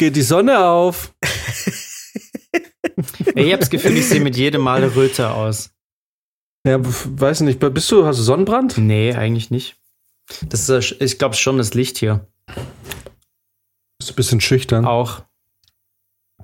[0.00, 1.14] Geht die Sonne auf.
[3.34, 5.70] Ich habe das Gefühl, ich sehe mit jedem Mal Röte aus.
[6.66, 8.76] Ja, weiß nicht, bist du, hast du Sonnenbrand?
[8.76, 9.76] Nee, eigentlich nicht.
[10.42, 12.26] Das ist, äh, ich glaube schon das Licht hier.
[13.98, 14.84] Bist du ein bisschen schüchtern?
[14.84, 15.22] Auch.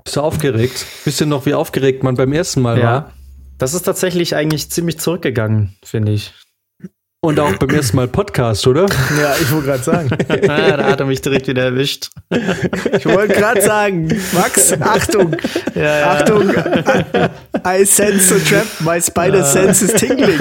[0.04, 0.86] Bist du aufgeregt?
[1.04, 2.82] Wisst ihr noch, wie aufgeregt man beim ersten Mal war?
[2.82, 3.12] Ja.
[3.58, 6.32] Das ist tatsächlich eigentlich ziemlich zurückgegangen, finde ich.
[7.26, 8.86] Und auch beim ersten Mal Podcast, oder?
[9.20, 10.10] Ja, ich wollte gerade sagen.
[10.48, 12.10] Ah, da hat er mich direkt wieder erwischt.
[12.96, 15.34] Ich wollte gerade sagen, Max, Achtung,
[15.74, 16.10] Ja, ja.
[16.12, 16.50] Achtung,
[17.66, 20.38] I sense a trap, my spider sense is tingling.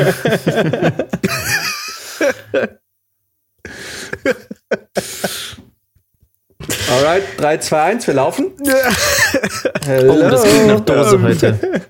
[6.92, 8.52] Alright, 3, 2, 1, wir laufen.
[8.60, 11.82] Oh, das klingt nach Dose heute.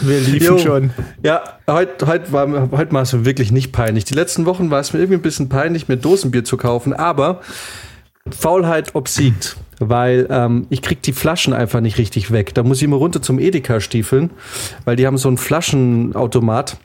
[0.00, 0.58] Wir liefen Jo.
[0.58, 0.90] schon.
[1.22, 4.04] Ja, heute, heute, war, es mir wirklich nicht peinlich.
[4.04, 7.40] Die letzten Wochen war es mir irgendwie ein bisschen peinlich, mir Dosenbier zu kaufen, aber
[8.30, 12.54] Faulheit obsiegt, weil ähm, ich krieg die Flaschen einfach nicht richtig weg.
[12.54, 14.30] Da muss ich immer runter zum Edeka stiefeln,
[14.84, 16.76] weil die haben so einen Flaschenautomat.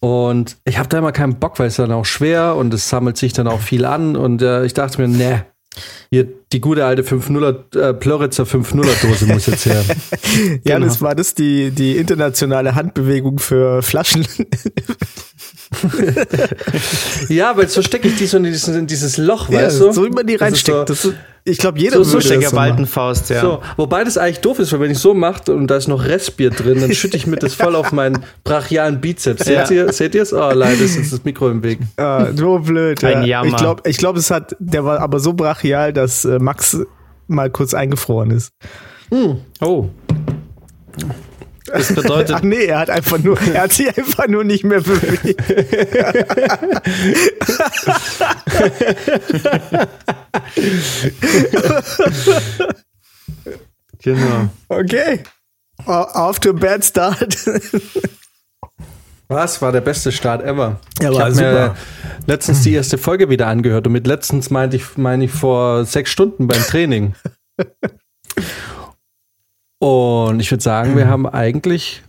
[0.00, 3.16] Und ich habe da immer keinen Bock, weil es dann auch schwer und es sammelt
[3.16, 4.14] sich dann auch viel an.
[4.14, 5.46] Und äh, ich dachte mir, ne,
[6.10, 9.84] hier die gute alte 5-0er, äh, Plöritzer 5-0er Dose muss jetzt her.
[10.64, 10.86] Ja, Genau.
[10.86, 14.26] das war das die, die internationale Handbewegung für Flaschen.
[17.28, 19.92] Ja, weil so stecke ich die so in dieses, in dieses Loch, Ja, weißt du?
[19.92, 20.88] so wie man die reinsteckt.
[20.94, 21.12] So,
[21.44, 22.56] ich glaube, jeder So- so würde so.
[22.56, 23.40] Baltenfaust, ja.
[23.40, 26.04] so, wobei das eigentlich doof ist, weil wenn ich so mache und da ist noch
[26.04, 29.46] Restbier drin, dann schütte ich mir das voll auf meinen brachialen Bizeps.
[29.46, 29.66] Ja.
[29.66, 30.32] Seht ihr seht ihr's?
[30.32, 31.78] Oh, leider ist jetzt das Mikro im Weg.
[31.96, 33.02] Ah, so blöd.
[33.04, 33.42] Ein ja.
[33.42, 33.46] Jammer.
[33.48, 36.76] Ich glaube, ich glaub, es hat, der war aber so brachial, dass äh, Max
[37.28, 38.50] mal kurz eingefroren ist.
[39.60, 39.88] Oh.
[41.72, 44.80] Das bedeutet, Ach nee, er hat einfach nur, er hat sich einfach nur nicht mehr
[44.80, 45.42] bewegt.
[54.02, 54.48] genau.
[54.68, 55.22] Okay.
[55.86, 57.36] Off to a bad start.
[59.28, 60.80] Was war der beste Start ever?
[61.00, 61.76] Ja, ich war habe mir
[62.26, 66.10] letztens die erste Folge wieder angehört und mit letztens meinte ich, meine ich vor sechs
[66.10, 67.14] Stunden beim Training.
[69.78, 72.02] Und ich würde sagen, wir haben eigentlich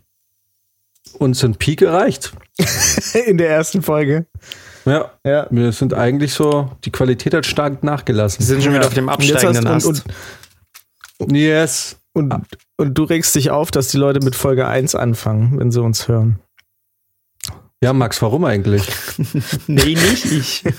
[1.18, 2.34] unseren Peak erreicht.
[3.26, 4.26] In der ersten Folge.
[4.86, 5.48] Ja, Ja.
[5.50, 8.40] wir sind eigentlich so, die Qualität hat stark nachgelassen.
[8.40, 9.86] Wir sind schon wieder auf dem Und absteigenden Ast.
[9.88, 10.04] und-
[11.32, 11.98] Yes.
[12.14, 12.34] Und,
[12.78, 16.08] und du regst dich auf, dass die Leute mit Folge 1 anfangen, wenn sie uns
[16.08, 16.40] hören.
[17.84, 18.88] Ja, Max, warum eigentlich?
[19.68, 20.64] nee, nicht ich.
[20.66, 20.74] Ist,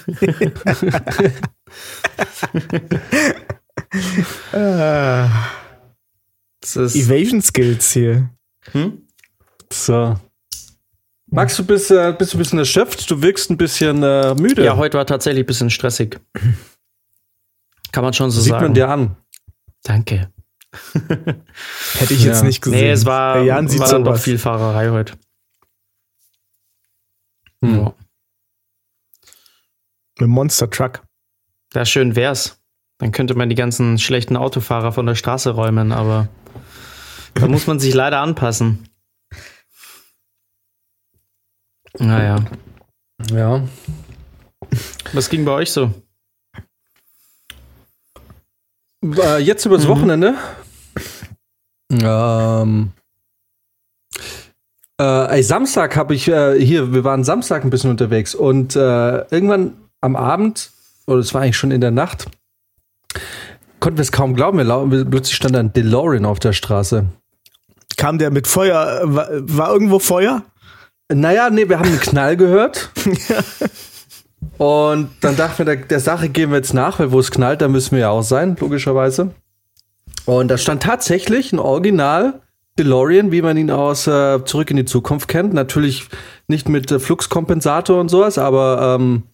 [6.63, 8.31] Evasion Skills hier.
[8.73, 9.07] hm?
[9.73, 10.19] So.
[11.27, 14.65] Max, du bist, äh, bist du ein bisschen erschöpft, du wirkst ein bisschen äh, müde.
[14.65, 16.19] Ja, heute war tatsächlich ein bisschen stressig.
[17.93, 18.65] Kann man schon so Sieht sagen.
[18.65, 19.17] man dir an.
[19.85, 20.33] Danke.
[20.93, 22.43] Hätte ich jetzt Ja.
[22.43, 22.79] nicht gesehen.
[22.81, 24.25] Nee, es war, Der Jan sieht war dann doch sowas.
[24.25, 25.15] viel Fahrerei heute.
[27.65, 27.77] Hm.
[27.77, 27.95] Ja.
[30.19, 31.03] Mit Monster Truck.
[31.75, 32.60] Ja, schön wär's.
[33.01, 36.29] Dann könnte man die ganzen schlechten Autofahrer von der Straße räumen, aber
[37.35, 38.89] da muss man sich leider anpassen.
[41.99, 42.45] Naja.
[43.33, 43.63] Ja.
[45.13, 45.93] Was ging bei euch so?
[49.03, 49.89] Äh, jetzt übers Mhm.
[49.89, 50.35] Wochenende.
[51.91, 52.93] Ähm.
[55.01, 59.25] Äh, ey, Samstag habe ich äh, hier, wir waren Samstag ein bisschen unterwegs und äh,
[59.31, 60.71] irgendwann am Abend,
[61.07, 62.27] oder es war eigentlich schon in der Nacht,
[63.81, 64.59] konnten wir es kaum glauben.
[64.59, 67.07] Wir plötzlich stand ein DeLorean auf der Straße.
[67.97, 69.01] Kam der mit Feuer?
[69.05, 70.43] War, war irgendwo Feuer?
[71.13, 72.91] Naja, nee, wir haben einen Knall gehört.
[74.59, 77.63] Und dann dachten wir, der, der Sache gehen wir jetzt nach, weil wo es knallt,
[77.63, 79.33] da müssen wir ja auch sein, logischerweise.
[80.27, 82.41] Und da stand tatsächlich ein Original
[82.79, 85.53] DeLorean, wie man ihn aus äh, Zurück in die Zukunft kennt.
[85.53, 86.09] Natürlich
[86.47, 89.25] nicht mit äh, Fluxkompensator und sowas, aber ähm,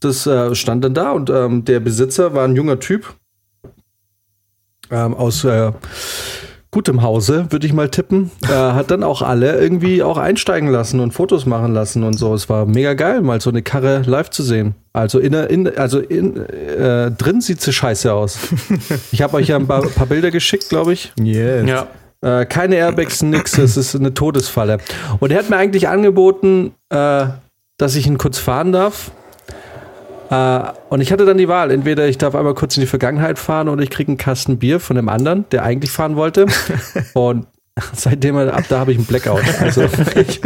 [0.00, 3.14] das äh, stand dann da und ähm, der Besitzer war ein junger Typ
[4.94, 5.72] ähm, aus äh,
[6.70, 10.98] gutem Hause, würde ich mal tippen, äh, hat dann auch alle irgendwie auch einsteigen lassen
[10.98, 12.34] und Fotos machen lassen und so.
[12.34, 14.74] Es war mega geil, mal so eine Karre live zu sehen.
[14.92, 18.38] Also in, in also in, äh, drin sieht sie scheiße aus.
[19.12, 21.12] Ich habe euch ja ein paar, paar Bilder geschickt, glaube ich.
[21.16, 21.68] Yes.
[21.68, 21.86] Ja.
[22.24, 23.56] Äh, keine Airbags, nix.
[23.58, 24.78] Es ist eine Todesfalle.
[25.20, 27.26] Und er hat mir eigentlich angeboten, äh,
[27.78, 29.12] dass ich ihn kurz fahren darf.
[30.30, 31.70] Äh, und ich hatte dann die Wahl.
[31.70, 34.80] Entweder ich darf einmal kurz in die Vergangenheit fahren oder ich kriege einen Kasten Bier
[34.80, 36.46] von dem anderen, der eigentlich fahren wollte.
[37.14, 37.46] und
[37.92, 39.42] seitdem ab da habe ich einen Blackout.
[39.60, 39.84] Also
[40.16, 40.40] ich,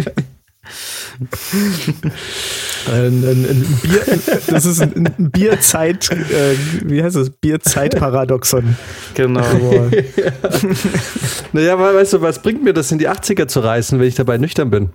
[2.86, 4.02] Ein, ein, ein Bier,
[4.46, 7.30] das ist ein, ein Bierzeit, äh, wie heißt das?
[7.30, 8.76] Bierzeitparadoxon.
[9.14, 9.40] Genau.
[9.40, 9.90] Aber
[11.52, 14.14] naja, weil, weißt du, was bringt mir das in die 80er zu reißen, wenn ich
[14.14, 14.90] dabei nüchtern bin?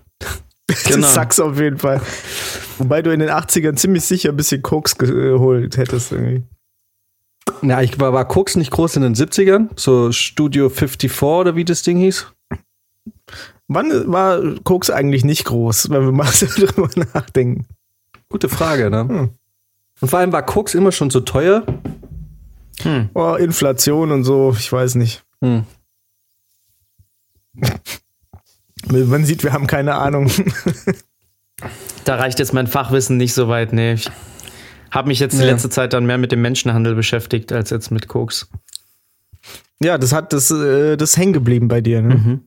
[0.68, 0.98] Genau.
[1.02, 2.02] Das sagst auf jeden Fall.
[2.78, 6.44] Wobei du in den 80ern ziemlich sicher ein bisschen Koks geholt hättest irgendwie.
[7.62, 11.66] Ja, ich war, war Koks nicht groß in den 70ern, so Studio 54 oder wie
[11.66, 12.28] das Ding hieß.
[13.68, 17.66] Wann war Koks eigentlich nicht groß, wenn wir mal so drüber nachdenken?
[18.30, 19.08] Gute Frage, ne?
[19.08, 19.30] Hm.
[20.02, 21.66] Und vor allem war Koks immer schon so teuer.
[22.82, 23.10] Hm.
[23.14, 25.24] Oh, Inflation und so, ich weiß nicht.
[25.42, 25.66] Hm.
[28.88, 30.32] Man sieht, wir haben keine Ahnung.
[32.04, 33.72] Da reicht jetzt mein Fachwissen nicht so weit.
[33.72, 34.10] Nee, ich
[34.92, 35.52] habe mich jetzt die Ja.
[35.52, 38.50] letzte Zeit dann mehr mit dem Menschenhandel beschäftigt als jetzt mit Koks.
[39.82, 42.02] Ja, das hat das, äh, das hängen geblieben bei dir.
[42.02, 42.16] Ne?
[42.16, 42.42] Mhm.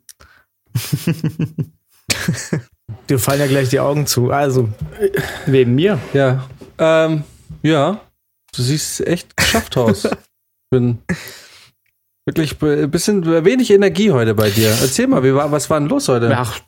[3.08, 4.30] Dir fallen ja gleich die Augen zu.
[4.30, 4.68] Also,
[5.46, 5.98] Wegen mir.
[6.12, 6.46] Ja.
[6.78, 7.24] Ähm,
[7.62, 8.00] ja.
[8.54, 10.06] Du siehst echt geschafft aus.
[10.70, 10.98] Bin
[12.26, 14.68] wirklich ein bisschen wenig Energie heute bei dir.
[14.68, 16.36] Erzähl mal, wie war, was war denn los heute?
[16.36, 16.60] Ach,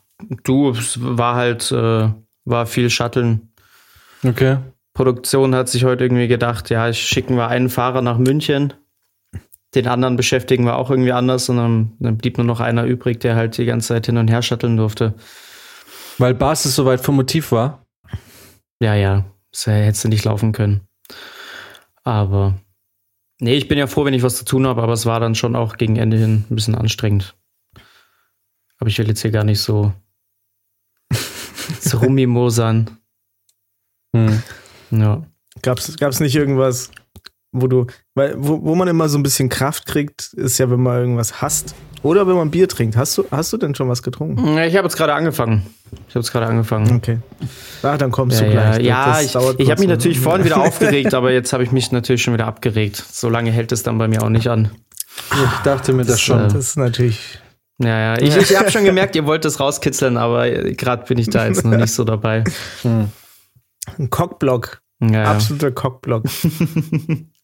[0.43, 2.09] du, es war halt, äh,
[2.45, 3.51] war viel Shutteln.
[4.25, 4.57] Okay.
[4.93, 8.73] Produktion hat sich heute irgendwie gedacht, ja, schicken wir einen Fahrer nach München,
[9.75, 13.19] den anderen beschäftigen wir auch irgendwie anders und dann, dann blieb nur noch einer übrig,
[13.19, 15.13] der halt die ganze Zeit hin und her shutteln durfte.
[16.17, 17.85] Weil Basis soweit vom Motiv war.
[18.81, 20.81] Ja, ja, das hättest du nicht laufen können.
[22.03, 22.55] Aber
[23.39, 25.35] nee, ich bin ja froh, wenn ich was zu tun habe, aber es war dann
[25.35, 27.35] schon auch gegen Ende hin ein bisschen anstrengend.
[28.77, 29.93] Aber ich will jetzt hier gar nicht so,
[31.79, 32.97] so rummimosern.
[34.15, 34.41] Hm.
[34.91, 35.23] Ja.
[35.61, 36.91] gab's, gab's nicht irgendwas,
[37.51, 40.81] wo du, weil, wo, wo man immer so ein bisschen Kraft kriegt, ist ja, wenn
[40.81, 41.75] man irgendwas hasst.
[42.01, 42.95] Oder wenn man Bier trinkt.
[42.95, 44.55] Hast du, hast du denn schon was getrunken?
[44.55, 45.65] Ja, Ich habe jetzt gerade angefangen.
[46.07, 46.95] Ich habe jetzt gerade angefangen.
[46.95, 47.17] Okay.
[47.83, 48.85] Ach, dann kommst Ja, du ja, gleich.
[48.85, 49.23] ja Das
[49.55, 52.33] ich, ich habe mich natürlich vorhin wieder aufgeregt, aber jetzt habe ich mich natürlich schon
[52.33, 52.95] wieder abgeregt.
[53.11, 54.71] So lange hält es dann bei mir auch nicht an.
[55.33, 56.39] Ich dachte mir das Das, schon.
[56.39, 57.39] äh, Das ist natürlich.
[57.79, 58.21] Ja, ja.
[58.21, 61.65] Ich, ich habe schon gemerkt, ihr wollt das rauskitzeln, aber gerade bin ich da jetzt
[61.65, 62.45] noch nicht so dabei.
[62.83, 63.09] Hm.
[63.97, 64.81] Ein Cockblock.
[65.01, 65.31] Ja, ja.
[65.31, 66.23] Absoluter Cockblock.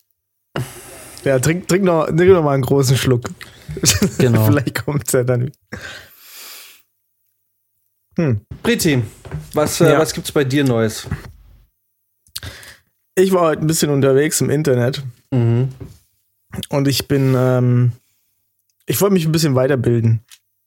[1.24, 3.30] ja, trink, trink, noch, trink noch mal einen großen Schluck.
[4.18, 4.46] Genau.
[4.48, 5.52] Vielleicht kommt's ja dann.
[8.18, 8.42] Hm.
[8.63, 9.04] Priti,
[9.54, 10.00] was, äh, Ja.
[10.00, 11.07] was gibt's bei dir Neues?
[13.16, 15.69] Ich war heute ein bisschen unterwegs im Internet Mhm.
[16.69, 17.92] und ich bin, ähm,
[18.86, 20.22] ich wollte mich ein bisschen weiterbilden.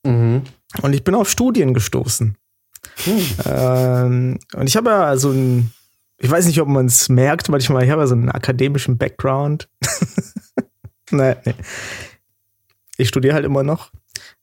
[0.05, 0.43] Mhm.
[0.83, 2.37] Und ich bin auf Studien gestoßen.
[3.47, 5.73] Ähm, und ich habe ja so ein,
[6.19, 9.69] ich weiß nicht, ob man es merkt, manchmal, ich habe ja so einen akademischen Background.
[11.11, 11.55] nee, nee.
[12.97, 13.93] Ich studiere halt immer noch.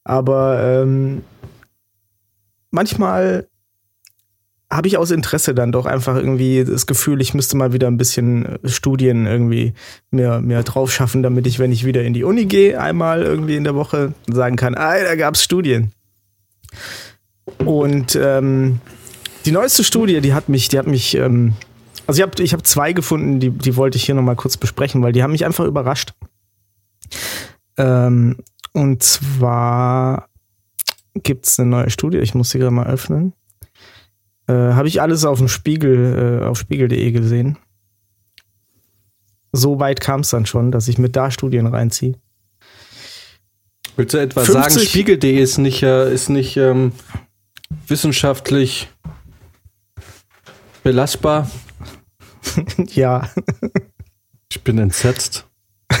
[0.02, 1.22] Aber ähm,
[2.70, 3.48] manchmal
[4.70, 7.98] habe ich aus Interesse dann doch einfach irgendwie das Gefühl, ich müsste mal wieder ein
[7.98, 9.74] bisschen äh, Studien irgendwie
[10.10, 13.56] mir, mir drauf schaffen, damit ich, wenn ich wieder in die Uni gehe, einmal irgendwie
[13.56, 15.92] in der Woche sagen kann, ah, da gab's Studien.
[17.58, 18.80] Und ähm,
[19.44, 21.54] die neueste Studie, die hat mich, die hat mich, ähm,
[22.06, 25.02] also ich habe ich hab zwei gefunden, die, die wollte ich hier nochmal kurz besprechen,
[25.02, 26.14] weil die haben mich einfach überrascht.
[27.76, 28.36] Ähm,
[28.72, 30.28] und zwar
[31.14, 33.32] gibt's eine neue Studie, ich muss sie gerade mal öffnen.
[34.48, 37.58] Äh, habe ich alles auf dem Spiegel, äh, auf spiegel.de gesehen.
[39.52, 42.14] So weit kam es dann schon, dass ich mit da Studien reinziehe.
[43.96, 46.92] Willst du etwa 50 sagen, Spiegel.de ist nicht, äh, ist nicht ähm,
[47.88, 48.88] wissenschaftlich
[50.82, 51.50] belastbar?
[52.94, 53.28] ja.
[54.50, 55.46] Ich bin entsetzt.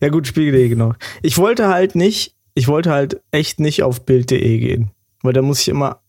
[0.00, 0.94] Ja gut, Spiegel.de, genau.
[1.22, 4.90] Ich wollte halt nicht, ich wollte halt echt nicht auf Bild.de gehen,
[5.22, 6.00] weil da muss ich immer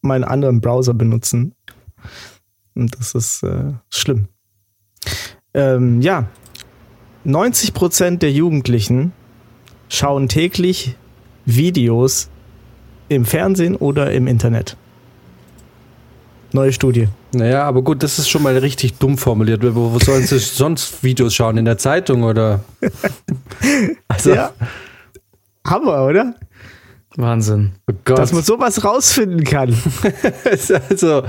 [0.00, 1.54] meinen anderen Browser benutzen.
[2.74, 4.28] Und das ist äh, schlimm.
[5.54, 6.28] Ähm, ja,
[7.26, 9.12] 90% der Jugendlichen
[9.88, 10.96] schauen täglich
[11.44, 12.30] Videos
[13.08, 14.76] im Fernsehen oder im Internet.
[16.54, 17.08] Neue Studie.
[17.32, 19.62] Naja, aber gut, das ist schon mal richtig dumm formuliert.
[19.62, 21.56] Wo, wo sollen sie sonst Videos schauen?
[21.58, 22.60] In der Zeitung oder?
[24.08, 24.52] Also, Ja.
[25.66, 26.34] Hammer, oder?
[27.16, 27.72] Wahnsinn.
[27.90, 28.18] Oh Gott.
[28.18, 29.74] Dass man sowas rausfinden kann.
[30.44, 31.22] also,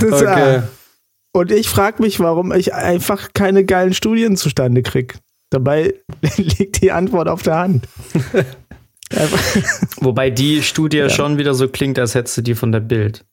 [0.00, 0.62] Das, okay.
[1.32, 5.14] Und ich frage mich, warum ich einfach keine geilen Studien zustande kriege.
[5.50, 5.94] Dabei
[6.36, 7.88] liegt die Antwort auf der Hand.
[10.00, 13.24] Wobei die Studie schon wieder so klingt, als hättest du die von der Bild.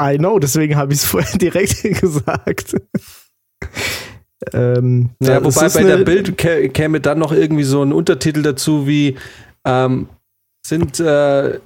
[0.00, 2.74] I know, deswegen habe ich es vorher direkt gesagt.
[4.52, 8.86] ähm, Ja, wobei bei der Bild kä käme dann noch irgendwie so ein Untertitel dazu
[8.86, 9.16] wie
[9.64, 10.08] ähm,
[10.66, 11.60] sind äh,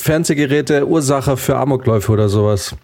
[0.00, 2.74] Fernsehgeräte Ursache für Amokläufe oder sowas.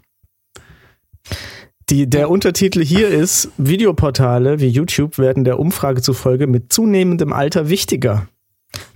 [1.88, 7.68] Die, der Untertitel hier ist: Videoportale wie YouTube werden der Umfrage zufolge mit zunehmendem Alter
[7.68, 8.28] wichtiger.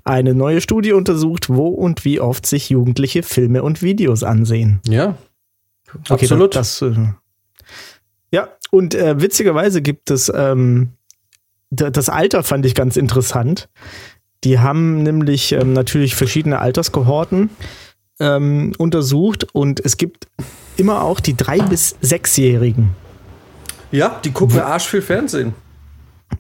[0.05, 4.81] Eine neue Studie untersucht, wo und wie oft sich Jugendliche Filme und Videos ansehen.
[4.89, 5.17] Ja,
[5.95, 6.55] Okay, absolut.
[6.57, 6.95] Das, äh,
[8.33, 10.93] ja, und äh, witzigerweise gibt es ähm,
[11.71, 13.69] da- das Alter fand ich ganz interessant.
[14.45, 17.51] Die haben nämlich ähm, natürlich verschiedene Alterskohorten
[18.21, 20.29] ähm, untersucht und es gibt
[20.77, 22.91] immer auch die drei bis sechsjährigen.
[23.93, 25.55] ja, die gucken arsch viel Fernsehen.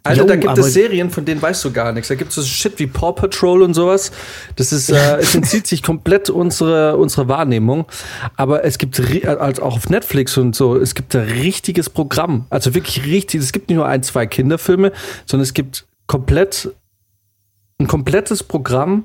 [0.02, 2.08] Alter, Jo, da gibt es Serien, von denen weißt du gar nichts.
[2.08, 4.12] Da gibt es so Shit wie Paw Patrol und sowas.
[4.56, 7.84] Das ist, äh, es entzieht sich komplett unsere, unsere Wahrnehmung.
[8.36, 12.46] Aber es gibt, also auch auf Netflix und so, es gibt ein richtiges Programm.
[12.50, 13.40] Also wirklich richtig.
[13.42, 14.92] Es gibt nicht nur ein, zwei Kinderfilme,
[15.26, 16.70] sondern es gibt komplett,
[17.78, 19.04] ein komplettes Programm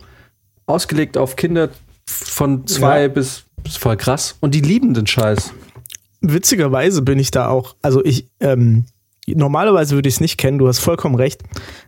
[0.65, 1.69] ausgelegt auf Kinder
[2.07, 3.07] von zwei Ja.
[3.09, 4.37] bis, bis voll krass.
[4.39, 5.51] Und die lieben den Scheiß.
[6.21, 8.85] Witzigerweise bin ich da auch, also ich, ähm,
[9.27, 11.41] normalerweise würde ich es nicht kennen, du hast vollkommen recht,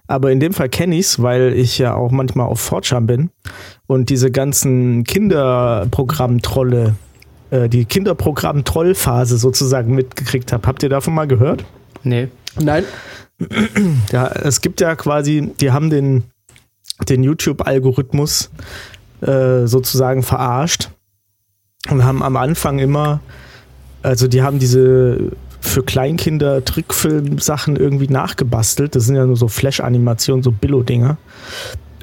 [0.08, 3.30] aber in dem Fall kenne ich es, weil ich ja auch manchmal auf Fortscham bin
[3.86, 6.96] und diese ganzen Kinderprogramm-Trolle,
[7.52, 10.68] äh, die Kinderprogramm-Troll-Phase sozusagen mitgekriegt habe.
[10.68, 11.64] Habt ihr davon mal gehört?
[12.04, 12.30] Nee.
[12.60, 12.84] Nein.
[14.12, 16.24] Ja, es gibt ja quasi, die haben den,
[17.08, 18.50] den YouTube-Algorithmus
[19.22, 20.90] äh, sozusagen verarscht
[21.90, 23.20] und haben am Anfang immer,
[24.02, 25.32] also die haben diese
[25.68, 28.96] für Kleinkinder Trickfilm-Sachen irgendwie nachgebastelt.
[28.96, 31.18] Das sind ja nur so Flash-Animationen, so Billo-Dinger.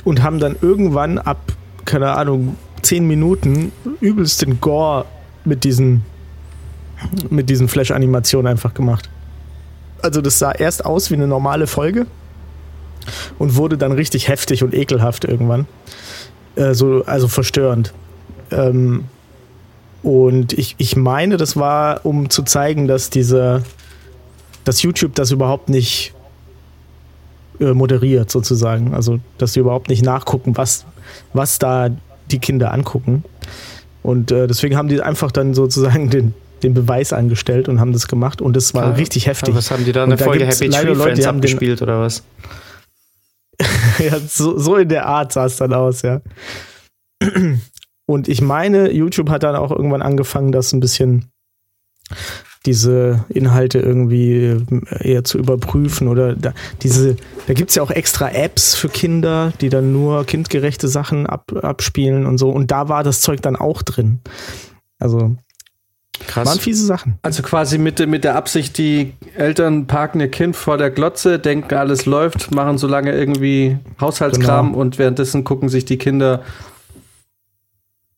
[0.05, 1.39] Und haben dann irgendwann ab,
[1.85, 5.07] keine Ahnung, 10 Minuten übelsten Gore
[5.45, 6.05] mit diesen,
[7.31, 9.09] mit diesen Flash-Animationen einfach gemacht.
[10.03, 12.07] Also das sah erst aus wie eine normale Folge
[13.39, 15.67] und wurde dann richtig heftig und ekelhaft irgendwann.
[16.57, 17.95] Äh, so, also verstörend.
[18.51, 19.05] Ähm,
[20.05, 23.63] und ich, ich meine, das war, um zu zeigen, dass diese,
[24.65, 26.13] dass YouTube das überhaupt nicht
[27.59, 28.95] äh, moderiert, sozusagen.
[28.95, 30.85] Also, dass sie überhaupt nicht nachgucken, was,
[31.33, 31.89] was da
[32.31, 33.25] die Kinder angucken.
[34.03, 38.07] Und äh, deswegen haben die einfach dann sozusagen den, den Beweis angestellt und haben das
[38.07, 38.41] gemacht.
[38.43, 39.55] Und das war Ah, richtig heftig.
[39.55, 42.01] Was haben die da eine da Folge Happy Tree Leute, Friends haben den- abgespielt oder
[42.01, 42.23] was?
[43.99, 46.21] ja, so, so in der Art sah es dann aus, ja.
[48.07, 51.31] Und ich meine, YouTube hat dann auch irgendwann angefangen, das ein bisschen
[52.67, 54.57] diese Inhalte irgendwie
[55.01, 59.53] eher zu überprüfen oder da, diese, da gibt es ja auch extra Apps für Kinder,
[59.61, 62.51] die dann nur kindgerechte Sachen ab, abspielen und so.
[62.51, 64.21] Und da war das Zeug dann auch drin.
[64.99, 65.37] Also
[66.27, 66.47] Krass.
[66.49, 67.19] waren fiese Sachen.
[67.23, 71.39] Also quasi mit, der- mit der Absicht, die Eltern parken ihr Kind vor der Glotze,
[71.39, 74.79] denken, alles läuft, machen so lange irgendwie Haushaltskram Genau.
[74.79, 76.43] und währenddessen gucken sich die Kinder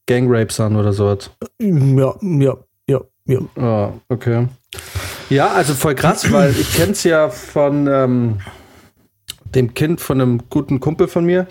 [0.06, 1.30] Gangrapes an oder sowas.
[1.58, 2.56] Ja, ja,
[2.88, 3.40] ja, ja.
[3.56, 4.48] Ah, okay.
[5.28, 8.38] Ja, also voll krass, weil ich kenne es ja von ähm,
[9.54, 11.48] dem Kind von einem guten Kumpel von mir.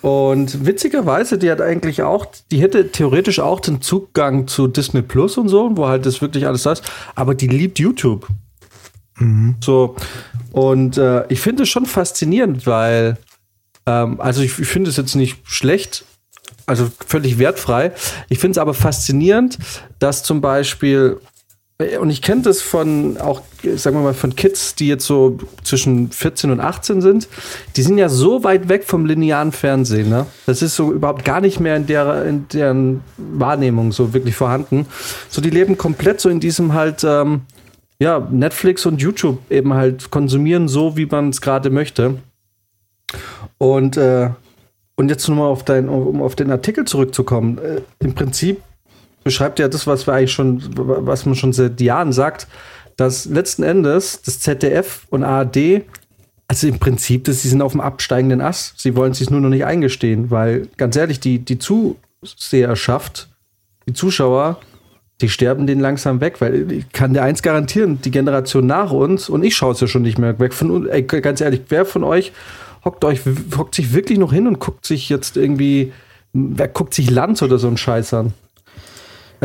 [0.00, 5.38] Und witzigerweise, die hat eigentlich auch, die hätte theoretisch auch den Zugang zu Disney Plus
[5.38, 6.82] und so, wo halt das wirklich alles da ist,
[7.14, 8.26] aber die liebt YouTube.
[9.60, 9.94] So.
[10.50, 13.16] Und äh, ich finde es schon faszinierend, weil,
[13.86, 16.04] ähm, also ich, ich finde es jetzt nicht schlecht,
[16.66, 17.92] also völlig wertfrei.
[18.28, 19.58] Ich finde es aber faszinierend,
[19.98, 21.20] dass zum Beispiel,
[21.78, 23.42] äh, und ich kenne das von auch,
[23.76, 27.28] sagen wir mal, von Kids, die jetzt so zwischen 14 und 18 sind,
[27.76, 30.26] die sind ja so weit weg vom linearen Fernsehen, ne?
[30.46, 34.86] Das ist so überhaupt gar nicht mehr in der, in deren Wahrnehmung so wirklich vorhanden.
[35.28, 37.42] So, die leben komplett so in diesem halt, ähm,
[37.98, 42.18] ja, Netflix und YouTube eben halt konsumieren, so wie man es gerade möchte.
[43.58, 44.30] Und, äh,
[45.02, 47.58] und jetzt nochmal auf dein, um auf den Artikel zurückzukommen.
[47.58, 48.62] Äh, Im Prinzip
[49.24, 52.46] beschreibt ja das, was wir eigentlich schon, was man schon seit Jahren sagt,
[52.96, 55.82] dass letzten Endes das ZDF und ARD,
[56.46, 58.78] also im Prinzip, dass sie sind auf dem absteigenden Ast.
[58.78, 63.28] Sie wollen es sich nur noch nicht eingestehen, weil ganz ehrlich, die, die Zuseherschaft,
[63.88, 64.60] die Zuschauer,
[65.20, 69.28] die sterben den langsam weg, weil ich kann dir eins garantieren, die Generation nach uns,
[69.28, 72.04] und ich schaue es ja schon nicht mehr weg von ey, ganz ehrlich, wer von
[72.04, 72.32] euch
[72.84, 73.20] hockt euch,
[73.56, 75.92] hockt sich wirklich noch hin und guckt sich jetzt irgendwie,
[76.32, 78.32] wer guckt sich Lanz oder so einen Scheiß an?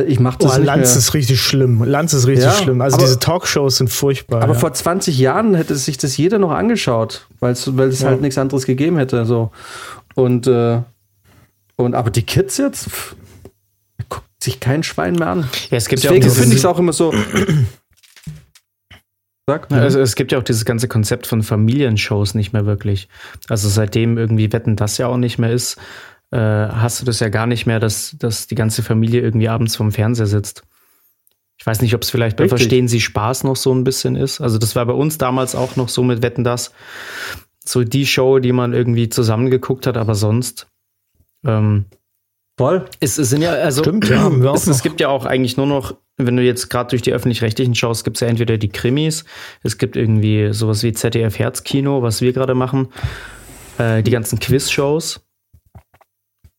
[0.07, 0.97] Ich mach das Oh, nicht Lanz mehr.
[0.97, 1.83] ist richtig schlimm.
[1.83, 2.81] Lanz ist richtig Ja, schlimm.
[2.81, 4.43] Also aber- diese Talkshows sind furchtbar.
[4.43, 4.59] Aber ja.
[4.59, 8.09] vor 20 Jahren hätte sich das jeder noch angeschaut, weil's, weil es Ja.
[8.09, 9.25] halt nichts anderes gegeben hätte.
[9.25, 9.49] So.
[10.13, 10.81] Und, äh,
[11.77, 13.15] und aber die Kids jetzt, pff,
[14.07, 15.49] guckt sich kein Schwein mehr an.
[15.71, 17.11] Ja, es gibt ja Deswegen dieses- finde ich es auch immer so.
[19.49, 19.71] Sag.
[19.71, 23.07] Ja, Also es gibt ja auch dieses ganze Konzept von Familienshows nicht mehr wirklich.
[23.47, 25.77] Also seitdem irgendwie Wetten das ja auch nicht mehr ist,
[26.31, 29.77] äh, hast du das ja gar nicht mehr, dass, dass die ganze Familie irgendwie abends
[29.77, 30.63] vorm Fernseher sitzt.
[31.57, 32.59] Ich weiß nicht, ob es vielleicht bei Richtig.
[32.59, 34.41] Verstehen Sie Spaß noch so ein bisschen ist.
[34.41, 36.73] Also das war bei uns damals auch noch so mit Wetten das.
[37.63, 40.67] So die Show, die man irgendwie zusammengeguckt hat, aber sonst.
[41.45, 41.85] Ähm,
[42.57, 42.85] Voll.
[42.99, 45.95] es, es sind ja, also Stimmt, ja, es, es gibt ja auch eigentlich nur noch,
[46.17, 49.23] wenn du jetzt gerade durch die öffentlich-rechtlichen schaust, gibt es ja entweder die Krimis,
[49.63, 52.89] es gibt irgendwie sowas wie ZDF Herzkino, was wir gerade machen,
[53.77, 55.21] äh, die ganzen Quiz-Shows.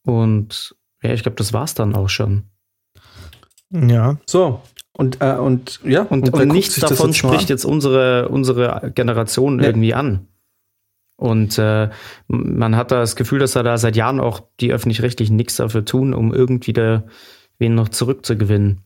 [0.06, 2.44] Und ja, ich glaube, das war's dann auch schon.
[3.70, 4.16] ja.
[4.26, 4.62] So.
[4.92, 9.56] Und, äh, und ja, Und, und, guckt nichts davon jetzt spricht jetzt unsere, unsere Generation
[9.56, 9.66] Nee.
[9.66, 10.26] irgendwie an.
[11.16, 11.90] Und äh,
[12.26, 15.84] man hat da das Gefühl, dass da da seit Jahren auch die öffentlich-rechtlichen nichts dafür
[15.84, 17.04] tun, um irgendwie da
[17.58, 18.82] wen noch zurückzugewinnen.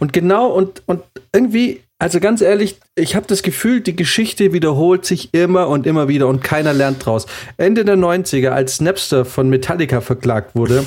[0.00, 1.02] Und genau, und, und
[1.32, 6.08] irgendwie, also ganz ehrlich, ich habe das Gefühl, die Geschichte wiederholt sich immer und immer
[6.08, 7.26] wieder und keiner lernt draus.
[7.58, 10.84] Ende der 90er, als Napster von Metallica verklagt wurde,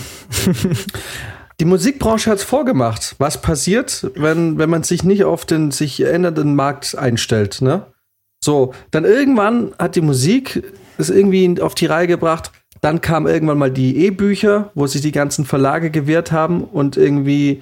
[1.59, 3.15] die Musikbranche hat es vorgemacht.
[3.19, 7.85] Was passiert, wenn, wenn man sich nicht auf den sich ändernden Markt einstellt, ne?
[8.43, 10.63] So, dann irgendwann hat die Musik
[10.97, 12.51] es irgendwie auf die Reihe gebracht.
[12.81, 17.61] Dann kamen irgendwann mal die E-Bücher, wo sich die ganzen Verlage gewehrt haben und irgendwie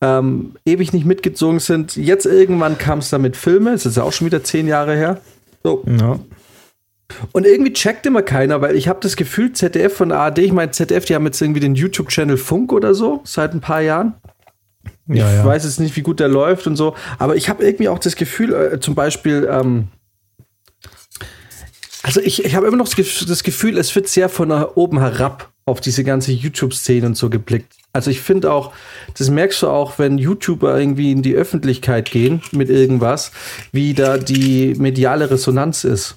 [0.00, 1.96] ähm, ewig nicht mitgezogen sind.
[1.96, 4.94] Jetzt irgendwann kam es dann mit Filme, es ist ja auch schon wieder zehn Jahre
[4.94, 5.20] her.
[5.62, 5.84] So.
[5.86, 6.18] ja.
[7.32, 10.72] Und irgendwie checkt immer keiner, weil ich habe das Gefühl, ZDF von ARD, ich meine,
[10.72, 14.14] ZDF, die haben jetzt irgendwie den YouTube-Channel Funk oder so, seit ein paar Jahren.
[15.06, 15.44] Ja, ich ja.
[15.44, 18.14] weiß jetzt nicht, wie gut der läuft und so, aber ich habe irgendwie auch das
[18.14, 19.88] Gefühl, äh, zum Beispiel, ähm,
[22.02, 25.80] also ich, ich habe immer noch das Gefühl, es wird sehr von oben herab auf
[25.80, 27.74] diese ganze YouTube-Szene und so geblickt.
[27.92, 28.72] Also ich finde auch,
[29.16, 33.32] das merkst du auch, wenn YouTuber irgendwie in die Öffentlichkeit gehen mit irgendwas,
[33.72, 36.16] wie da die mediale Resonanz ist.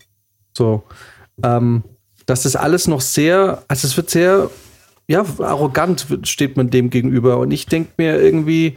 [0.53, 0.83] So,
[1.43, 1.83] ähm,
[2.25, 4.49] dass das alles noch sehr, also es wird sehr,
[5.07, 7.37] ja, arrogant steht man dem gegenüber.
[7.37, 8.75] Und ich denke mir irgendwie,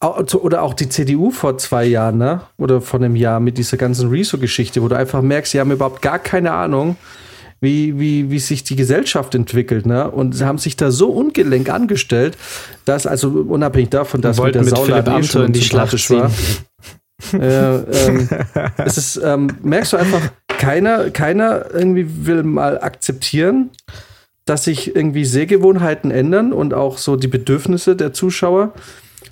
[0.00, 2.40] oder auch die CDU vor zwei Jahren, ne?
[2.58, 6.02] Oder vor einem Jahr mit dieser ganzen Rezo-Geschichte, wo du einfach merkst, sie haben überhaupt
[6.02, 6.96] gar keine Ahnung,
[7.62, 10.10] wie, wie, wie sich die Gesellschaft entwickelt, ne?
[10.10, 12.36] Und sie haben sich da so ungelenk angestellt,
[12.84, 16.64] dass, also unabhängig davon, dass mit der mit Sauladen eh schon in die Schlacht unsympathisch
[17.34, 18.28] äh, ähm,
[18.78, 23.70] es ist, ähm, merkst du einfach, keiner, keiner irgendwie will mal akzeptieren,
[24.44, 28.72] dass sich irgendwie Sehgewohnheiten ändern und auch so die Bedürfnisse der Zuschauer,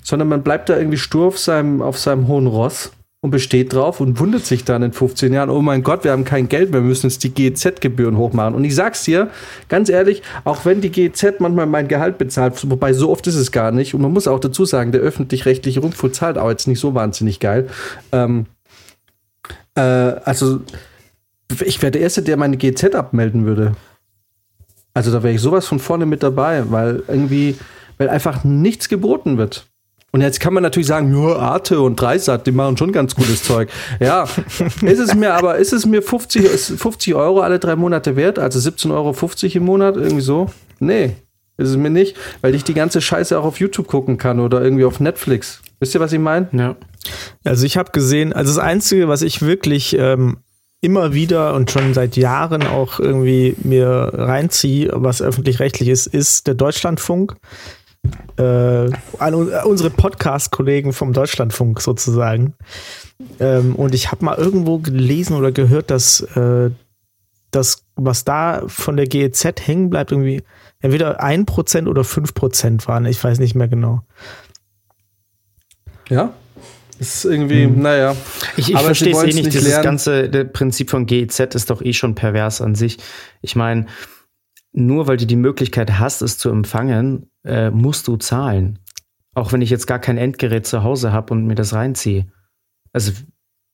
[0.03, 2.91] sondern man bleibt da irgendwie stur auf seinem, auf seinem hohen Ross
[3.23, 6.25] und besteht drauf und wundert sich dann in 15 Jahren, oh mein Gott, wir haben
[6.25, 8.55] kein Geld mehr, wir müssen jetzt die GEZ-Gebühren hochmachen.
[8.55, 9.29] Und ich sag's dir,
[9.69, 13.51] ganz ehrlich, auch wenn die GEZ manchmal mein Gehalt bezahlt, wobei so oft ist es
[13.51, 16.79] gar nicht, und man muss auch dazu sagen, der öffentlich-rechtliche Rundfunk zahlt auch jetzt nicht
[16.79, 17.69] so wahnsinnig geil.
[18.11, 18.47] Ähm,
[19.75, 20.61] äh, also,
[21.63, 23.75] ich wäre der Erste, der meine GEZ abmelden würde.
[24.93, 27.55] Also da wäre ich sowas von vorne mit dabei, weil irgendwie,
[27.97, 29.70] weil einfach nichts geboten wird.
[30.11, 33.43] Und jetzt kann man natürlich sagen, ja, Arte und Dreisat, die machen schon ganz gutes
[33.43, 33.69] Zeug.
[33.99, 34.27] Ja,
[34.81, 38.37] ist es mir aber, ist es mir 50, ist 50 Euro alle drei Monate wert,
[38.37, 39.15] also 17,50 Euro
[39.57, 40.49] im Monat, irgendwie so?
[40.79, 41.15] Nee,
[41.57, 44.61] ist es mir nicht, weil ich die ganze Scheiße auch auf YouTube gucken kann oder
[44.61, 45.61] irgendwie auf Netflix.
[45.79, 46.47] Wisst ihr, was ich meine?
[46.51, 46.75] Ja.
[47.43, 50.37] Also ich habe gesehen, also das Einzige, was ich wirklich ähm,
[50.81, 56.55] immer wieder und schon seit Jahren auch irgendwie mir reinziehe, was öffentlich-rechtlich ist, ist der
[56.55, 57.35] Deutschlandfunk.
[58.37, 62.55] Äh, an un- unsere Podcast-Kollegen vom Deutschlandfunk sozusagen.
[63.39, 66.71] Ähm, und ich habe mal irgendwo gelesen oder gehört, dass äh,
[67.51, 70.41] das, was da von der GEZ hängen bleibt, irgendwie
[70.79, 73.05] entweder 1% oder 5% waren.
[73.05, 74.01] Ich weiß nicht mehr genau.
[76.09, 76.33] Ja.
[76.99, 78.15] Ist irgendwie, naja.
[78.57, 79.35] Ich, ich verstehe es eh nicht.
[79.37, 79.83] nicht Dieses lernen.
[79.83, 82.97] ganze Prinzip von GEZ ist doch eh schon pervers an sich.
[83.41, 83.87] Ich meine,
[84.73, 88.79] nur weil du die Möglichkeit hast, es zu empfangen, äh, musst du zahlen.
[89.33, 92.27] Auch wenn ich jetzt gar kein Endgerät zu Hause habe und mir das reinziehe.
[92.93, 93.13] Also,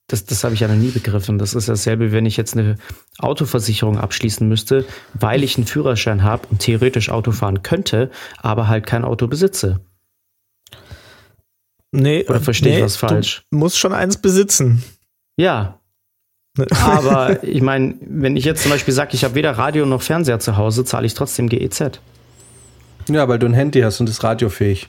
[0.08, 1.38] das, das habe ich ja noch nie begriffen.
[1.38, 2.76] Das ist dasselbe, wenn ich jetzt eine
[3.18, 8.86] Autoversicherung abschließen müsste, weil ich einen Führerschein habe und theoretisch Auto fahren könnte, aber halt
[8.86, 9.80] kein Auto besitze.
[11.90, 13.42] Nee, Oder verstehe ich nee, was falsch?
[13.50, 14.82] Du musst schon eins besitzen.
[15.36, 15.80] Ja,
[16.82, 20.38] Aber ich meine, wenn ich jetzt zum Beispiel sage, ich habe weder Radio noch Fernseher
[20.40, 22.00] zu Hause, zahle ich trotzdem GEZ.
[23.08, 24.88] Ja, weil du ein Handy hast und ist radiofähig.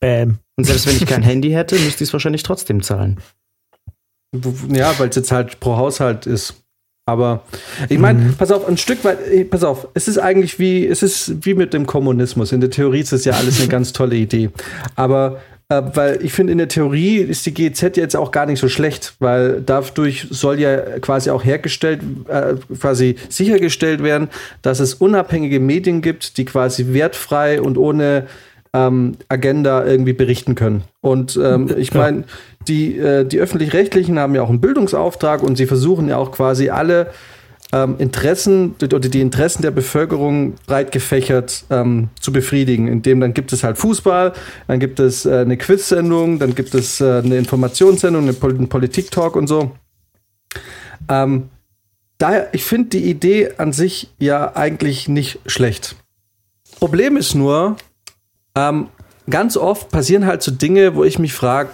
[0.00, 0.38] Bam.
[0.56, 3.18] Und selbst wenn ich kein Handy hätte, müsste ich es wahrscheinlich trotzdem zahlen.
[4.68, 6.64] Ja, weil es jetzt halt pro Haushalt ist.
[7.06, 7.44] Aber
[7.90, 8.34] ich meine, mhm.
[8.34, 11.52] pass auf, ein Stück weit, eh, pass auf, es ist eigentlich wie, es ist wie
[11.52, 12.50] mit dem Kommunismus.
[12.50, 14.50] In der Theorie ist es ja alles eine ganz tolle Idee.
[14.96, 18.60] Aber äh, weil ich finde, in der Theorie ist die GZ jetzt auch gar nicht
[18.60, 24.28] so schlecht, weil dadurch soll ja quasi auch hergestellt, äh, quasi sichergestellt werden,
[24.62, 28.26] dass es unabhängige Medien gibt, die quasi wertfrei und ohne
[28.74, 30.82] ähm, Agenda irgendwie berichten können.
[31.00, 32.24] Und ähm, ich meine,
[32.68, 36.70] die, äh, die öffentlich-rechtlichen haben ja auch einen Bildungsauftrag und sie versuchen ja auch quasi
[36.70, 37.08] alle
[37.74, 42.86] ähm, Interessen oder die Interessen der Bevölkerung breit gefächert ähm, zu befriedigen.
[42.86, 44.32] Indem dann gibt es halt Fußball,
[44.68, 48.68] dann gibt es äh, eine Quiz-Sendung, dann gibt es äh, eine Informationssendung, eine Pol einen
[48.68, 49.72] Politik-Talk und so.
[51.08, 51.48] Ähm,
[52.18, 55.96] daher, ich finde die Idee an sich ja eigentlich nicht schlecht.
[56.78, 57.76] Problem ist nur,
[58.54, 58.86] ähm,
[59.28, 61.70] ganz oft passieren halt so Dinge, wo ich mich frage,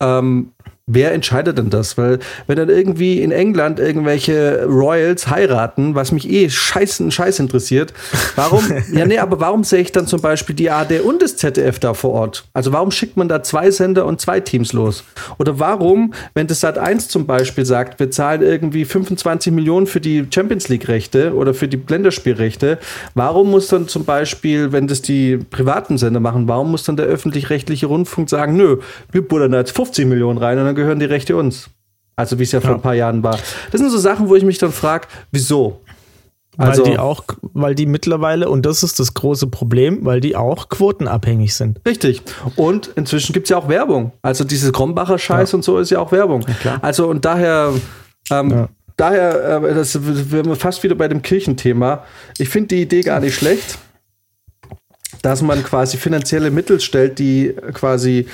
[0.00, 0.52] ähm,
[0.88, 1.98] wer entscheidet denn das?
[1.98, 7.92] Weil wenn dann irgendwie in England irgendwelche Royals heiraten, was mich eh scheißen scheiß interessiert,
[8.36, 11.80] warum, ja nee, aber warum sehe ich dann zum Beispiel die ARD und das ZDF
[11.80, 12.44] da vor Ort?
[12.52, 15.02] Also warum schickt man da zwei Sender und zwei Teams los?
[15.38, 20.00] Oder warum, wenn das Sat 1 zum Beispiel sagt, wir zahlen irgendwie 25 Millionen für
[20.00, 22.78] die Champions League Rechte oder für die Länderspielrechte,
[23.14, 27.06] warum muss dann zum Beispiel, wenn das die privaten Sender machen, warum muss dann der
[27.06, 28.78] öffentlich-rechtliche Rundfunk sagen, nö,
[29.10, 31.70] wir buddern da jetzt 50 Millionen rein und dann gehören die Rechte uns.
[32.14, 32.76] Also wie es ja vor ja.
[32.76, 33.38] ein paar Jahren war.
[33.72, 35.80] Das sind so Sachen, wo ich mich dann frage, wieso?
[36.56, 40.36] Also, weil die auch, weil die mittlerweile, und das ist das große Problem, weil die
[40.36, 41.80] auch quotenabhängig sind.
[41.86, 42.22] Richtig.
[42.56, 44.12] Und inzwischen gibt es ja auch Werbung.
[44.22, 45.56] Also diese Krombacher Scheiß ja.
[45.56, 46.46] und so ist ja auch Werbung.
[46.64, 47.74] Ja, also und daher,
[48.30, 48.68] ähm, ja.
[48.96, 52.04] daher, äh, das wären wir fast wieder bei dem Kirchenthema.
[52.38, 53.78] Ich finde die Idee gar nicht schlecht,
[55.20, 58.26] dass man quasi finanzielle Mittel stellt, die quasi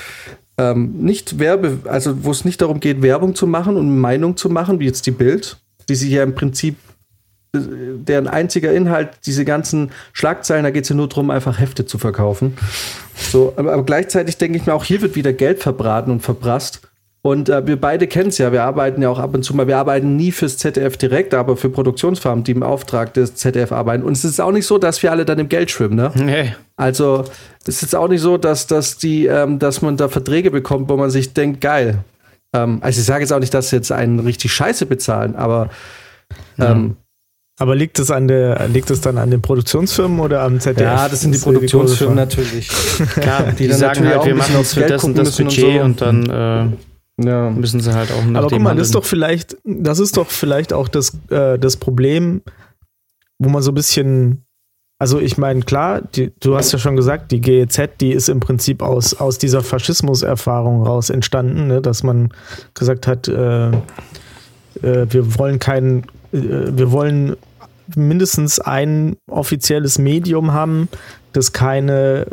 [0.57, 4.49] ähm, nicht Werbe, also wo es nicht darum geht, Werbung zu machen und Meinung zu
[4.49, 5.57] machen, wie jetzt die Bild,
[5.89, 6.75] die sich ja im Prinzip
[7.55, 11.85] äh, deren einziger Inhalt, diese ganzen Schlagzeilen, da geht es ja nur darum, einfach Hefte
[11.85, 12.53] zu verkaufen.
[13.15, 16.81] So, aber, aber gleichzeitig denke ich mir, auch hier wird wieder Geld verbraten und verprasst.
[17.25, 19.65] Und äh, wir beide kennen es ja, wir arbeiten ja auch ab und zu mal,
[19.65, 24.03] wir arbeiten nie fürs ZDF direkt, aber für Produktionsfarmen, die im Auftrag des ZDF arbeiten.
[24.03, 26.11] Und es ist auch nicht so, dass wir alle dann im Geld schwimmen, ne?
[26.15, 26.53] Nee.
[26.75, 27.23] Also,
[27.61, 30.89] es ist jetzt auch nicht so, dass, dass, die, ähm, dass man da Verträge bekommt,
[30.89, 31.99] wo man sich denkt, geil.
[32.53, 35.69] Ähm, also ich sage jetzt auch nicht, dass sie jetzt einen richtig scheiße bezahlen, aber
[36.59, 36.97] ähm,
[37.59, 40.81] aber liegt es an der, liegt es dann an den Produktionsfirmen oder am ZDF?
[40.81, 42.67] Ja, das sind die Produktionsfirmen natürlich.
[43.13, 46.05] Klar, die, die sagen halt, wir machen jetzt für das und das Budget und, so.
[46.05, 46.75] und dann äh,
[47.17, 47.49] ja.
[47.49, 50.29] Müssen sie halt auch nach Aber guck mal, das ist doch vielleicht, das ist doch
[50.29, 52.41] vielleicht auch das, äh, das Problem,
[53.39, 54.45] wo man so ein bisschen,
[54.99, 58.39] also ich meine, klar, die, du hast ja schon gesagt, die GEZ, die ist im
[58.39, 61.81] Prinzip aus, aus dieser Faschismuserfahrung raus entstanden, ne?
[61.81, 62.29] dass man
[62.73, 66.39] gesagt hat, äh, äh, wir wollen kein, äh,
[66.71, 67.35] wir wollen
[67.95, 70.87] mindestens ein offizielles Medium haben,
[71.33, 72.27] das keine,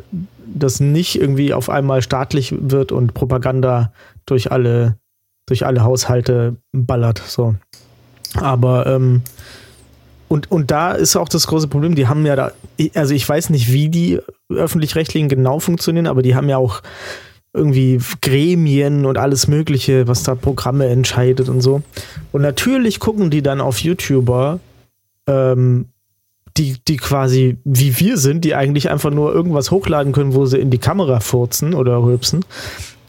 [0.47, 3.93] das nicht irgendwie auf einmal staatlich wird und Propaganda
[4.27, 4.97] durch alle,
[5.47, 7.23] durch alle Haushalte ballert.
[7.27, 7.55] So.
[8.35, 9.23] Aber ähm,
[10.31, 12.53] und, und da ist auch das große Problem, die haben ja da,
[12.95, 16.83] also ich weiß nicht, wie die öffentlich-rechtlichen genau funktionieren, aber die haben ja auch
[17.53, 21.83] irgendwie Gremien und alles Mögliche, was da Programme entscheidet und so.
[22.31, 24.61] Und natürlich gucken die dann auf YouTuber,
[25.27, 25.87] ähm,
[26.57, 30.59] die, die quasi wie wir sind, die eigentlich einfach nur irgendwas hochladen können, wo sie
[30.59, 32.45] in die Kamera furzen oder rülpsen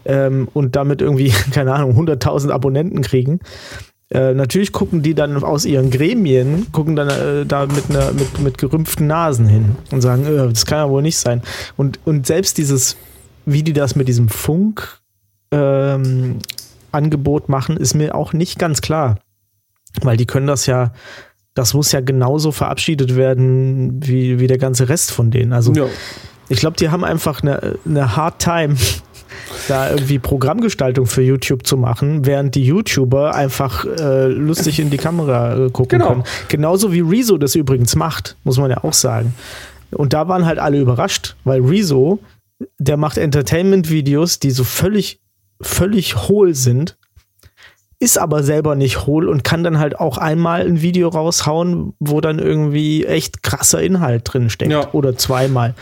[0.05, 3.39] ähm, und damit irgendwie, keine Ahnung, 100.000 Abonnenten kriegen.
[4.11, 8.39] Äh, natürlich gucken die dann aus ihren Gremien, gucken dann äh, da mit, einer, mit,
[8.39, 11.41] mit gerümpften Nasen hin und sagen, äh, das kann ja wohl nicht sein.
[11.77, 12.97] Und, und selbst dieses,
[13.45, 14.99] wie die das mit diesem Funk
[15.51, 16.39] ähm,
[16.91, 19.17] Angebot machen, ist mir auch nicht ganz klar.
[20.01, 20.91] Weil die können das ja,
[21.53, 25.53] das muss ja genauso verabschiedet werden wie, wie der ganze Rest von denen.
[25.53, 25.85] Also ja.
[26.49, 28.75] ich glaube, die haben einfach eine, eine Hard Time
[29.67, 34.97] da irgendwie Programmgestaltung für YouTube zu machen, während die YouTuber einfach äh, lustig in die
[34.97, 36.09] Kamera äh, gucken genau.
[36.09, 36.23] können.
[36.47, 39.33] Genauso wie Rezo das übrigens macht, muss man ja auch sagen.
[39.91, 42.19] Und da waren halt alle überrascht, weil Rezo,
[42.79, 45.19] der macht Entertainment-Videos, die so völlig,
[45.61, 46.97] völlig hohl sind,
[48.01, 52.19] ist aber selber nicht hohl und kann dann halt auch einmal ein Video raushauen, wo
[52.19, 54.71] dann irgendwie echt krasser Inhalt drin steckt.
[54.71, 54.91] Ja.
[54.91, 55.75] Oder zweimal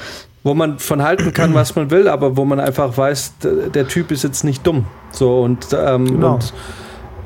[0.44, 3.34] wo man von halten kann, was man will, aber wo man einfach weiß,
[3.74, 4.86] der Typ ist jetzt nicht dumm.
[5.12, 6.36] So und, ähm, genau.
[6.36, 6.54] und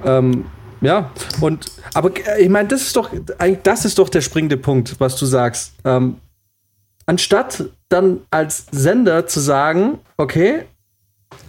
[0.06, 0.46] ähm,
[0.82, 4.58] ja, und aber äh, ich meine, das ist doch eigentlich das ist doch der springende
[4.58, 5.74] Punkt, was du sagst.
[5.86, 6.18] Ähm,
[7.06, 10.66] anstatt dann als Sender zu sagen, okay,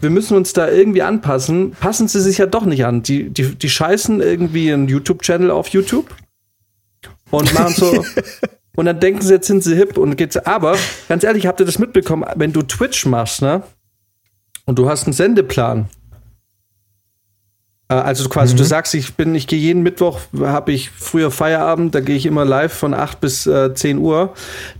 [0.00, 3.02] wir müssen uns da irgendwie anpassen, passen sie sich ja doch nicht an.
[3.02, 6.14] Die, die, die scheißen irgendwie einen YouTube-Channel auf YouTube
[7.30, 8.04] und machen so.
[8.76, 10.36] und dann denken sie, jetzt sind sie hip und geht's.
[10.36, 10.76] Aber
[11.08, 13.62] ganz ehrlich, habt ihr das mitbekommen, wenn du Twitch machst, ne?
[14.66, 15.88] Und du hast einen Sendeplan.
[17.88, 18.58] Äh, Also quasi, Mhm.
[18.58, 22.26] du sagst, ich bin, ich gehe jeden Mittwoch, habe ich früher Feierabend, da gehe ich
[22.26, 24.32] immer live von 8 bis äh, 10 Uhr.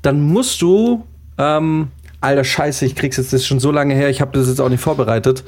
[0.03, 1.05] Dann musst du,
[1.39, 1.89] ähm,
[2.21, 4.61] alter Scheiße, ich krieg's jetzt, das ist schon so lange her, ich habe das jetzt
[4.61, 5.45] auch nicht vorbereitet.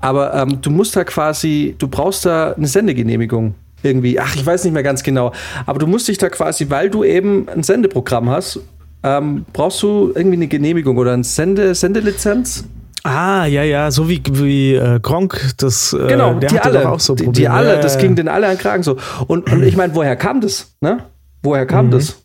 [0.00, 3.54] Aber ähm, du musst da quasi, du brauchst da eine Sendegenehmigung.
[3.82, 5.32] Irgendwie, ach, ich weiß nicht mehr ganz genau.
[5.66, 8.60] Aber du musst dich da quasi, weil du eben ein Sendeprogramm hast,
[9.04, 12.64] ähm, brauchst du irgendwie eine Genehmigung oder eine Sende, Sendelizenz?
[13.04, 16.98] Ah, ja, ja, so wie, wie äh, Gronk, das, äh, Genau, der die alle, auch
[16.98, 17.42] so die, Probleme.
[17.44, 18.16] die alle, Ja, das ging ja.
[18.16, 18.96] den alle an den Kragen so.
[19.28, 20.74] Und, und ich meine, woher kam das?
[20.80, 20.98] Ne?
[21.42, 21.90] Woher kam Mhm.
[21.92, 22.22] das?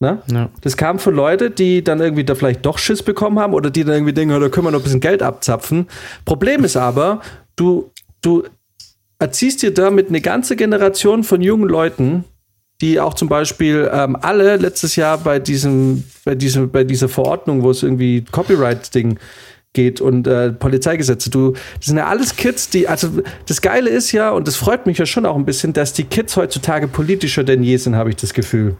[0.00, 0.18] Ne?
[0.26, 0.48] Ja.
[0.62, 3.84] Das kam von Leuten, die dann irgendwie da vielleicht doch Schiss bekommen haben oder die
[3.84, 5.86] dann irgendwie denken, da können wir noch ein bisschen Geld abzapfen.
[6.24, 7.20] Problem ist aber,
[7.54, 8.42] du, du
[9.22, 12.24] erziehst dir damit eine ganze Generation von jungen Leuten,
[12.80, 17.62] die auch zum Beispiel ähm, alle letztes Jahr bei diesem, bei diesem, bei dieser Verordnung,
[17.62, 19.18] wo es irgendwie Copyright-Ding
[19.74, 23.08] geht und äh, Polizeigesetze, du, das sind ja alles Kids, die, also
[23.46, 26.04] das Geile ist ja, und das freut mich ja schon auch ein bisschen, dass die
[26.04, 28.76] Kids heutzutage politischer denn je sind, habe ich das Gefühl.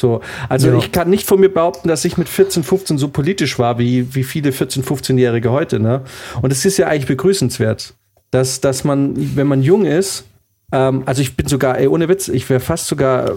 [0.00, 0.78] So, also Ja.
[0.78, 4.14] ich kann nicht von mir behaupten, dass ich mit 14, 15 so politisch war, wie,
[4.14, 6.02] wie viele 14, 15-Jährige heute, ne?
[6.40, 7.94] Und es ist ja eigentlich begrüßenswert,
[8.32, 10.24] dass, dass man, wenn man jung ist,
[10.72, 13.32] ähm, also ich bin sogar, ey, ohne Witz, ich wäre fast sogar,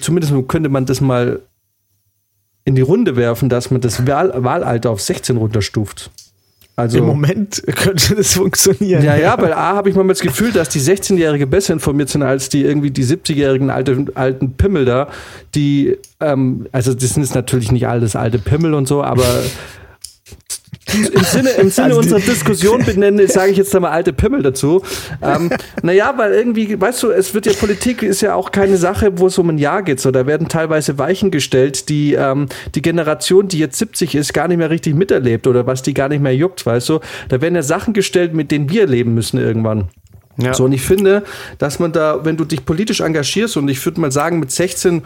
[0.00, 1.40] zumindest könnte man das mal
[2.64, 6.10] in die Runde werfen, dass man das Wahl, Wahlalter auf 16 runterstuft.
[6.76, 9.02] Also, Im Moment könnte das funktionieren.
[9.02, 12.22] ja, ja, weil A habe ich mal das Gefühl, dass die 16-Jährige besser informiert sind
[12.22, 15.08] als die irgendwie die 70-jährigen alten, alten Pimmel da,
[15.56, 19.24] die, ähm, also das sind jetzt natürlich nicht alles alte Pimmel und so, aber
[20.94, 24.42] im Sinne, im Sinne Also unserer Diskussion benennen, sage ich jetzt da mal alte Pimmel
[24.42, 24.82] dazu.
[25.22, 25.50] Ähm,
[25.82, 29.26] naja, weil irgendwie, weißt du, es wird ja Politik ist ja auch keine Sache, wo
[29.26, 30.00] es um ein Jahr geht.
[30.00, 34.48] So, da werden teilweise Weichen gestellt, die ähm, die Generation, die jetzt 70 ist, gar
[34.48, 37.00] nicht mehr richtig miterlebt oder was die gar nicht mehr juckt, weißt du.
[37.28, 39.88] Da werden ja Sachen gestellt, mit denen wir leben müssen irgendwann.
[40.40, 40.54] Ja.
[40.54, 41.24] So, und ich finde,
[41.58, 45.02] dass man da, wenn du dich politisch engagierst, und ich würde mal sagen, mit 16,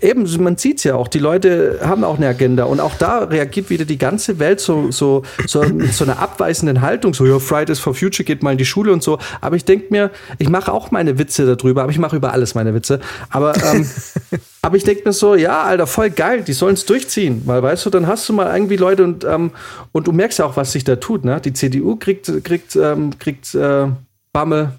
[0.00, 2.64] eben, man sieht's ja auch, die Leute haben auch eine Agenda.
[2.64, 6.82] Und auch da reagiert wieder die ganze Welt so, so, so mit so einer abweisenden
[6.82, 9.18] Haltung, so, ja, Fridays for Future geht mal in die Schule und so.
[9.40, 12.54] Aber ich denke mir, ich mache auch meine Witze darüber, aber ich mache über alles
[12.54, 13.00] meine Witze.
[13.30, 13.88] Aber, ähm,
[14.62, 17.42] aber ich denke mir so, ja, Alter, voll geil, die sollen's durchziehen.
[17.46, 19.50] Weil, weißt du, dann hast du mal irgendwie Leute und, ähm,
[19.90, 21.40] und du merkst ja auch, was sich da tut, ne?
[21.40, 23.86] Die CDU kriegt, kriegt, ähm, kriegt, äh,
[24.34, 24.72] Bammel.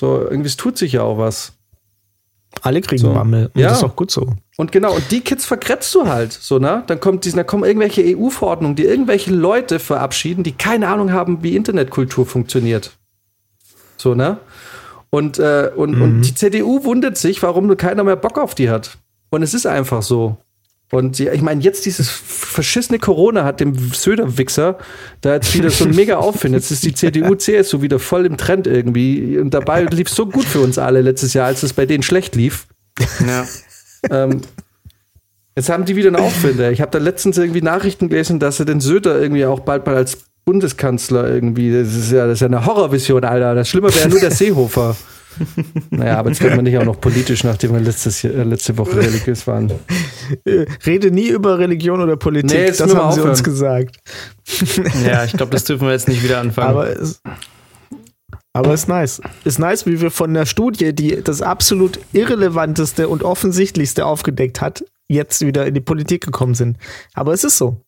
[0.00, 1.52] So, irgendwie es tut sich ja auch was.
[2.62, 3.12] Alle kriegen So.
[3.12, 3.50] Bammel.
[3.54, 3.68] Und Ja.
[3.68, 4.34] das ist auch gut so.
[4.56, 6.82] Und genau, und die Kids verkretzt du halt, so, ne?
[6.88, 11.42] Dann kommt diesen, dann kommen irgendwelche EU-Verordnungen, die irgendwelche Leute verabschieden, die keine Ahnung haben,
[11.42, 12.98] wie Internetkultur funktioniert.
[13.96, 14.38] So, ne?
[15.10, 18.98] Und, äh, und, und die CDU wundert sich, warum keiner mehr Bock auf die hat.
[19.30, 20.36] Und es ist einfach so.
[20.92, 24.76] Und ich meine, jetzt dieses verschissene Corona hat dem Söder-Wichser
[25.22, 26.60] da jetzt wieder so mega auffinden.
[26.60, 29.38] Jetzt ist die CDU, CSU wieder voll im Trend irgendwie.
[29.38, 32.02] Und dabei lief es so gut für uns alle letztes Jahr, als es bei denen
[32.02, 32.66] schlecht lief.
[33.26, 33.46] Ja.
[34.10, 34.42] Ähm,
[35.56, 36.72] jetzt haben die wieder einen Aufwinder.
[36.72, 39.94] Ich habe da letztens irgendwie Nachrichten gelesen, dass sie den Söder irgendwie auch bald mal
[39.94, 43.54] als Bundeskanzler irgendwie, das ist ja, das ist ja eine Horrorvision, Alter.
[43.54, 44.96] Das Schlimme wäre nur der Seehofer.
[45.90, 48.96] naja, aber jetzt werden wir nicht auch noch politisch, nachdem wir letztes, äh, letzte Woche
[49.02, 49.72] religiös waren.
[50.86, 52.58] Rede nie über Religion oder Politik.
[52.58, 53.96] Nee, jetzt das haben sie uns gesagt.
[55.06, 56.70] ja, ich glaube, das dürfen wir jetzt nicht wieder anfangen.
[56.70, 57.20] Aber es,
[58.54, 59.20] aber ist nice.
[59.44, 64.84] Ist nice, wie wir von der Studie, die das absolut irrelevanteste und offensichtlichste aufgedeckt hat,
[65.08, 66.76] jetzt wieder in die Politik gekommen sind.
[67.14, 67.80] Aber es ist so.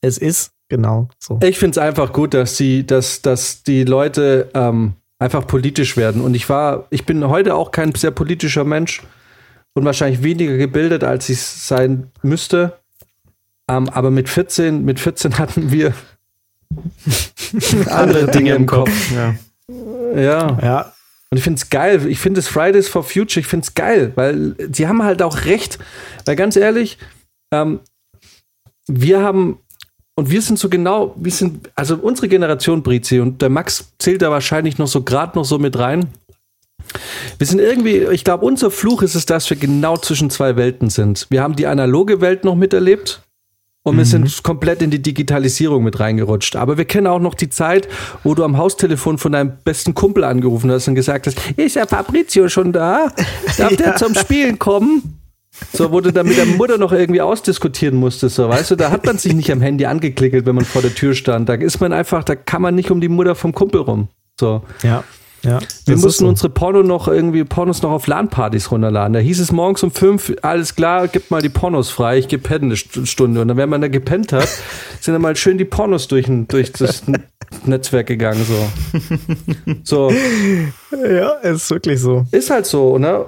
[0.00, 1.40] Es ist genau so.
[1.42, 6.20] Ich finde es einfach gut, dass die, dass, dass die Leute ähm, einfach politisch werden.
[6.20, 9.02] Und ich war, ich bin heute auch kein sehr politischer Mensch
[9.74, 12.78] und wahrscheinlich weniger gebildet, als ich sein müsste.
[13.68, 15.94] Ähm, aber mit 14, mit 14 hatten wir
[17.90, 18.90] andere Dinge im Kopf.
[19.12, 19.34] Ja.
[20.14, 20.58] Ja.
[20.62, 20.92] Ja,
[21.30, 22.06] Und ich finde es geil.
[22.06, 25.44] Ich finde es Fridays for Future, ich finde es geil, weil die haben halt auch
[25.44, 25.78] recht.
[26.24, 26.98] Weil ganz ehrlich,
[27.50, 27.80] ähm,
[28.86, 29.58] wir haben,
[30.16, 34.22] und wir sind so genau, wir sind, also unsere Generation, Brizi, und der Max zählt
[34.22, 36.08] da wahrscheinlich noch so gerade noch so mit rein.
[37.36, 40.88] Wir sind irgendwie, ich glaube, unser Fluch ist es, dass wir genau zwischen zwei Welten
[40.88, 41.26] sind.
[41.28, 43.22] Wir haben die analoge Welt noch miterlebt.
[43.82, 46.56] Und wir sind komplett in die Digitalisierung mit reingerutscht.
[46.56, 47.86] Aber wir kennen auch noch die Zeit,
[48.24, 51.86] wo du am Haustelefon von deinem besten Kumpel angerufen hast und gesagt hast, ist der
[51.86, 53.12] Fabrizio schon da?
[53.56, 55.15] Darf der zum Spielen kommen?
[55.72, 58.90] So, wo du dann mit der Mutter noch irgendwie ausdiskutieren musstest, so, weißt du, da
[58.90, 61.48] hat man sich nicht am Handy angeklickelt, wenn man vor der Tür stand.
[61.48, 64.08] Da ist man einfach, da kann man nicht um die Mutter vom Kumpel rum.
[64.40, 64.62] So.
[64.82, 65.04] Ja.
[65.42, 66.28] Ja, Wir mussten so.
[66.28, 69.12] unsere Porno noch irgendwie Pornos noch auf LAN-Partys runterladen.
[69.12, 72.64] Da hieß es morgens um fünf, alles klar, gib mal die Pornos frei, ich pennen
[72.64, 73.42] eine St- Stunde.
[73.42, 74.48] Und dann, wenn man da gepennt hat,
[75.00, 77.04] sind dann mal schön die Pornos durch, durch das
[77.64, 78.44] Netzwerk gegangen.
[78.44, 79.00] So.
[79.84, 80.12] so,
[81.08, 82.24] Ja, ist wirklich so.
[82.32, 83.26] ist halt so, ne?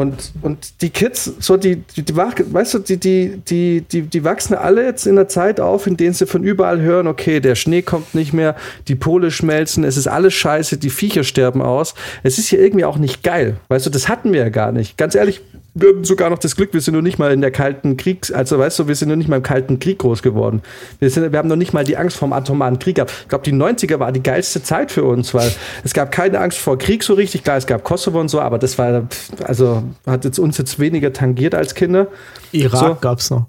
[0.00, 4.24] Und, und die Kids, so die, die, die weißt du, die, die, die, die, die
[4.24, 7.54] wachsen alle jetzt in der Zeit auf, in denen sie von überall hören, okay, der
[7.54, 8.56] Schnee kommt nicht mehr,
[8.88, 11.94] die Pole schmelzen, es ist alles scheiße, die Viecher sterben aus.
[12.22, 13.56] Es ist ja irgendwie auch nicht geil.
[13.68, 14.96] Weißt du, das hatten wir ja gar nicht.
[14.96, 15.42] Ganz ehrlich,
[15.74, 18.32] wir haben sogar noch das Glück, wir sind noch nicht mal in der kalten Kriegs,
[18.32, 20.62] also weißt du, wir sind noch nicht mal im kalten Krieg groß geworden.
[20.98, 23.12] Wir, sind, wir haben noch nicht mal die Angst vor dem atomaren Krieg gehabt.
[23.22, 25.52] Ich glaube, die 90er war die geilste Zeit für uns, weil
[25.84, 27.44] es gab keine Angst vor Krieg so richtig.
[27.44, 29.08] Klar, es gab Kosovo und so, aber das war,
[29.44, 32.08] also hat jetzt uns jetzt weniger tangiert als Kinder.
[32.52, 32.96] Irak So.
[33.00, 33.46] gab's noch.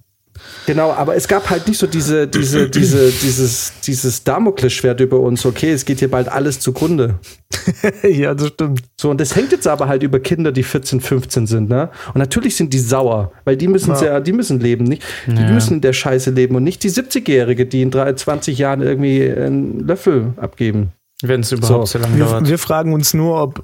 [0.68, 5.46] Genau, aber es gab halt nicht so diese, diese, diese, dieses, dieses Damoklesschwert über uns.
[5.46, 7.16] Okay, es geht hier bald alles zugrunde.
[8.04, 8.82] ja, das stimmt.
[9.00, 11.90] So, und das hängt jetzt aber halt über Kinder, die 14, 15 sind, ne?
[12.14, 14.04] Und natürlich sind die sauer, weil die müssen Ja.
[14.04, 15.04] ja, die müssen leben, nicht?
[15.28, 15.52] Die Ja.
[15.52, 19.30] müssen in der Scheiße leben und nicht die 70-Jährige, die in 3, 20 Jahren irgendwie
[19.30, 20.92] einen Löffel abgeben.
[21.24, 21.98] Wenn es überhaupt So.
[22.00, 22.48] so, lange Wir, dauert.
[22.48, 23.62] wir fragen uns nur, ob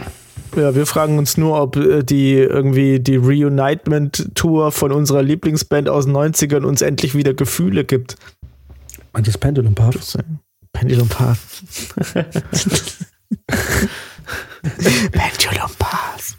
[0.56, 6.06] ja, wir fragen uns nur, ob äh, die irgendwie die Reunitement-Tour von unserer Lieblingsband aus
[6.06, 8.16] den 90ern uns endlich wieder Gefühle gibt.
[9.14, 10.18] Und das Pendulum Puff.
[10.74, 11.38] Pendulum Pass.
[15.12, 16.38] Pendulum Pass.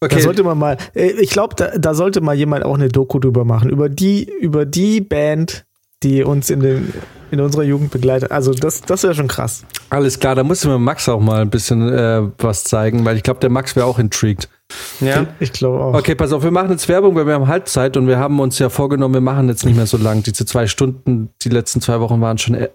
[0.00, 2.88] Da Okay, sollte man mal, äh, ich glaube, da, da sollte mal jemand auch eine
[2.88, 3.70] Doku drüber machen.
[3.70, 5.65] Über die, über die Band,
[6.06, 6.94] die uns in, den,
[7.32, 8.30] in unserer Jugend begleitet.
[8.30, 9.64] Also das, das wäre schon krass.
[9.90, 13.24] alles klar, da musste mir Max auch mal ein bisschen äh, was zeigen, weil ich
[13.24, 14.48] glaube, der Max wäre auch intrigued.
[15.00, 15.26] ja.
[15.40, 15.94] Ich glaube auch.
[15.94, 18.58] Okay, pass auf, wir machen jetzt Werbung, weil wir haben Halbzeit und wir haben uns
[18.58, 20.22] ja vorgenommen, wir machen jetzt nicht mehr so lang.
[20.22, 22.68] Diese zwei Stunden, die letzten zwei Wochen waren schon e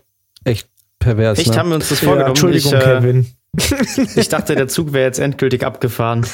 [0.44, 0.68] echt
[1.00, 1.40] pervers.
[1.40, 1.58] Echt ne?
[1.58, 2.32] haben wir uns das Ja, vorgenommen.
[2.32, 3.28] Entschuldigung, ich, äh, Kevin.
[4.16, 6.26] ich dachte, der Zug wäre jetzt endgültig abgefahren.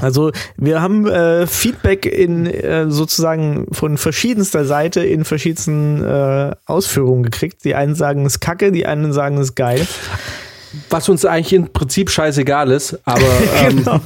[0.00, 7.22] Also wir haben äh, Feedback in äh, sozusagen von verschiedenster Seite in verschiedensten äh, Ausführungen
[7.22, 7.64] gekriegt.
[7.64, 9.86] Die einen sagen es ist kacke, die anderen sagen es ist geil.
[10.90, 13.20] Was uns eigentlich im Prinzip scheißegal ist, aber
[13.62, 14.00] ähm, Genau.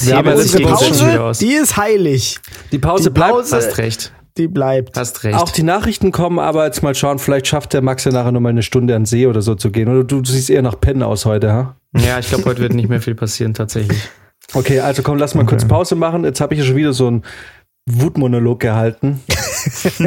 [0.00, 1.32] wir haben gegenseitig Pause.
[1.44, 2.38] die ist heilig.
[2.70, 3.32] Die Pause Die bleibt.
[3.32, 4.12] Pause- Hast recht.
[4.36, 4.96] Die bleibt.
[4.96, 5.38] Hast recht.
[5.38, 8.40] Auch die Nachrichten kommen, aber jetzt mal schauen, vielleicht schafft der Max ja nachher noch
[8.40, 9.88] mal eine Stunde an den See oder so zu gehen.
[9.88, 11.76] Oder du, du siehst eher nach Pennen aus heute, ha?
[11.96, 13.98] ja, ich glaube, heute wird nicht mehr viel passieren, tatsächlich.
[14.52, 16.22] Okay, also komm, lass mal kurz Pause machen.
[16.22, 17.22] Jetzt habe ich ja schon wieder so einen
[17.88, 19.22] Wutmonolog gehalten.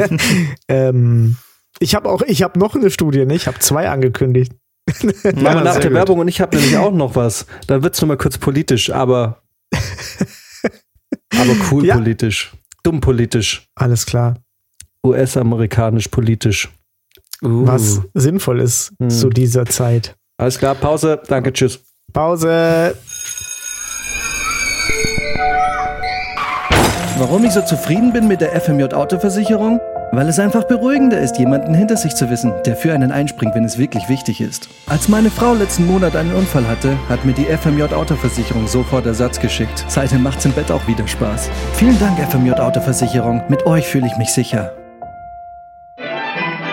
[0.68, 1.36] Ähm,
[1.80, 3.34] ich habe auch, ich habe noch eine Studie, ne?
[3.34, 4.52] Ich habe zwei angekündigt.
[5.02, 5.94] Machen wir nach der gut.
[5.94, 7.46] Werbung und ich habe nämlich auch noch was.
[7.66, 9.42] Dann wird's noch mal kurz politisch, aber
[11.36, 11.96] aber cool Ja.
[11.96, 12.52] politisch.
[12.88, 13.68] Dumm politisch.
[13.74, 14.36] Alles klar.
[15.04, 16.70] US-amerikanisch politisch.
[17.42, 17.66] Uh.
[17.66, 19.10] Was sinnvoll ist Hm.
[19.10, 20.16] zu dieser Zeit.
[20.38, 21.20] Alles klar, Pause.
[21.28, 21.80] Danke, tschüss.
[22.14, 22.96] Pause.
[27.18, 29.80] Warum ich so zufrieden bin mit der FMJ Autoversicherung?
[30.10, 33.64] Weil es einfach beruhigender ist, jemanden hinter sich zu wissen, der für einen einspringt, wenn
[33.64, 34.70] es wirklich wichtig ist.
[34.86, 39.38] Als meine Frau letzten Monat einen Unfall hatte, hat mir die FMJ Autoversicherung sofort Ersatz
[39.38, 39.84] geschickt.
[39.86, 41.50] Seitdem macht's im Bett auch wieder Spaß.
[41.74, 43.42] Vielen Dank, FMJ Autoversicherung.
[43.48, 44.72] Mit euch fühle ich mich sicher.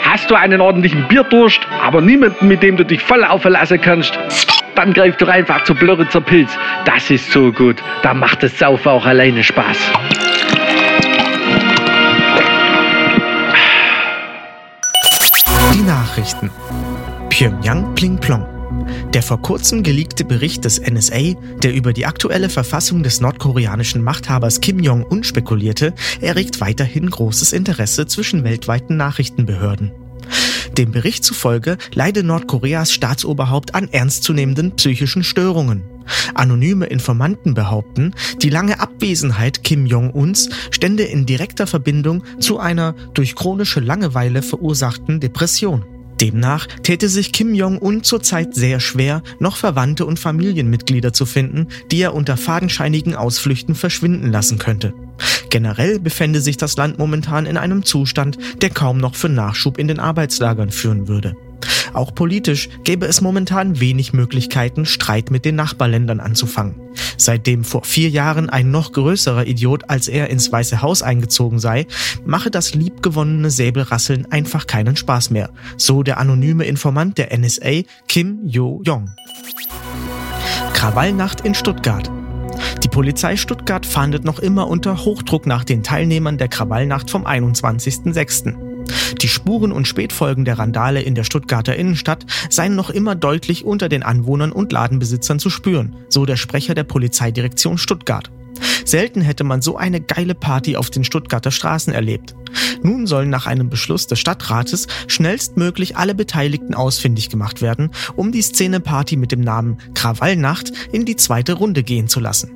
[0.04, 4.18] Hast du einen ordentlichen Bierdurst, aber niemanden, mit dem du dich voll aufverlassen kannst?
[4.76, 6.52] Dann greif doch einfach zu Blöritzer Pilz.
[6.86, 7.84] Das ist so gut.
[8.02, 9.78] Da macht das Saufen auch alleine Spaß.
[15.86, 16.50] Nachrichten.
[17.30, 18.46] Pyongyang Pling Plong.
[19.14, 24.62] Der vor kurzem geleakte Bericht des NSA, der über die aktuelle Verfassung des nordkoreanischen Machthabers
[24.62, 29.92] Kim Jong-un spekulierte, erregt weiterhin großes Interesse zwischen weltweiten Nachrichtenbehörden.
[30.78, 35.84] Dem Bericht zufolge leide Nordkoreas Staatsoberhaupt an ernstzunehmenden psychischen Störungen.
[36.34, 43.36] Anonyme Informanten behaupten, die lange Abwesenheit Kim Jong-uns stände in direkter Verbindung zu einer durch
[43.36, 45.84] chronische Langeweile verursachten Depression.
[46.22, 52.00] Demnach täte sich Kim Jong-un zurzeit sehr schwer, noch Verwandte und Familienmitglieder zu finden, die
[52.00, 54.94] er unter fadenscheinigen Ausflüchten verschwinden lassen könnte.
[55.56, 59.88] Generell befände sich das Land momentan in einem Zustand, der kaum noch für Nachschub in
[59.88, 61.38] den Arbeitslagern führen würde.
[61.94, 66.76] Auch politisch gäbe es momentan wenig Möglichkeiten, Streit mit den Nachbarländern anzufangen.
[67.16, 71.88] Seitdem vor vier Jahren ein noch größerer Idiot als er ins Weiße Haus eingezogen sei,
[72.26, 75.52] mache das liebgewonnene Säbelrasseln einfach keinen Spaß mehr.
[75.78, 79.10] So der anonyme Informant der NSA Kim Yo-Jong.
[80.74, 82.12] Krawallnacht in Stuttgart.
[82.84, 88.56] Die Polizei Stuttgart fahndet noch immer unter Hochdruck nach den Teilnehmern der Krawallnacht vom 21.06.
[89.22, 93.90] Die Spuren und Spätfolgen der Randale in der Stuttgarter Innenstadt seien noch immer deutlich unter
[93.90, 98.32] den Anwohnern und Ladenbesitzern zu spüren, so der Sprecher der Polizeidirektion Stuttgart.
[98.86, 102.36] Selten hätte man so eine geile Party auf den Stuttgarter Straßen erlebt.
[102.84, 108.42] Nun sollen nach einem Beschluss des Stadtrates schnellstmöglich alle Beteiligten ausfindig gemacht werden, um die
[108.42, 112.52] Szeneparty mit dem Namen Krawallnacht in die zweite Runde gehen zu lassen.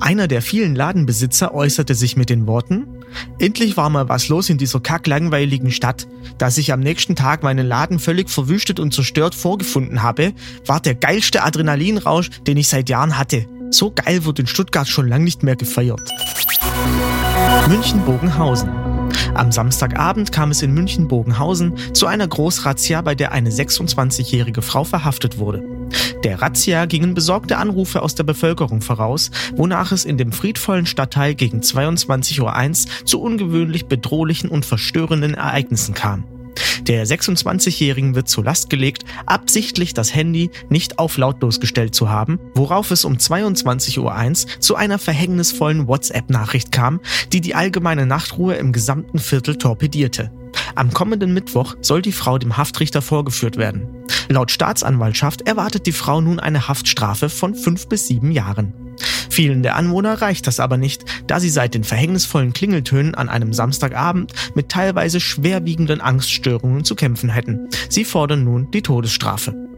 [0.00, 2.86] Einer der vielen Ladenbesitzer äußerte sich mit den Worten,
[3.38, 6.06] Endlich war mal was los in dieser kacklangweiligen Stadt.
[6.38, 10.32] Dass ich am nächsten Tag meinen Laden völlig verwüstet und zerstört vorgefunden habe,
[10.66, 13.46] war der geilste Adrenalinrausch, den ich seit Jahren hatte.
[13.74, 16.08] So geil wird in Stuttgart schon lang nicht mehr gefeiert.
[17.66, 18.68] München-Bogenhausen.
[19.34, 25.38] Am Samstagabend kam es in München-Bogenhausen zu einer Großrazzia, bei der eine 26-jährige Frau verhaftet
[25.38, 25.64] wurde.
[26.22, 31.34] Der Razzia gingen besorgte Anrufe aus der Bevölkerung voraus, wonach es in dem friedvollen Stadtteil
[31.34, 36.22] gegen 22.01 Uhr zu ungewöhnlich bedrohlichen und verstörenden Ereignissen kam.
[36.82, 42.38] Der 26-Jährigen wird zur Last gelegt, absichtlich das Handy nicht auf lautlos gestellt zu haben,
[42.54, 47.00] worauf es um 22.01 Uhr zu einer verhängnisvollen WhatsApp-Nachricht kam,
[47.32, 50.30] die die allgemeine Nachtruhe im gesamten Viertel torpedierte.
[50.74, 53.88] Am kommenden Mittwoch soll die Frau dem Haftrichter vorgeführt werden.
[54.28, 58.72] Laut Staatsanwaltschaft erwartet die Frau nun eine Haftstrafe von fünf bis sieben Jahren.
[59.30, 63.52] Vielen der Anwohner reicht das aber nicht, da sie seit den verhängnisvollen Klingeltönen an einem
[63.52, 67.68] Samstagabend mit teilweise schwerwiegenden Angststörungen zu kämpfen hätten.
[67.88, 69.73] Sie fordern nun die Todesstrafe.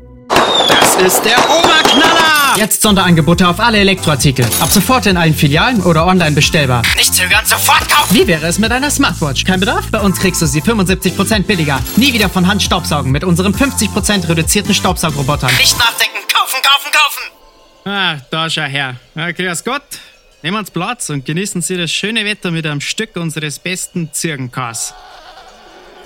[0.69, 2.57] Das ist der Oberknaller!
[2.57, 4.47] Jetzt Sonderangebote auf alle Elektroartikel.
[4.61, 6.83] Ab sofort in allen Filialen oder online bestellbar.
[6.97, 8.15] Nicht zögern, sofort kaufen!
[8.15, 9.45] Wie wäre es mit einer Smartwatch?
[9.45, 9.91] Kein Bedarf?
[9.91, 11.81] Bei uns kriegst du sie 75% billiger.
[11.97, 15.51] Nie wieder von Hand staubsaugen mit unserem 50% reduzierten Staubsaugrobotern.
[15.59, 17.23] Nicht nachdenken, kaufen, kaufen, kaufen!
[17.85, 18.97] Ah, da schau her.
[19.15, 19.83] Ja, grüß Gott.
[20.43, 24.95] Nehmen Sie Platz und genießen Sie das schöne Wetter mit einem Stück unseres besten Zirkenkas.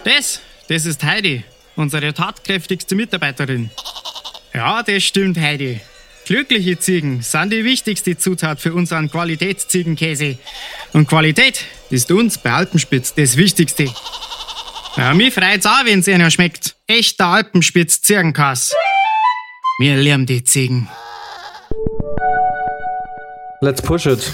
[0.05, 1.45] Das, das ist Heidi,
[1.77, 3.71] unsere tatkräftigste Mitarbeiterin.
[4.55, 5.81] Ja, das stimmt, Heidi.
[6.27, 10.39] Glückliche Ziegen sind die wichtigste Zutat für unseren Qualitätsziegenkäse.
[10.93, 13.89] Und Qualität ist uns bei Alpenspitz das Wichtigste.
[14.97, 16.75] Ja, mich freut's auch, wenn's einer schmeckt.
[16.87, 18.73] Echter Alpenspitz Ziegenkas.
[19.81, 20.89] Wir lieben die Ziegen.
[23.61, 24.33] Let's push it.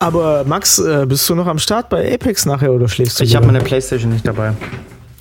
[0.00, 3.24] Aber Max, äh, bist du noch am Start bei Apex nachher oder schläfst du?
[3.24, 4.52] Ich habe meine Playstation nicht dabei.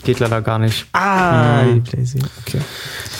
[0.03, 0.85] Geht leider gar nicht.
[0.93, 1.83] Ah, Mhm.
[1.83, 2.29] die Playstation.
[2.45, 2.59] Okay.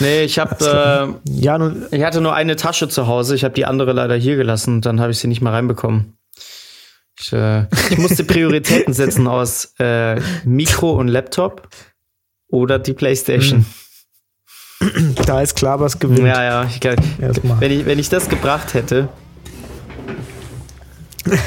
[0.00, 3.34] Nee, ich habe Ja, nun, äh, ich hatte nur eine Tasche zu Hause.
[3.34, 4.76] Ich habe die andere leider hier gelassen.
[4.76, 6.16] und Dann habe ich sie nicht mehr reinbekommen.
[7.20, 11.68] Ich, äh, ich musste Prioritäten setzen aus äh, Mikro und Laptop
[12.48, 13.66] oder die Playstation.
[15.26, 16.20] da ist klar, was gewinnt.
[16.20, 16.64] Ja, ja.
[16.64, 19.08] Ich, wenn, ich, wenn ich das gebracht hätte,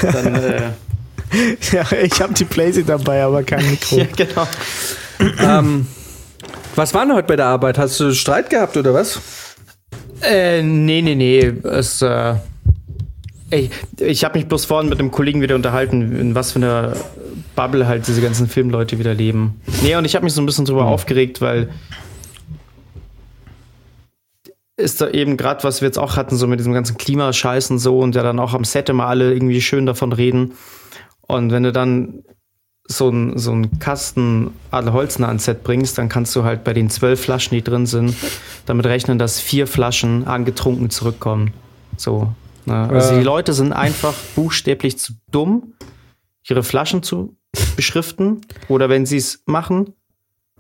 [0.02, 0.72] dann äh,
[1.72, 3.98] Ja, ich habe die Playstation dabei, aber kein Mikro.
[3.98, 4.48] ja, genau.
[5.40, 5.88] ähm,
[6.76, 7.78] was war denn heute bei der Arbeit?
[7.78, 9.20] Hast du Streit gehabt oder was?
[10.22, 11.54] Äh, nee, nee, nee.
[11.64, 12.36] Es, äh,
[13.50, 13.70] ey,
[14.00, 16.94] ich habe mich bloß vorhin mit einem Kollegen wieder unterhalten, in was für einer
[17.56, 19.62] Bubble halt diese ganzen Filmleute wieder leben.
[19.84, 21.70] Nee, und ich habe mich so ein bisschen drüber aufgeregt, weil
[24.78, 27.80] ist da eben gerade, was wir jetzt auch hatten, so mit diesem ganzen Klimascheiß und
[27.80, 30.54] so und ja dann auch am Set immer alle irgendwie schön davon reden.
[31.22, 32.24] Und wenn du dann
[32.98, 36.74] so einen so einen Kasten Adler Holzner ans Set bringst, dann kannst du halt bei
[36.74, 38.16] den zwölf Flaschen, die drin sind,
[38.66, 41.54] damit rechnen, dass vier Flaschen angetrunken zurückkommen.
[41.98, 42.34] So.
[42.66, 42.90] Ne?
[42.90, 43.18] Also Ja.
[43.20, 45.74] die Leute sind einfach buchstäblich zu dumm,
[46.48, 47.36] ihre Flaschen zu
[47.76, 48.42] beschriften.
[48.68, 49.94] Oder wenn sie es machen,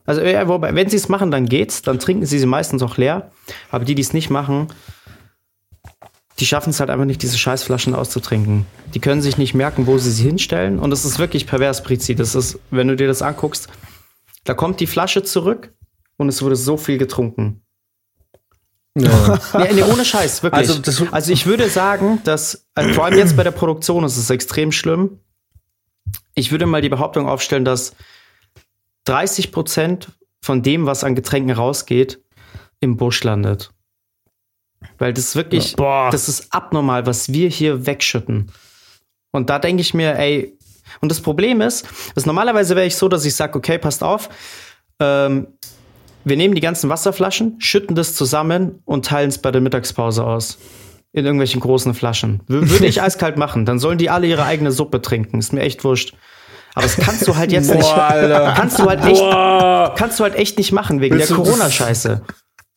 [0.06, 2.98] also ja, wobei, wenn sie es machen, dann geht's, dann trinken sie sie meistens auch
[2.98, 3.32] leer.
[3.70, 4.68] Aber die, die es nicht machen,
[6.40, 8.66] die schaffen es halt einfach nicht, diese Scheißflaschen auszutrinken.
[8.94, 10.80] Die können sich nicht merken, wo sie sie hinstellen.
[10.80, 12.16] Und das ist wirklich pervers, Prizi.
[12.16, 13.68] Das ist, wenn du dir das anguckst,
[14.44, 15.74] da kommt die Flasche zurück
[16.18, 17.62] und es wurde so viel getrunken.
[18.98, 19.40] Ja.
[19.58, 20.70] Nee, nee, ohne Scheiß, wirklich.
[20.70, 24.30] Also Also, ich würde sagen, dass, also vor allem jetzt bei der Produktion ist es
[24.30, 25.20] extrem schlimm.
[26.36, 27.96] Ich würde mal die Behauptung aufstellen, dass
[29.06, 30.12] 30 Prozent
[30.42, 32.20] von dem, was an Getränken rausgeht,
[32.80, 33.72] im Busch landet.
[34.98, 38.52] Weil das ist wirklich, das ist abnormal, was wir hier wegschütten.
[39.32, 40.58] Und da denke ich mir, ey,
[41.00, 44.30] und das Problem ist, dass normalerweise wäre ich so, dass ich sage, okay, passt auf,
[45.00, 45.48] ähm,
[46.24, 50.60] wir nehmen die ganzen Wasserflaschen, schütten das zusammen und teilen es bei der Mittagspause aus.
[51.14, 52.42] In irgendwelchen großen Flaschen.
[52.48, 53.66] Würde ich eiskalt machen.
[53.66, 55.40] Dann sollen die alle ihre eigene Suppe trinken.
[55.40, 56.14] Ist mir echt wurscht.
[56.74, 57.94] Aber das kannst du halt jetzt Boah, nicht.
[57.94, 58.54] Alter.
[58.56, 59.94] Kannst du halt echt, Boah.
[59.98, 62.22] kannst du halt echt nicht machen wegen Willst der Corona-Scheiße.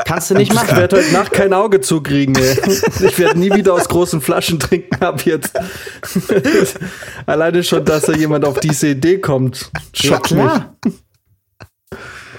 [0.05, 0.77] Kannst du nicht Ich machen.
[0.77, 2.35] werde heute Nacht kein Auge zukriegen.
[2.35, 2.59] Ey.
[3.07, 5.53] Ich werde nie wieder aus großen Flaschen trinken ab jetzt.
[7.27, 9.71] Alleine schon, dass da jemand auf diese Idee kommt.
[9.95, 10.43] Ja, Schockt mich.
[10.45, 10.75] klar.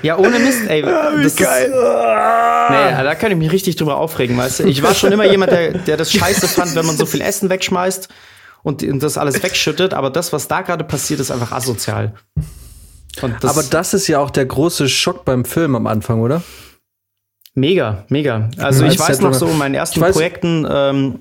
[0.01, 0.81] Ja, ohne Mist, ey.
[0.81, 4.63] das Ist, nee, da kann ich mich richtig drüber aufregen, weißt du.
[4.65, 7.49] Ich war schon immer jemand, der, der das scheiße fand, wenn man so viel Essen
[7.49, 8.09] wegschmeißt
[8.63, 9.93] und und das alles wegschüttet.
[9.93, 12.13] Aber das, was da gerade passiert, ist einfach asozial.
[13.39, 16.43] Das Aber das ist ja auch der große Schock beim Film am Anfang, oder?
[17.55, 18.49] Mega, mega.
[18.57, 21.19] Also ich weiß noch so in meinen ersten Projekten, ähm,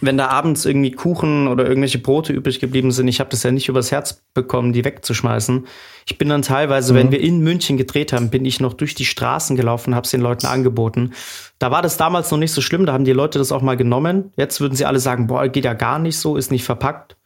[0.00, 3.50] wenn da abends irgendwie Kuchen oder irgendwelche Brote übrig geblieben sind, ich habe das ja
[3.50, 5.66] nicht übers Herz bekommen, die wegzuschmeißen.
[6.06, 6.96] Ich bin dann teilweise, Mhm.
[6.98, 10.10] wenn wir in München gedreht haben, bin ich noch durch die Straßen gelaufen, habe es
[10.12, 11.12] den Leuten angeboten.
[11.58, 13.76] Da war das damals noch nicht so schlimm, da haben die Leute das auch mal
[13.76, 14.32] genommen.
[14.36, 17.16] Jetzt würden sie alle sagen, boah, geht ja gar nicht so, ist nicht verpackt.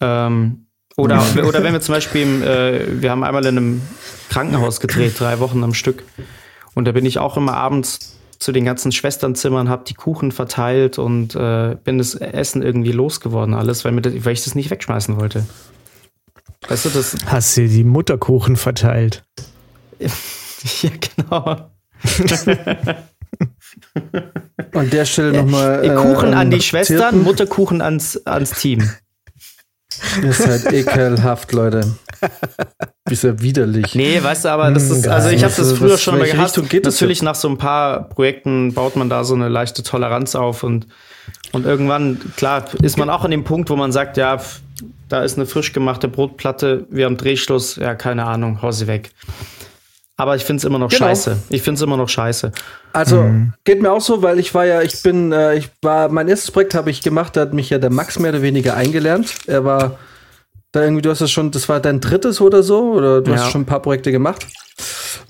[0.00, 0.66] Ähm,
[0.98, 3.82] oder, oder wenn wir zum Beispiel, im, äh, wir haben einmal in einem
[4.28, 6.04] Krankenhaus gedreht, drei Wochen am Stück.
[6.74, 10.98] Und da bin ich auch immer abends zu den ganzen Schwesternzimmern, habe die Kuchen verteilt
[10.98, 14.70] und äh, bin das Essen irgendwie losgeworden, alles, weil, mir das, weil ich das nicht
[14.70, 15.46] wegschmeißen wollte.
[16.68, 17.16] Weißt du, das.
[17.26, 19.24] Hast du die Mutterkuchen verteilt?
[19.98, 21.70] ja, genau.
[24.72, 25.84] An der Stelle nochmal.
[25.84, 27.22] Äh, Kuchen an die Schwestern, Zirpen.
[27.22, 28.90] Mutterkuchen ans, ans Team.
[30.22, 31.94] Ihr seid ekelhaft, Leute.
[33.10, 33.94] Ist ja widerlich.
[33.94, 35.12] Nee, weißt du, aber das ist, geil.
[35.12, 36.56] also ich habe das Was- früher was- schon mal gehasst.
[36.56, 39.82] Richtung geht das Natürlich nach so ein paar Projekten baut man da so eine leichte
[39.82, 40.86] Toleranz auf und,
[41.52, 44.40] und irgendwann, klar, ist man auch an dem Punkt, wo man sagt, ja,
[45.08, 49.10] da ist eine frisch gemachte Brotplatte, wir haben Drehschluss, ja, keine Ahnung, hau sie weg.
[50.16, 51.06] Aber ich finde es immer noch Genau.
[51.06, 51.38] scheiße.
[51.48, 52.52] Ich finde es immer noch scheiße.
[52.92, 53.28] Also
[53.64, 56.50] geht mir auch so, weil ich war ja, ich bin, äh, ich war, mein erstes
[56.50, 59.34] Projekt habe ich gemacht, da hat mich ja der Max mehr oder weniger eingelernt.
[59.46, 59.98] Er war
[60.72, 63.38] da irgendwie, du hast das schon, das war dein drittes oder so, oder du Ja.
[63.38, 64.46] hast schon ein paar Projekte gemacht.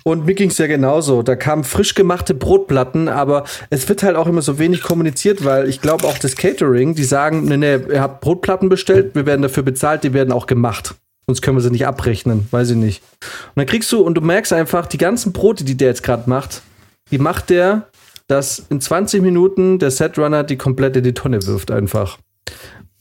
[0.04, 1.22] Und mir ging es ja genauso.
[1.22, 5.68] Da kamen frisch gemachte Brotplatten, aber es wird halt auch immer so wenig kommuniziert, weil
[5.68, 9.42] ich glaube auch das Catering, die sagen, nee, nee, ihr habt Brotplatten bestellt, wir werden
[9.42, 10.94] dafür bezahlt, die werden auch gemacht.
[11.26, 13.02] Sonst können wir sie nicht abrechnen, weiß ich nicht.
[13.20, 16.28] Und dann kriegst du, und du merkst einfach, die ganzen Brote, die der jetzt gerade
[16.28, 16.62] macht,
[17.10, 17.88] die macht der,
[18.26, 22.18] dass in 20 Minuten der Setrunner die komplett in die Tonne wirft einfach.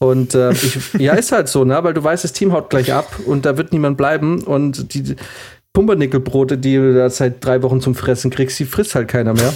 [0.02, 1.78] Und äh, ich, ja, ist halt so, ne?
[1.84, 4.42] Weil du weißt, das Team haut gleich ab und da wird niemand bleiben.
[4.42, 5.14] Und die
[5.72, 9.52] Pumpernickelbrote, die du da seit drei Wochen zum Fressen kriegst, die frisst halt keiner mehr.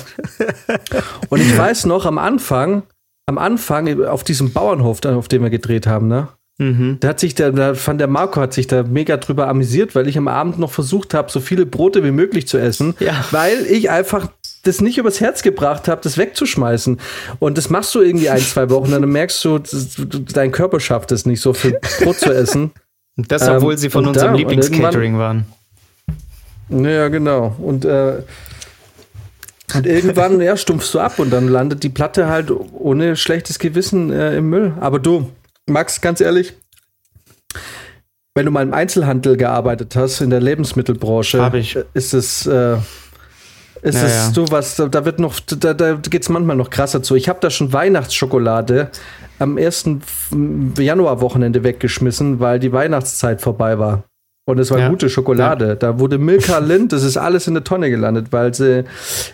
[1.31, 2.85] und ich weiß noch, am Anfang,
[3.27, 6.29] am Anfang auf diesem Bauernhof, auf dem wir gedreht haben, ne?
[6.59, 6.97] Mhm.
[7.01, 10.09] Da hat sich der, da fand der Marco hat sich da mega drüber amüsiert, weil
[10.09, 13.25] ich am Abend noch versucht habe, so viele Brote wie möglich zu essen, Ja.
[13.31, 14.29] weil ich einfach
[14.67, 17.01] das nicht übers Herz gebracht habe, das wegzuschmeißen.
[17.39, 19.59] Und das machst du irgendwie ein, zwei Wochen, dann merkst du,
[20.33, 22.73] dein Körper schafft es nicht, so viel Brot zu essen.
[23.17, 25.47] Das, Ähm, obwohl sie von unserem Lieblingscatering waren.
[26.69, 27.57] Ja, genau.
[27.59, 28.23] Und, äh,
[29.75, 34.13] und irgendwann, ja, stumpfst du ab und dann landet die Platte halt ohne schlechtes Gewissen
[34.13, 34.75] äh, im Müll.
[34.81, 35.31] Aber du,
[35.67, 36.55] Max, ganz ehrlich,
[38.35, 41.75] wenn du mal im Einzelhandel gearbeitet hast, in der Lebensmittelbranche, ich.
[41.75, 42.77] äh, ist es, äh,
[43.95, 44.31] es ja.
[44.35, 47.15] du was, da, wird noch, da, da geht's manchmal noch krasser zu.
[47.15, 48.91] Ich habe da schon Weihnachtsschokolade
[49.39, 50.03] am ersten
[50.79, 54.05] Januarwochenende weggeschmissen, weil die Weihnachtszeit vorbei war.
[54.49, 54.89] Und es war Ja.
[54.89, 55.75] gute Schokolade.
[55.75, 58.85] Da wurde Milka Lind, das ist alles in der Tonne gelandet, weil sie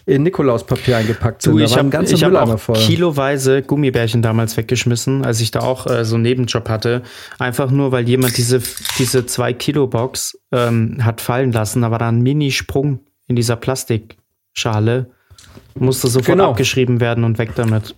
[0.07, 1.53] in Nikolauspapier eingepackt sind.
[1.53, 2.77] Du, ich habe hab auch voll.
[2.77, 7.03] kiloweise Gummibärchen damals weggeschmissen, als ich da auch äh, so einen Nebenjob hatte.
[7.39, 8.63] Einfach nur, weil jemand diese,
[8.99, 11.83] diese zwei Kilo Box ähm, hat fallen lassen.
[11.83, 13.57] Da war da ein Mini-Sprung in dieser
[14.55, 15.07] Plastikschale.
[15.75, 16.51] Musste sofort Genau.
[16.51, 17.95] abgeschrieben werden und weg damit.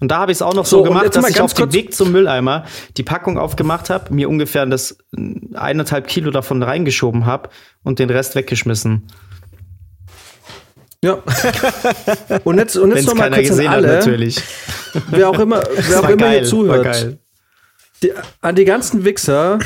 [0.00, 1.94] Und da habe ich es auch noch So, so, gemacht, dass ich auf dem Weg
[1.94, 2.64] zum Mülleimer
[2.96, 7.48] die Packung aufgemacht habe, mir ungefähr das äh, eineinhalb Kilo davon reingeschoben habe
[7.84, 9.06] und den Rest weggeschmissen.
[11.02, 11.22] Ja.
[12.44, 14.42] und jetzt, und jetzt es noch mal keiner kurz an alle, natürlich.
[15.10, 17.18] wer auch immer, wer auch immer geil, hier zuhört.
[18.02, 19.58] Die, an die ganzen Wichser,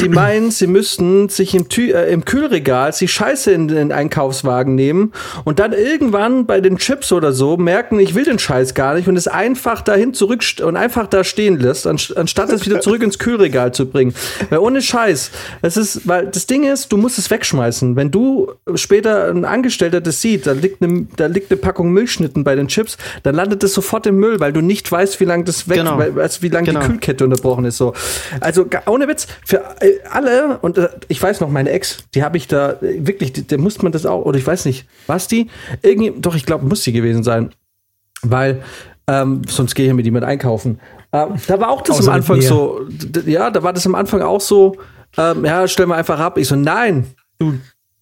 [0.00, 4.74] die meinen, sie müssten sich im, Tü äh, im Kühlregal die Scheiße in den Einkaufswagen
[4.74, 5.12] nehmen
[5.44, 9.08] und dann irgendwann bei den Chips oder so merken, ich will den Scheiß gar nicht
[9.08, 13.02] und es einfach dahin zurück und einfach da stehen lässt, anst- anstatt es wieder zurück
[13.02, 14.14] ins Kühlregal zu bringen.
[14.50, 15.30] Weil ohne Scheiß,
[15.62, 17.96] es ist, weil das Ding ist, du musst es wegschmeißen.
[17.96, 22.44] Wenn du später ein Angestellter das sieht, da liegt eine, da liegt eine Packung Milchschnitten
[22.44, 25.44] bei den Chips, dann landet das sofort im Müll, weil du nicht weißt, wie lange
[25.44, 25.98] das weg, Genau.
[25.98, 26.80] weil, also wie lange Genau.
[26.80, 27.78] die Kühlkette unterbrochen ist.
[27.78, 27.94] So.
[28.40, 32.36] Also ohne Witz, für äh, alle, und äh, ich weiß noch, meine Ex, die habe
[32.36, 35.48] ich da äh, wirklich, der musste man das auch, oder ich weiß nicht, was die?
[35.82, 37.50] Irgendwie, doch, ich glaube, muss die gewesen sein.
[38.22, 38.62] Weil,
[39.06, 40.80] ähm, sonst gehe ich mit jemand einkaufen.
[41.12, 42.80] Ähm, da war auch das Außer am Anfang so,
[43.26, 44.76] ja, da war das am Anfang auch so,
[45.16, 46.38] ähm, ja, stell mal einfach ab.
[46.38, 47.06] Ich so, nein,
[47.38, 47.54] du,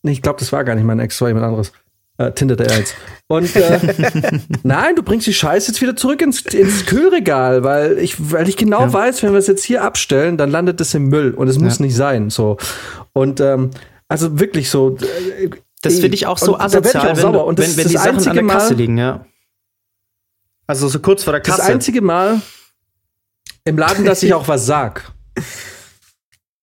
[0.02, 1.72] ich glaube, das war gar nicht mein Ex, das war jemand anderes.
[2.29, 2.95] Äh, Tinder der jetzt.
[3.29, 3.79] Und äh,
[4.62, 8.57] nein, du bringst die Scheiße jetzt wieder zurück ins, ins Kühlregal, weil ich, weil ich
[8.57, 11.59] genau weiß, wenn wir es jetzt hier abstellen, dann landet es im Müll und es
[11.59, 12.31] muss nicht sein.
[12.31, 12.59] So.
[13.12, 13.70] Und ähm,
[14.09, 14.97] also wirklich so.
[14.99, 15.49] äh,
[15.83, 17.33] Das finde ich auch so asozial, auch wenn, sauer.
[17.33, 18.99] du- Und das wenn, ist wenn das die Sachen an einzige der Kasse Mal- liegen,
[18.99, 19.27] ja.
[20.66, 21.73] Also so kurz vor der Das Kasse.
[21.73, 22.41] einzige Mal
[23.64, 25.11] im Laden, dass ich auch was sag.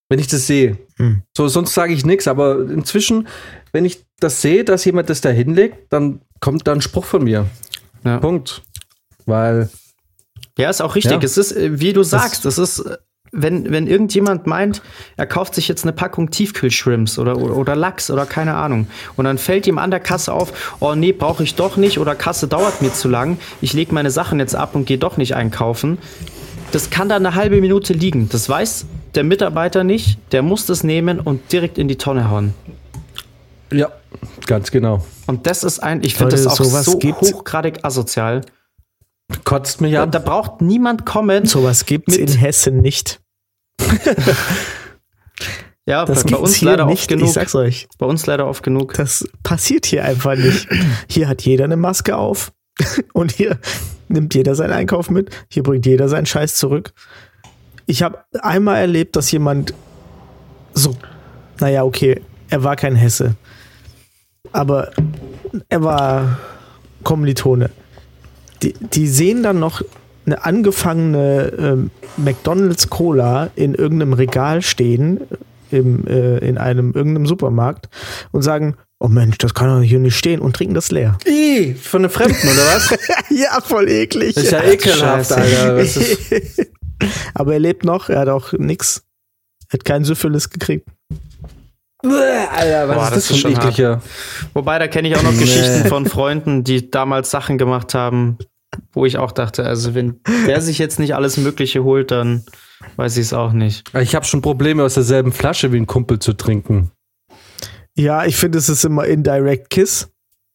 [0.09, 0.77] Wenn ich das sehe.
[0.97, 1.21] Hm.
[1.35, 3.27] So, sonst sage ich nichts, aber inzwischen,
[3.71, 7.23] wenn ich das sehe, dass jemand das da hinlegt, dann kommt da ein Spruch von
[7.23, 7.45] mir.
[8.03, 8.17] Ja.
[8.17, 8.61] Punkt.
[9.25, 9.69] Weil,
[10.57, 11.13] Ja, ist auch richtig.
[11.13, 11.19] Ja.
[11.23, 12.97] Es ist, äh, wie du sagst, es ist, äh,
[13.31, 14.81] wenn, wenn irgendjemand meint,
[15.15, 18.87] er kauft sich jetzt eine Packung Tiefkühlshrimps oder, oder, oder Lachs oder keine Ahnung.
[19.15, 22.15] Und dann fällt ihm an der Kasse auf, oh nee, brauche ich doch nicht oder
[22.15, 23.37] Kasse dauert mir zu lang.
[23.61, 25.99] Ich lege meine Sachen jetzt ab und gehe doch nicht einkaufen.
[26.71, 28.29] Das kann da eine halbe Minute liegen.
[28.29, 30.19] Das weiß der Mitarbeiter nicht.
[30.31, 32.53] Der muss das nehmen und direkt in die Tonne hauen.
[33.71, 33.89] Ja,
[34.47, 35.05] ganz genau.
[35.27, 37.33] Und das ist ein, ich finde das auch sowas so gibt's.
[37.33, 38.41] hochgradig asozial.
[39.43, 40.11] Kotzt mich Da, an.
[40.11, 41.45] da braucht niemand kommen.
[41.45, 43.19] Sowas gibt's Mit- in Hessen nicht.
[45.85, 47.07] Ja, Das bei, bei uns leider oft nicht.
[47.07, 47.27] genug.
[47.27, 47.87] Ich sag's euch.
[47.97, 48.93] Bei uns leider oft genug.
[48.93, 50.67] Das passiert hier einfach nicht.
[51.07, 52.51] Hier hat jeder eine Maske auf
[53.13, 53.57] und hier
[54.07, 55.29] nimmt jeder seinen Einkauf mit.
[55.49, 56.93] Hier bringt jeder seinen Scheiß zurück.
[57.87, 59.73] Ich habe einmal erlebt, dass jemand
[60.73, 60.95] so,
[61.59, 63.35] naja, okay, er war kein Hesse,
[64.51, 64.91] aber
[65.69, 66.39] er war
[67.03, 67.69] Kommilitone.
[68.61, 69.81] Die, die sehen dann noch
[70.25, 75.21] eine angefangene ähm, McDonald's Cola in irgendeinem Regal stehen,
[75.71, 77.89] im, äh, in einem irgendeinem Supermarkt
[78.31, 81.17] und sagen, oh Mensch, das kann doch hier nicht stehen und trinken das leer.
[81.25, 82.97] Ih, von einem Fremden, oder was?
[83.29, 84.35] ja, voll eklig.
[84.35, 85.31] Das ist ja ekelhaft.
[85.31, 85.83] Alter.
[87.33, 89.03] Aber er lebt noch, er hat auch nix.
[89.69, 90.87] Er hat kein Syphilis gekriegt.
[92.01, 94.01] Alter, was Boah, ist das das ist für ein schon ekliger?
[94.53, 98.37] Wobei, da kenne ich auch noch Geschichten von Freunden, die damals Sachen gemacht haben,
[98.93, 102.45] wo ich auch dachte, also wenn der sich jetzt nicht alles Mögliche holt, dann
[102.95, 103.93] weiß ich es auch nicht.
[103.95, 106.91] Ich habe schon Probleme, aus derselben Flasche wie ein Kumpel zu trinken.
[107.95, 110.09] Ja, ich finde, es ist immer indirect Kiss.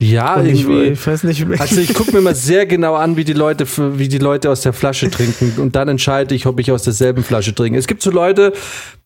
[0.05, 0.89] Ja, Und ich, irgendwie.
[0.91, 3.67] ich weiß nicht, Also ich gucke mir mal sehr genau an, wie die Leute
[3.99, 7.25] wie die Leute aus der Flasche trinken und dann entscheide ich, ob ich aus derselben
[7.25, 7.79] Flasche trinke.
[7.79, 8.53] Es gibt so Leute,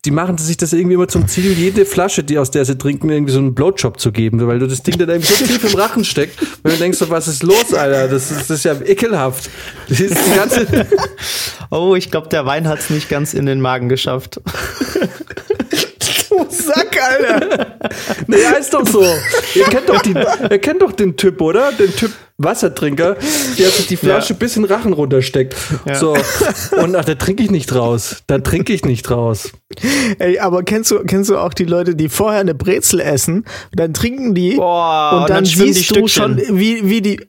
[0.03, 3.09] die machen sich das irgendwie immer zum Ziel, jede Flasche, die aus der sie trinken,
[3.09, 5.79] irgendwie so einen Blowjob zu geben, weil du das Ding dann irgendwie so tief im
[5.79, 8.09] Rachen steckt, weil du denkst so, was ist los, Alter?
[8.09, 9.49] Das ist, das ist ja ekelhaft.
[9.87, 10.67] Das ist die ganze
[11.69, 14.41] Oh, ich glaube, der Wein hat es nicht ganz in den Magen geschafft.
[16.49, 17.77] Sack, Alter.
[18.27, 19.03] Nee, ist doch so.
[19.55, 20.11] ihr kennt doch, die,
[20.49, 21.71] ihr kennt doch den Typ, oder?
[21.71, 23.15] Den Typ Wassertrinker,
[23.57, 25.55] der sich die Flasche bis in den Rachen runtersteckt.
[25.93, 26.15] So.
[26.77, 28.23] Und ach, da trinke ich nicht raus.
[28.27, 29.51] Da trinke ich nicht raus.
[30.19, 33.93] Ey, aber kennst du, kennst du auch die Leute, die vorher eine Brezel essen, dann
[33.93, 36.57] trinken die Boah, und dann, schwimmen siehst du schon, Stückchen.
[36.57, 37.21] wie, wie die.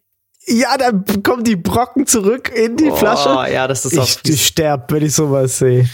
[0.47, 3.53] Ja, dann kommen die Brocken zurück in die Boah, Flasche.
[3.53, 4.35] ja, das ist auch Ich, fies.
[4.37, 5.89] ich sterb, wenn ich sowas sehe.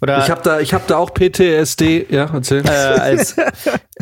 [0.00, 2.06] Oder Ich habe da, ich hab da auch PTSD.
[2.10, 2.64] Ja, erzähl.
[2.64, 3.50] äh, als, äh,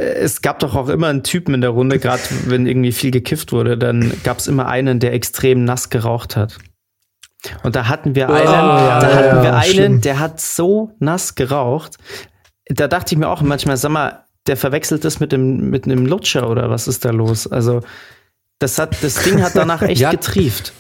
[0.03, 3.53] es gab doch auch immer einen Typen in der Runde, gerade wenn irgendwie viel gekifft
[3.53, 6.59] wurde, dann gab es immer einen, der extrem nass geraucht hat.
[7.63, 10.01] Und da hatten wir einen, ja, da hatten ja, wir einen, schlimm.
[10.01, 11.97] der hat so nass geraucht.
[12.69, 16.07] Da dachte ich mir auch manchmal, sag mal, der verwechselt das mit dem mit einem
[16.07, 17.47] Lutscher oder was ist da los?
[17.47, 17.81] Also
[18.59, 20.11] das hat das Ding hat danach echt Ja.
[20.11, 20.73] getrieft.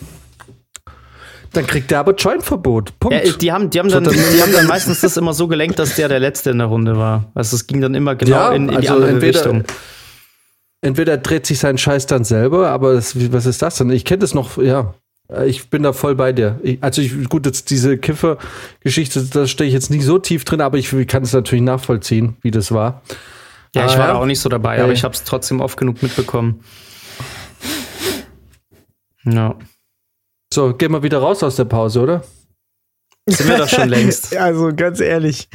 [1.57, 2.99] Dann kriegt er aber Jointverbot.
[3.01, 3.27] Punkt.
[3.27, 5.97] Ja, die haben, die haben dann, die haben dann meistens das immer so gelenkt, dass
[5.97, 7.31] der der Letzte in der Runde war.
[7.35, 9.65] Also es ging dann immer genau Ja, in, in die also andere entweder- Richtung.
[10.83, 13.91] Entweder dreht sich sein Scheiß dann selber, aber das, was ist das denn?
[13.91, 14.95] Ich kenne das noch, ja.
[15.47, 16.61] Ich bin da voll bei dir.
[16.63, 20.61] Ich, also ich, gut, jetzt diese Kiffer-Geschichte, da stehe ich jetzt nicht so tief drin,
[20.61, 23.03] aber ich kann es natürlich nachvollziehen, wie das war.
[23.75, 24.15] Ja, ich Ah, war ja?
[24.15, 26.61] auch nicht so dabei, Ja, aber ich habe es trotzdem oft genug mitbekommen.
[29.25, 29.57] Ja.
[30.57, 32.25] So, gehen wir wieder raus aus der Pause, oder?
[33.27, 34.35] Sind wir doch schon längst.
[34.39, 35.51] Also ganz ehrlich,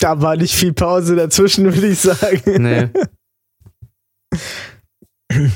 [0.00, 2.42] da war nicht viel Pause dazwischen, würde ich sagen.
[2.60, 2.88] Nee.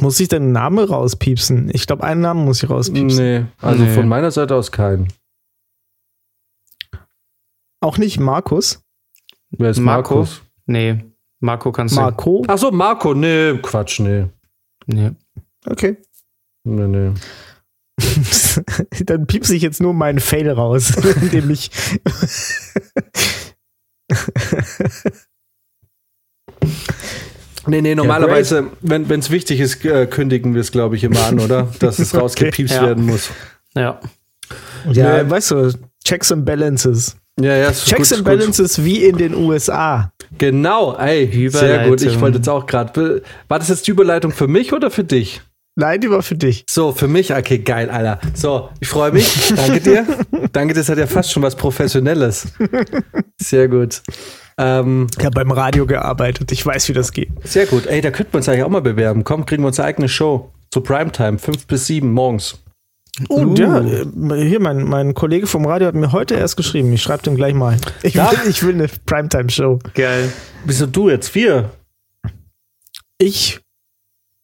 [0.00, 1.68] Muss ich den Namen rauspiepsen?
[1.74, 3.24] Ich glaube, einen Namen muss ich rauspiepsen.
[3.40, 3.92] Nee, also Nee.
[3.92, 5.08] von meiner Seite aus kein.
[7.80, 8.84] Auch nicht Markus.
[9.50, 10.14] Wer ist Marco?
[10.14, 10.42] Markus?
[10.66, 11.04] Nee.
[11.40, 12.44] Marco kannst Marco.
[12.46, 14.26] Ach so, Marco, nee, Quatsch, nee.
[14.86, 14.94] du.
[14.94, 15.10] Nee.
[15.66, 15.96] Okay.
[16.62, 17.14] Nee, nee.
[19.06, 20.92] Dann piepse ich jetzt nur meinen Fail raus,
[21.22, 21.70] indem ich
[27.66, 31.38] Nee, nee, normalerweise, wenn es wichtig ist, äh, kündigen wir es, glaube ich, immer an,
[31.38, 31.68] oder?
[31.80, 32.82] Dass es rausgepiepst Ja.
[32.82, 33.28] werden muss.
[33.74, 34.00] Ja.
[34.90, 35.30] Ja, Nee.
[35.30, 35.72] weißt du,
[36.02, 37.16] Checks and Balances.
[37.38, 38.38] Ja, ja, ist Checks gut, and gut.
[38.38, 40.12] Balances wie in den USA.
[40.38, 42.00] Genau, ey, sehr gut.
[42.02, 43.22] Ich wollte jetzt auch gerade.
[43.48, 45.42] War das jetzt die Überleitung für mich oder für dich?
[45.80, 46.64] Nein, die war für dich.
[46.68, 48.18] So, für mich, okay, geil, Alter.
[48.34, 49.52] So, ich freue mich.
[49.54, 50.04] Danke dir.
[50.52, 52.48] Danke, das hat ja fast schon was Professionelles.
[53.40, 54.02] Sehr gut.
[54.58, 56.50] Ähm, Ich habe beim Radio gearbeitet.
[56.50, 57.28] Ich weiß, wie das geht.
[57.44, 57.86] sehr gut.
[57.86, 59.22] Ey, da könnten wir uns eigentlich auch mal bewerben.
[59.22, 60.50] Komm, kriegen wir unsere eigene Show.
[60.72, 62.58] Zu Primetime, 5 bis 7 morgens.
[63.28, 63.54] Oh, Uh.
[63.54, 64.04] ja, äh,
[64.48, 66.92] hier, mein, mein Kollege vom Radio hat mir heute erst geschrieben.
[66.92, 67.76] Ich schreibe dem gleich mal.
[68.02, 69.78] Ich will, ich will eine Primetime-Show.
[69.94, 70.32] Geil.
[70.64, 71.34] Wieso du jetzt?
[71.36, 71.70] Wir?
[73.18, 73.60] Ich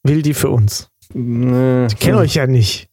[0.05, 0.89] will die für uns.
[1.15, 1.87] Nee.
[1.87, 2.89] Ich kenne euch ja nicht.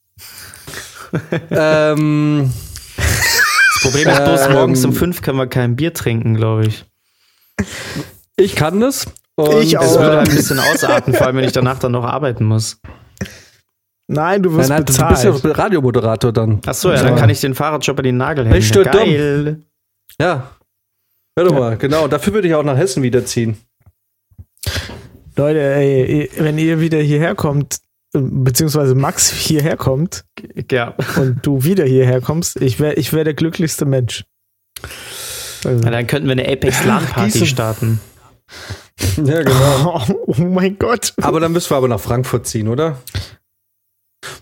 [1.50, 2.52] Ähm,
[2.98, 4.54] Das Problem ist bloß, Ähm.
[4.54, 6.86] morgens um fünf können wir kein Bier trinken, glaube ich.
[8.38, 9.08] ich kann das.
[9.36, 10.02] Und, Ich Das auch.
[10.02, 12.80] würde äh, ein bisschen ausarten, vor allem wenn ich danach dann noch arbeiten muss.
[14.08, 15.34] Nein, du wirst Nein, nein, du bezahlt.
[15.34, 16.62] bist ja Radiomoderator dann.
[16.66, 18.56] Ach so, ja, dann kann ich den Fahrradjob an den Nagel hängen.
[18.56, 18.92] Bist du dumm?
[18.92, 19.62] Geil.
[20.20, 20.52] Ja.
[21.38, 22.08] Hör doch mal, genau.
[22.10, 23.58] Dafür würde ich auch nach Hessen wiederziehen.
[25.38, 27.78] Leute, ey, wenn ihr wieder hierher kommt,
[28.14, 30.26] beziehungsweise Max hierher kommt
[30.70, 30.96] Ja.
[31.18, 34.26] und du wieder hierher kommst, ich wäre ich wär der glücklichste Mensch.
[35.64, 37.48] Also, Ja, dann könnten wir eine Apex LAN Party Gießen.
[37.48, 38.00] starten.
[39.24, 40.04] Ja, genau.
[40.28, 41.14] oh, mein Gott.
[41.22, 42.98] Aber dann müssen wir aber nach Frankfurt ziehen, oder?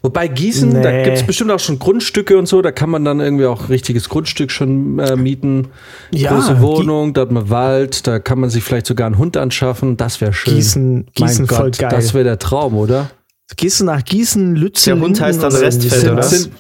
[0.02, 1.04] Wobei Gießen, da Nee.
[1.04, 4.10] gibt es bestimmt auch schon Grundstücke und so, da kann man dann irgendwie auch richtiges
[4.10, 5.70] Grundstück schon äh, mieten.
[6.12, 9.38] Ja, Große Wohnung, da hat man Wald, da kann man sich vielleicht sogar einen Hund
[9.38, 9.96] anschaffen.
[9.96, 10.56] Das wäre schön.
[10.56, 11.90] Gießen, Gießen mein voll Gott, geil.
[11.92, 13.10] das wäre der Traum, oder?
[13.56, 14.95] Gehst du nach Gießen, Lützen?
[14.95, 16.16] Der Hund heißt dann Restfeld, wie oder?
[16.18, 16.30] das?
[16.30, 16.54] Sind,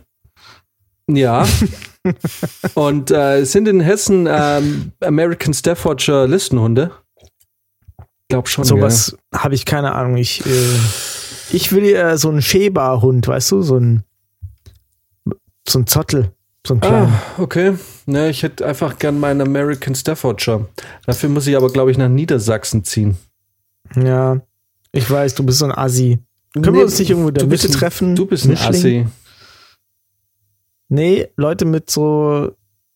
[1.07, 1.47] ja.
[2.73, 6.91] und äh, es sind in Hessen ähm, American Staffordshire Listenhunde?
[8.29, 8.63] Glaub schon.
[8.63, 10.17] Sowas habe ich keine Ahnung.
[10.17, 10.75] Ich, äh,
[11.51, 13.61] ich will ja so einen Schäberhund, weißt du?
[13.61, 14.03] So ein,
[15.67, 16.31] so ein Zottel.
[16.65, 17.07] So ein kleiner.
[17.07, 17.75] Ah, okay.
[18.05, 20.67] Ne, ich hätte einfach gern meinen American Staffordshire.
[21.05, 23.17] Dafür muss ich aber, glaube ich, nach Niedersachsen ziehen.
[23.95, 24.41] Ja.
[24.91, 26.19] Ich weiß, du bist so ein Assi.
[26.53, 28.15] Können wir uns nicht irgendwo bist Mitte treffen?
[28.15, 28.69] Du bist ein Mischling?
[28.69, 29.07] Assi.
[30.89, 32.51] Nee, Leute mit so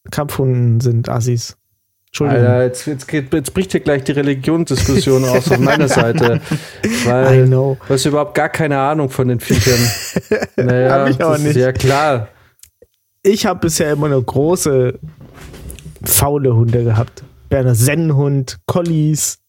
[0.10, 1.56] Kampfhunden sind Assis.
[2.08, 2.46] Entschuldigung.
[2.46, 6.42] Alter, jetzt, jetzt, geht, jetzt bricht hier gleich die Religionsdiskussion aus auf meiner Seite.
[7.06, 9.80] Weil du hast überhaupt gar keine Ahnung von den Viechern.
[10.56, 11.56] Naja, Hab ich auch nicht.
[11.56, 12.28] Ja, klar.
[13.24, 15.00] Ich habe bisher immer nur große,
[16.04, 17.24] faule Hunde gehabt.
[17.50, 19.40] Berner Sennenhund, Collies.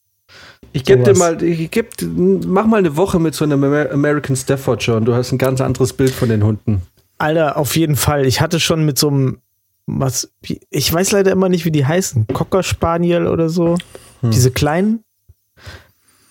[0.73, 4.37] Ich geb dir mal, ich geb, mach mal eine Woche mit so einem Amer- American
[4.37, 6.83] Staffordshire und du hast ein ganz anderes Bild von den Hunden.
[7.19, 8.27] Alter, auf jeden Fall.
[8.27, 9.39] Ich hatte schon mit so einem,
[9.87, 10.33] was,
[10.71, 12.27] ich weiß leider immer nicht, wie die heißen.
[12.33, 13.77] Cocker Spaniel oder so.
[14.23, 15.05] Diese kleinen,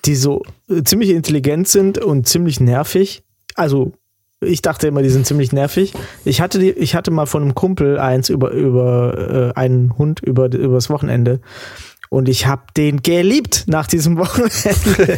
[0.06, 3.24] die so äh, ziemlich intelligent sind und ziemlich nervig.
[3.56, 3.94] Also,
[4.42, 5.94] ich dachte immer, die sind ziemlich nervig.
[6.26, 10.22] Ich hatte, die, ich hatte mal von einem Kumpel eins über, über äh, einen Hund
[10.22, 11.40] über, übers Wochenende.
[12.14, 15.18] Und ich habe den geliebt nach diesem Wochenende.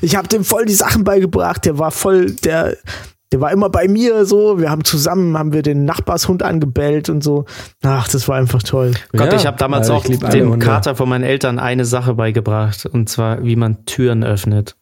[0.00, 1.64] ich habe dem voll die Sachen beigebracht.
[1.64, 2.76] Der war voll, der,
[3.32, 4.60] der war immer bei mir so.
[4.60, 7.44] Wir haben zusammen, haben wir den Nachbarshund angebellt und so.
[7.82, 8.92] Ach, das war einfach toll.
[9.10, 10.60] Gott, Ja, ich habe damals auch dem.
[10.60, 12.86] Kater von meinen Eltern eine Sache beigebracht.
[12.86, 14.76] Und zwar, wie man Türen öffnet.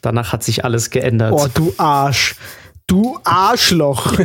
[0.00, 1.34] Danach hat sich alles geändert.
[1.36, 2.36] Oh, du Arsch.
[2.86, 4.12] Du Arschloch.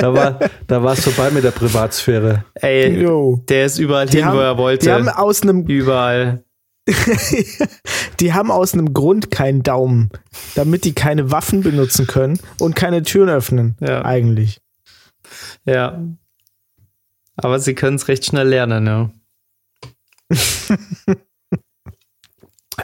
[0.00, 2.44] Da war, da war es vorbei mit der Privatsphäre.
[2.54, 3.42] Ey, Jo.
[3.48, 4.86] der ist überall Die hin, haben, wo er wollte.
[4.86, 6.44] die haben aus einem überall.
[8.20, 10.10] Die haben aus einem Grund keinen Daumen,
[10.54, 13.76] damit die keine Waffen benutzen können und keine Türen öffnen.
[13.80, 14.04] Ja.
[14.04, 14.60] Eigentlich.
[15.64, 16.02] Ja.
[17.36, 19.10] Aber sie können es recht schnell lernen, ja.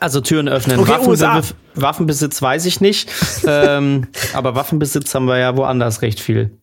[0.01, 0.79] Also Türen öffnen.
[0.81, 1.43] Okay, Waffen, USA.
[1.75, 3.09] Waffenbesitz weiß ich nicht.
[3.47, 6.59] ähm, aber Waffenbesitz haben wir ja woanders recht viel.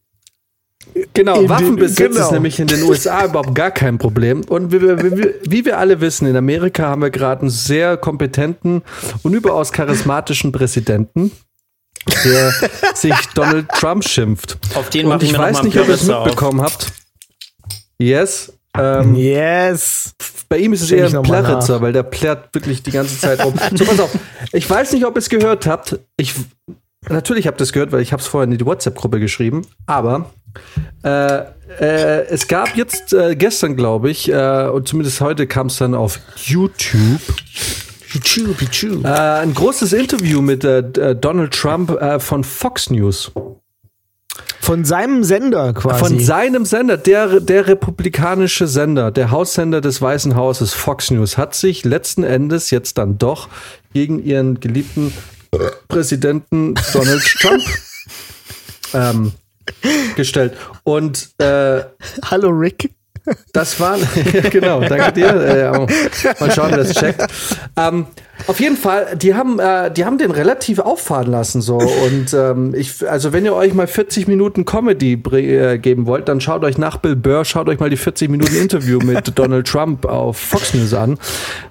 [1.14, 2.20] Genau, In den- Waffenbesitz genau.
[2.26, 4.42] ist nämlich in den USA überhaupt gar kein Problem.
[4.44, 7.50] Und wie wir, wie, wir, wie wir alle wissen, in Amerika haben wir gerade einen
[7.50, 8.82] sehr kompetenten
[9.24, 11.32] und überaus charismatischen Präsidenten,
[12.26, 12.52] der
[12.96, 14.58] sich Donald Trump schimpft.
[14.76, 16.26] Auf den Und mache ich ich mir weiß nicht, ob ihr es Kürbisse auf.
[16.26, 16.92] mitbekommen habt.
[17.98, 18.52] Yes.
[18.78, 20.14] Ähm, Yes.
[20.50, 23.54] Bei ihm ist es eher ein Plärritzer, weil der plärrt wirklich die ganze Zeit rum.
[23.76, 24.12] So, pass auf.
[24.52, 26.00] Ich weiß nicht, ob ihr es gehört habt.
[26.18, 26.34] Ich,
[27.10, 29.64] natürlich habt ihr es gehört, weil ich habe es vorher in die WhatsApp-Gruppe geschrieben.
[29.88, 30.32] Aber
[31.04, 31.38] äh,
[31.80, 35.96] äh, es gab jetzt äh, gestern, glaube ich, äh, und zumindest heute kam es dann
[35.96, 37.20] auf YouTube,
[38.12, 39.02] Pichu, pichu.
[39.04, 43.32] äh, ein großes Interview mit äh, Donald Trump von Fox News.
[44.64, 46.00] Von seinem Sender quasi.
[46.00, 51.54] Von seinem Sender, der, der republikanische Sender, der Haussender des Weißen Hauses, Fox News, hat
[51.54, 53.50] sich letzten Endes jetzt dann doch
[53.94, 55.14] gegen ihren geliebten
[55.90, 57.62] Präsidenten Donald Trump
[58.94, 59.34] ähm,
[60.16, 60.54] gestellt.
[60.84, 61.84] Und äh,
[62.24, 62.90] Hallo Rick.
[63.52, 63.98] das war,
[64.34, 65.28] ja, genau, danke dir.
[65.28, 65.72] Äh,
[66.40, 67.22] mal schauen, wer das checkt.
[67.76, 68.08] Ähm,
[68.48, 72.74] auf jeden Fall, die haben, äh, die haben den relativ auffahren lassen so und ähm,
[72.76, 76.78] ich, also wenn ihr euch mal 40 Minuten Comedy äh, geben wollt, dann schaut euch
[76.78, 80.74] nach Bill Burr, schaut euch mal die 40 Minuten Interview mit Donald Trump auf Fox
[80.74, 81.18] News an,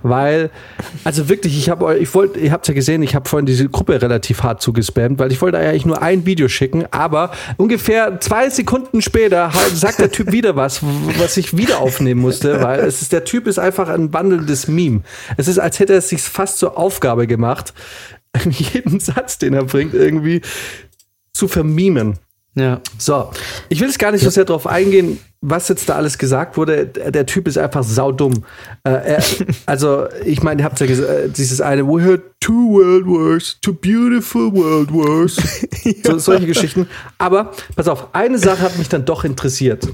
[0.02, 0.50] weil,
[1.04, 4.00] also wirklich, ich habe, ich wollte, ihr habt ja gesehen, ich habe vorhin diese Gruppe
[4.00, 9.02] relativ hart zugespammt, weil ich wollte eigentlich nur ein Video schicken, aber ungefähr zwei Sekunden
[9.02, 10.80] später halt sagt der Typ wieder was,
[11.18, 15.02] was ich wieder aufnehmen musste, weil es ist, der Typ ist einfach ein wandelndes Meme.
[15.36, 17.74] Es ist, als hätte er es sich fast zur Aufgabe gemacht,
[18.48, 20.42] jeden Satz, den er bringt, irgendwie
[21.32, 22.20] zu vermimen.
[22.54, 22.80] Ja.
[22.98, 23.30] So,
[23.68, 26.86] ich will jetzt gar nicht so sehr darauf eingehen, was jetzt da alles gesagt wurde.
[26.86, 28.44] Der, der Typ ist einfach saudumm.
[28.84, 29.24] Äh, er,
[29.66, 33.72] also, ich meine, ihr habt ja gesagt, dieses eine, we had two world wars, two
[33.72, 35.36] beautiful world wars.
[36.04, 36.86] so, solche Geschichten.
[37.18, 39.88] Aber, pass auf, eine Sache hat mich dann doch interessiert.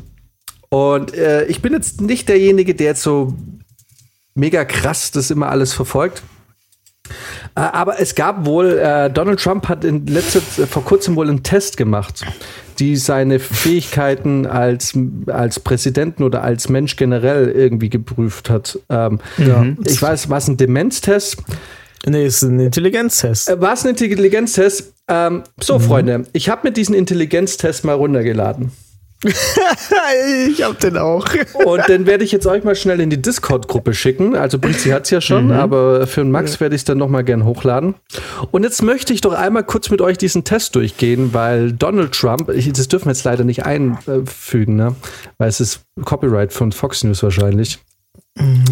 [0.69, 3.33] Und äh, ich bin jetzt nicht derjenige, der jetzt so
[4.35, 6.23] mega krass das immer alles verfolgt.
[7.55, 11.43] Äh, Aber es gab wohl, äh, Donald Trump hat in letzter vor kurzem wohl einen
[11.43, 12.25] Test gemacht,
[12.79, 14.97] die seine Fähigkeiten als,
[15.27, 18.79] als Präsidenten oder als Mensch generell irgendwie geprüft hat.
[18.89, 19.65] Ähm, Ja.
[19.85, 21.37] Ich weiß, war es ein Demenztest?
[22.07, 23.49] Nee, ist ein Intelligenztest.
[23.49, 24.93] Äh, War es ein Intelligenztest?
[25.09, 28.71] Ähm, so, Freunde, ich habe mir diesen Intelligenztest mal runtergeladen.
[30.49, 31.27] ich hab den auch.
[31.65, 34.37] Und den werde ich jetzt euch mal schnell in die Discord-Gruppe schicken.
[34.37, 37.09] Also Brizi hat es ja schon, aber für den Max werde ich es dann noch
[37.09, 37.97] mal gern hochladen.
[38.53, 42.49] Und jetzt möchte ich doch einmal kurz mit euch diesen Test durchgehen, weil Donald Trump,
[42.51, 44.95] ich, das dürfen wir jetzt leider nicht einfügen, ne?
[45.39, 47.79] weil es ist Copyright von Fox News wahrscheinlich.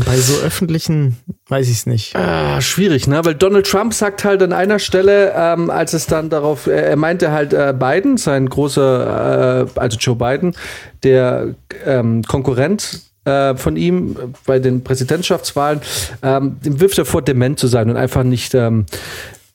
[0.04, 1.16] Bei so öffentlichen
[1.48, 2.14] weiß ich es nicht.
[2.14, 3.24] Ah, schwierig, ne?
[3.24, 6.96] Weil Donald Trump sagt halt an einer Stelle, ähm, als es dann darauf, er, er
[6.96, 10.54] meinte halt äh, Biden, sein großer, äh, also Joe Biden,
[11.02, 11.54] der
[11.84, 15.80] ähm, Konkurrent äh, von ihm bei den Präsidentschaftswahlen,
[16.22, 18.86] ähm, dem wirft er vor, dement zu sein und einfach nicht ähm,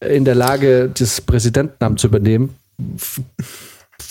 [0.01, 2.55] in der Lage, das Präsidentenamt zu übernehmen,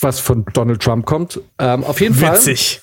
[0.00, 1.40] was von Donald Trump kommt.
[1.58, 2.80] Ähm, auf jeden Fall Witzig.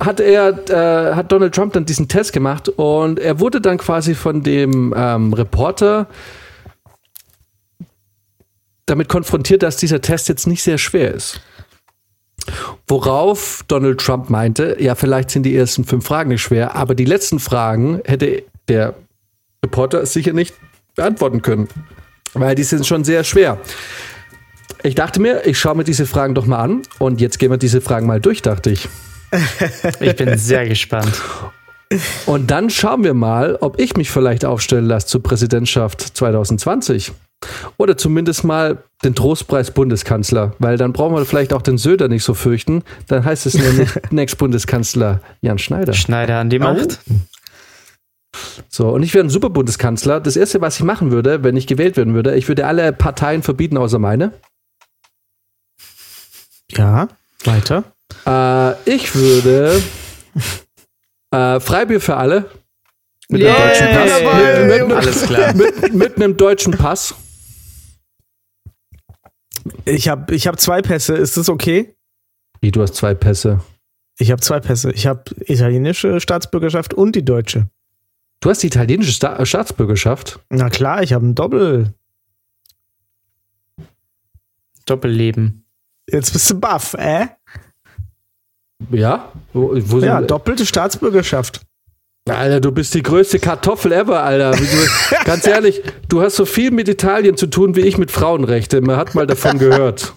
[0.00, 4.14] Hat er, äh, hat Donald Trump dann diesen Test gemacht und er wurde dann quasi
[4.14, 6.06] von dem ähm, Reporter
[8.86, 11.40] damit konfrontiert, dass dieser Test jetzt nicht sehr schwer ist.
[12.86, 17.04] Worauf Donald Trump meinte, ja, vielleicht sind die ersten fünf Fragen nicht schwer, aber die
[17.04, 18.94] letzten Fragen hätte der
[19.62, 20.54] Reporter sicher nicht
[20.94, 21.68] beantworten können,
[22.34, 23.58] weil die sind schon sehr schwer.
[24.82, 27.58] Ich dachte mir, ich schaue mir diese Fragen doch mal an und jetzt gehen wir
[27.58, 28.88] diese Fragen mal durch, dachte ich.
[30.00, 31.20] Ich bin sehr gespannt.
[32.26, 37.12] Und dann schauen wir mal, ob ich mich vielleicht aufstellen lasse zur Präsidentschaft 2020.
[37.76, 42.24] Oder zumindest mal den Trostpreis Bundeskanzler, weil dann brauchen wir vielleicht auch den Söder nicht
[42.24, 42.82] so fürchten.
[43.06, 45.92] Dann heißt es nämlich Next Bundeskanzler Jan Schneider.
[45.92, 46.98] Schneider an die Macht.
[48.68, 50.20] So, und ich wäre ein super Bundeskanzler.
[50.20, 53.42] Das erste, was ich machen würde, wenn ich gewählt werden würde, ich würde alle Parteien
[53.42, 54.32] verbieten, außer meine.
[56.72, 57.08] Ja,
[57.44, 57.84] weiter.
[58.28, 59.82] Äh, ich würde
[61.30, 62.50] äh, Freibier für alle.
[63.30, 64.10] Mit Yeah, einem deutschen Pass.
[64.20, 64.96] dabei, Mit, mit.
[64.96, 65.54] Alles klar.
[65.54, 67.14] mit, mit einem deutschen Pass.
[69.84, 71.14] Ich habe ich hab zwei Pässe.
[71.14, 71.94] Ist das okay?
[72.60, 73.60] Wie, du hast zwei Pässe.
[74.18, 74.90] Ich habe zwei Pässe.
[74.92, 77.68] Ich habe italienische Staatsbürgerschaft und die deutsche.
[78.40, 80.40] Du hast die italienische Sta äh, Staatsbürgerschaft.
[80.50, 81.94] Na klar, ich habe ein Doppel.
[84.86, 85.64] Doppelleben.
[86.10, 87.26] Jetzt bist du baff, äh?
[88.90, 89.32] Ja?
[89.52, 91.60] Wo, wo Ja, doppelte Staatsbürgerschaft.
[92.28, 94.50] Alter, du bist die größte Kartoffel ever, Alter.
[94.52, 94.64] Du,
[95.24, 98.80] ganz ehrlich, du hast so viel mit Italien zu tun wie ich mit Frauenrechte.
[98.80, 100.12] Man hat mal davon gehört.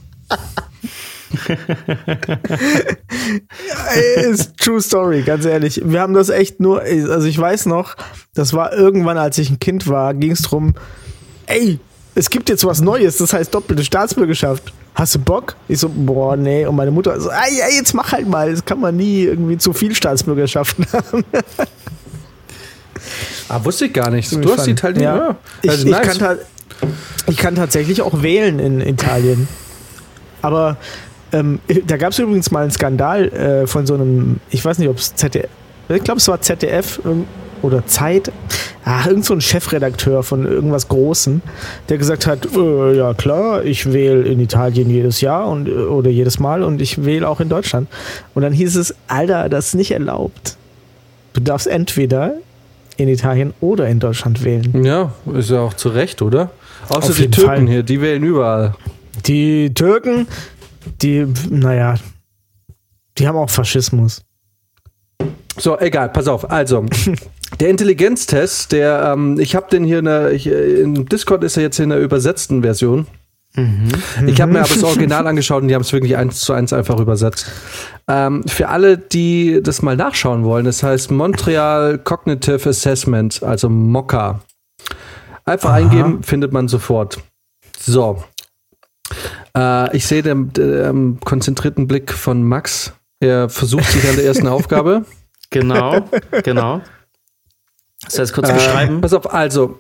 [4.29, 5.81] Ist true story, ganz ehrlich.
[5.83, 7.95] Wir haben das echt nur, also ich weiß noch,
[8.33, 10.73] das war irgendwann, als ich ein Kind war, ging es drum,
[11.45, 11.79] ey,
[12.15, 14.73] es gibt jetzt was Neues, das heißt doppelte Staatsbürgerschaft.
[14.93, 15.55] Hast du Bock?
[15.69, 16.65] Ich so, boah, nee.
[16.65, 18.51] Und meine Mutter so, ey, ey, jetzt mach halt mal.
[18.51, 21.23] Das kann man nie irgendwie zu viel Staatsbürgerschaften haben.
[23.49, 24.31] Ah, wusste ich gar nicht.
[24.31, 24.69] Du hast fun.
[24.71, 25.01] Italien.
[25.03, 25.15] Ja.
[25.15, 25.35] Ja.
[25.61, 26.07] Ich, Also ich, nice.
[26.07, 26.35] kann ta-
[27.27, 29.47] ich kann tatsächlich auch wählen in Italien.
[30.41, 30.77] Aber
[31.33, 34.89] ähm, da gab es übrigens mal einen Skandal äh, von so einem, ich weiß nicht,
[34.89, 35.49] ob es ZDF,
[35.89, 36.99] ich glaube, es war ZDF
[37.61, 38.31] oder Zeit.
[38.83, 41.41] ach, irgend so ein Chefredakteur von irgendwas Großem,
[41.89, 46.09] der gesagt hat, äh, ja klar, ich wähle in Italien jedes Jahr und äh, oder
[46.09, 47.87] jedes Mal und ich wähle auch in Deutschland.
[48.33, 50.57] Und dann hieß es, Alter, das ist nicht erlaubt.
[51.33, 52.35] Du darfst entweder
[52.97, 54.83] in Italien oder in Deutschland wählen.
[54.83, 56.51] Ja, ist ja auch zu Recht, oder?
[56.89, 57.67] Außer die Türken Fall.
[57.67, 58.75] hier, die wählen überall.
[59.25, 60.27] Die Türken,
[61.01, 61.95] die, naja,
[63.17, 64.23] die haben auch Faschismus.
[65.61, 66.49] So, egal, pass auf.
[66.49, 66.85] Also,
[67.59, 71.55] der Intelligenztest, der, ähm, ich habe den hier in der, ich, äh, im Discord ist
[71.55, 73.05] er jetzt in der übersetzten Version.
[74.25, 76.71] Ich habe mir aber das Original angeschaut und die haben es wirklich eins zu eins
[76.71, 77.51] einfach übersetzt.
[78.07, 84.39] Ähm, für alle, die das mal nachschauen wollen, das heißt Montreal Cognitive Assessment, also MOCA.
[85.43, 87.19] Einfach eingeben, findet man sofort.
[87.77, 88.23] So.
[89.55, 92.93] Äh, ich sehe den, den konzentrierten Blick von Max.
[93.19, 95.03] Er versucht sich an der ersten Aufgabe.
[95.51, 96.07] Genau,
[96.43, 96.81] genau.
[98.03, 99.01] Das heißt, kurz Äh, beschreiben.
[99.01, 99.79] pass auf, also,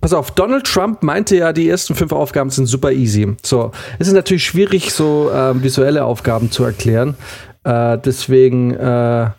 [0.00, 3.36] pass auf, Donald Trump meinte ja, die ersten fünf Aufgaben sind super easy.
[3.42, 7.16] So, es ist natürlich schwierig, so ähm, visuelle Aufgaben zu erklären.
[7.64, 9.30] Äh, deswegen, äh,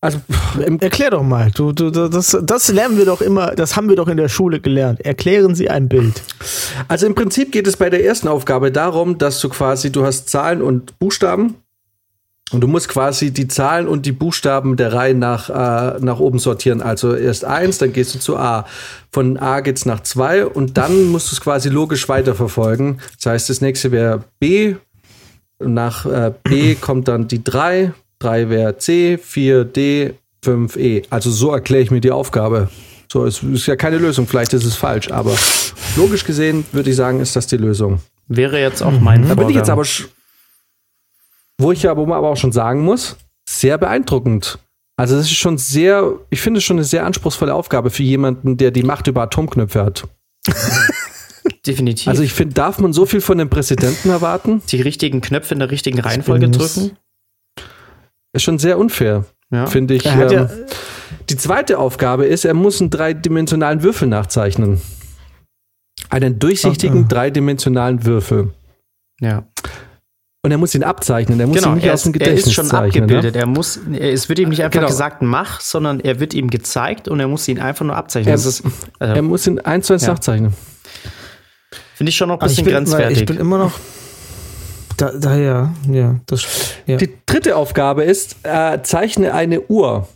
[0.00, 1.50] also, pff, Erklär doch mal.
[1.52, 4.60] Du, du- das, das lernen wir doch immer, das haben wir doch in der Schule
[4.60, 5.00] gelernt.
[5.00, 6.20] Erklären Sie ein Bild.
[6.88, 10.28] also im Prinzip geht es bei der ersten Aufgabe darum, dass du quasi, du hast
[10.28, 11.54] Zahlen und Buchstaben.
[12.52, 16.38] Und du musst quasi die Zahlen und die Buchstaben der Reihe nach, äh, nach oben
[16.38, 16.82] sortieren.
[16.82, 18.66] Also erst eins, dann gehst du zu A.
[19.12, 23.00] Von A geht's nach zwei und dann musst du es quasi logisch weiterverfolgen.
[23.16, 24.76] Das heißt, das nächste wäre B.
[25.58, 27.92] Nach äh, B kommt dann die drei.
[28.18, 31.02] Drei wäre C, vier D, fünf E.
[31.10, 32.68] Also so erkläre ich mir die Aufgabe.
[33.10, 34.26] So, es ist ja keine Lösung.
[34.26, 35.34] Vielleicht ist es falsch, aber
[35.96, 38.00] logisch gesehen würde ich sagen, ist das die Lösung.
[38.28, 39.82] Wäre jetzt auch mein Da bin ich jetzt aber,
[41.60, 43.16] wo ich ja aber aber auch schon sagen muss,
[43.48, 44.58] sehr beeindruckend.
[44.96, 48.56] Also das ist schon sehr, ich finde es schon eine sehr anspruchsvolle Aufgabe für jemanden,
[48.56, 50.06] der die Macht über Atomknöpfe hat.
[51.66, 52.08] Definitiv.
[52.08, 54.62] Also ich finde, darf man so viel von dem Präsidenten erwarten?
[54.70, 56.96] die richtigen Knöpfe in der richtigen Reihenfolge drücken.
[58.32, 59.66] Ist schon sehr unfair, Ja.
[59.66, 60.06] finde ich.
[60.06, 60.50] Ähm, ja,
[61.28, 64.80] die zweite Aufgabe ist, er muss einen dreidimensionalen Würfel nachzeichnen.
[66.10, 67.08] Einen durchsichtigen Ach, ah.
[67.08, 68.52] dreidimensionalen Würfel.
[69.20, 69.46] ja.
[70.44, 71.40] Und er muss ihn abzeichnen.
[71.40, 73.06] Er muss ihn Genau, nicht er aus dem er Gedächtnis ist schon zeichnen.
[73.06, 73.14] Ne?
[73.16, 73.34] abgebildet.
[73.36, 74.88] Er muss, er, es wird ihm nicht einfach Genau.
[74.88, 78.28] gesagt, mach, sondern er wird ihm gezeigt und er muss ihn einfach nur abzeichnen.
[78.30, 78.62] Er- Das ist,
[78.98, 80.08] Er also, muss ihn eins zu eins Ja.
[80.12, 80.52] nachzeichnen.
[81.94, 83.18] finde ich schon noch ein ich, bisschen bin, weil grenzwertig.
[83.20, 83.72] ich bin immer noch.
[84.98, 86.44] Da, da ja, ja, das.
[86.86, 86.98] Ja.
[86.98, 90.06] Die dritte Aufgabe ist, äh, zeichne eine Uhr.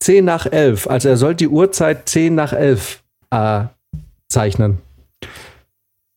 [0.00, 0.88] 10 nach 11.
[0.88, 3.64] Also er soll die Uhrzeit 10 nach 11 äh,
[4.28, 4.78] zeichnen.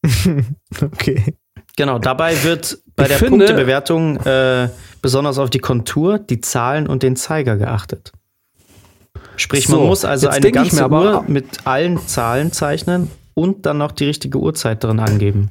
[0.82, 1.36] Okay.
[1.78, 4.70] Genau, dabei wird bei Ich der finde- Punktebewertung äh,
[5.02, 8.12] besonders auf die Kontur, die Zahlen und den Zeiger geachtet.
[9.36, 13.66] Sprich, man So, muss also eine ganze mir aber- Uhr mit allen Zahlen zeichnen und
[13.66, 15.50] dann noch die richtige Uhrzeit drin angeben.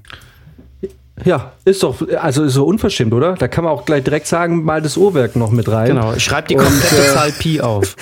[1.24, 3.34] Ja, ist doch, also ist so unverschämt, oder?
[3.34, 5.88] Da kann man auch gleich direkt sagen, mal das Uhrwerk noch mit rein.
[5.88, 7.94] Genau, schreib die Und, komplette äh, Zahl Pi auf.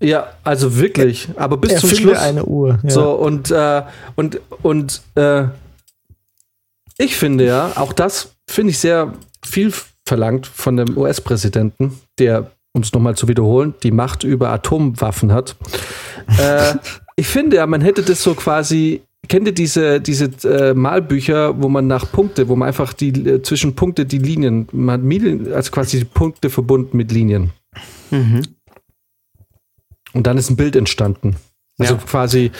[0.00, 1.28] Ja, also wirklich.
[1.36, 2.18] Aber bis zum Erfinde Schluss.
[2.24, 2.78] eine Uhr.
[2.82, 2.90] Ja.
[2.90, 3.82] So, und, äh,
[4.16, 5.44] und, und äh,
[7.02, 9.12] ich finde ja, auch das finde ich sehr
[9.44, 9.72] viel
[10.06, 15.56] verlangt von dem US-Präsidenten, der, um es nochmal zu wiederholen, die Macht über Atomwaffen hat.
[16.38, 16.74] äh,
[17.16, 19.02] ich finde ja, man hätte das so quasi.
[19.28, 23.40] Kennt ihr diese, diese äh, Malbücher, wo man nach Punkte, wo man einfach die äh,
[23.42, 25.08] zwischen Punkte die Linien, man
[25.52, 27.50] also quasi die Punkte verbunden mit Linien.
[28.10, 28.42] Mhm.
[30.12, 31.36] Und dann ist ein Bild entstanden.
[31.78, 32.00] Also Ja.
[32.00, 32.50] quasi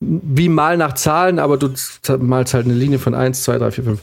[0.00, 1.70] wie mal nach Zahlen, aber du
[2.18, 4.00] malst halt eine Linie von 1, 2, 3, 4, 5.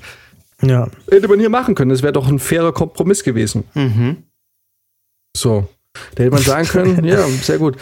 [0.64, 0.88] ja.
[1.10, 1.90] Hätte man hier machen können.
[1.92, 3.64] Das wäre doch ein fairer Kompromiss gewesen.
[3.74, 4.24] Mhm.
[5.36, 5.68] So.
[6.16, 7.78] Da hätte man sagen können, ja, sehr gut.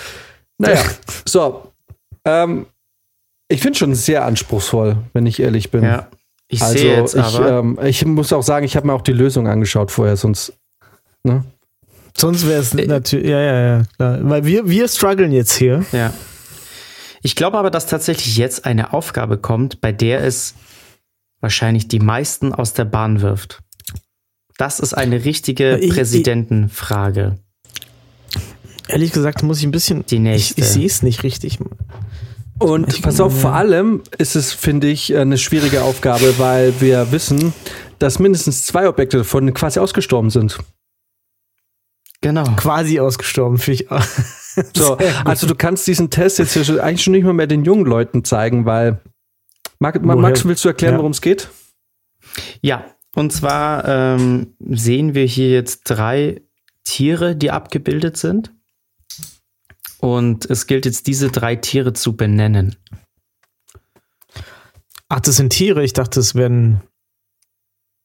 [0.58, 0.82] Naja,
[1.26, 1.72] so.
[2.26, 2.66] Ähm,
[3.48, 5.84] ich finde schon sehr anspruchsvoll, wenn ich ehrlich bin.
[5.84, 6.08] Ja.
[6.52, 9.02] Ich also sehe jetzt ich, aber, ähm, ich muss auch sagen, ich habe mir auch
[9.04, 10.54] die Lösung angeschaut vorher, sonst.
[11.24, 11.44] Ne?
[12.18, 13.28] Sonst wäre Äh, es natürlich.
[13.30, 14.20] Ja, ja, ja, klar.
[14.24, 15.86] Weil wir, wir strugglen jetzt hier.
[15.92, 16.12] ja.
[17.22, 20.56] Ich glaube aber, dass tatsächlich jetzt eine Aufgabe kommt, bei der es
[21.42, 23.62] wahrscheinlich die meisten aus der Bahn wirft.
[24.58, 27.38] Das ist eine richtige Ich- ich- Präsidentenfrage.
[28.88, 30.06] Ehrlich gesagt muss ich ein bisschen.
[30.08, 30.54] Die nächste.
[30.54, 31.60] Ich, ich sehe es nicht richtig.
[32.58, 37.12] Und Ich- pass auf, vor allem ist es, finde ich, eine schwierige Aufgabe, weil wir
[37.12, 37.54] wissen,
[38.00, 40.58] dass mindestens zwei Objekte davon quasi ausgestorben sind.
[42.22, 42.44] Genau.
[42.58, 43.90] Quasi ausgestorben, finde ich.
[44.76, 47.64] So, also du kannst diesen Test jetzt hier schon, eigentlich schon nicht mal mehr den
[47.66, 49.02] jungen Leuten zeigen, weil
[49.80, 50.98] Marc, Max, willst du erklären, Ja.
[51.00, 51.50] worum es geht?
[52.62, 52.86] Ja,
[53.16, 56.42] und zwar ähm, sehen wir hier jetzt drei
[56.84, 58.52] Tiere, die abgebildet sind.
[60.00, 62.76] Und es gilt jetzt, diese drei Tiere zu benennen.
[65.10, 65.84] Ach, das sind Tiere.
[65.84, 66.82] Ich dachte, das wären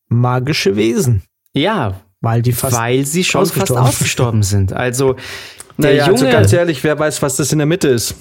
[0.09, 1.23] magische Wesen.
[1.53, 2.77] Ja, Weil die fast.
[2.77, 3.89] weil sie schon fast ausgestorben sind.
[3.89, 4.73] ausgestorben sind.
[4.73, 5.17] Also,
[5.79, 8.15] der Naja, also Junge, ganz ehrlich, wer weiß, was das in der Mitte ist?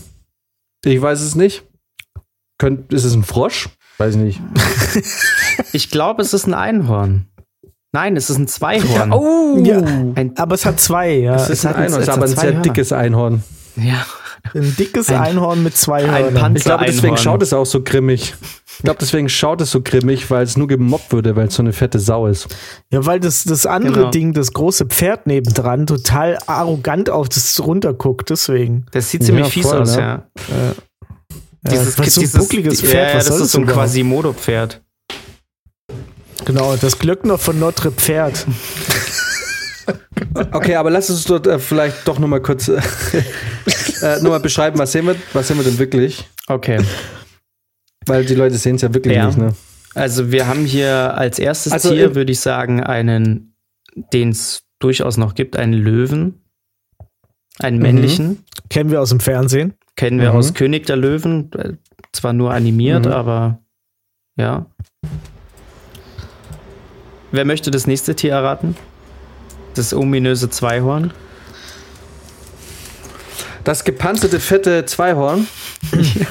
[0.86, 1.64] Ich weiß es nicht.
[2.58, 3.70] Könnt, ist es ein Frosch?
[3.98, 4.42] Weiß ich nicht.
[5.74, 7.28] ich glaube, es ist ein Einhorn.
[7.92, 9.12] Nein, es ist ein Zweihorn.
[9.14, 9.60] Oh!
[9.64, 11.36] Ja, Ein, aber es hat zwei, ja.
[11.36, 12.62] Es ist ein hat ein- Einhorn, es ist hat aber ein zwei sehr Hörner.
[12.64, 13.44] dickes Einhorn.
[13.76, 14.06] ja.
[14.54, 16.34] Ein dickes Ein- Einhorn mit zwei ein Hörnern.
[16.44, 18.34] Panzer- Ich glaube, deswegen schaut es auch so grimmig.
[18.78, 21.62] Ich glaube, deswegen schaut es so grimmig, weil es nur gemobbt würde, weil es so
[21.64, 22.48] eine fette Sau ist.
[22.92, 24.10] Ja, weil das, das andere Genau.
[24.12, 28.86] Ding, das große Pferd nebendran, total arrogant auf das runterguckt, deswegen.
[28.92, 30.02] Das sieht ziemlich Ja, fies voll, aus, ne?
[30.02, 30.26] ja.
[31.72, 33.68] Dieses, was so ein buckliges ja, Pferd, ja, was das soll ist so ein?
[33.68, 34.82] Quasimodo-Pferd.
[36.46, 38.46] Genau, das Glöckner von Notre Pferd.
[40.52, 42.80] Okay, aber lass uns dort äh, vielleicht doch nochmal kurz äh,
[44.02, 46.28] äh, noch mal beschreiben, was sehen wir, was sehen wir denn wirklich?
[46.48, 46.80] Okay.
[48.06, 49.28] Weil die Leute sehen es ja wirklich Ja.
[49.28, 49.54] nicht, ne?
[49.96, 53.56] Also wir haben hier als erstes Also Tier, würde ich sagen, einen,
[54.12, 56.44] den es durchaus noch gibt, einen Löwen.
[57.60, 58.44] Einen männlichen.
[58.70, 59.76] Kennen wir aus dem Fernsehen.
[59.96, 60.38] Kennen wir Mhm.
[60.38, 61.52] aus König der Löwen.
[62.12, 63.12] Zwar nur animiert, Mhm.
[63.12, 63.60] aber
[64.36, 64.66] ja.
[67.32, 68.76] Wer möchte das nächste Tier erraten?
[69.76, 71.14] Das ominöse Zweihorn.
[73.64, 75.48] Das gepanzerte fette Zweihorn.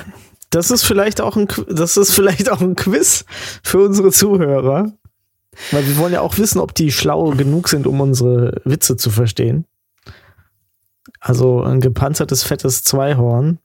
[0.53, 3.25] Das ist vielleicht auch ein, das ist vielleicht auch ein Quiz
[3.65, 4.93] für unsere Zuhörer.
[5.71, 9.11] Weil wir wollen ja auch wissen, ob die schlau genug sind, um unsere Witze zu
[9.11, 9.67] verstehen.
[11.21, 13.59] Also ein gepanzertes, fettes Zweihorn.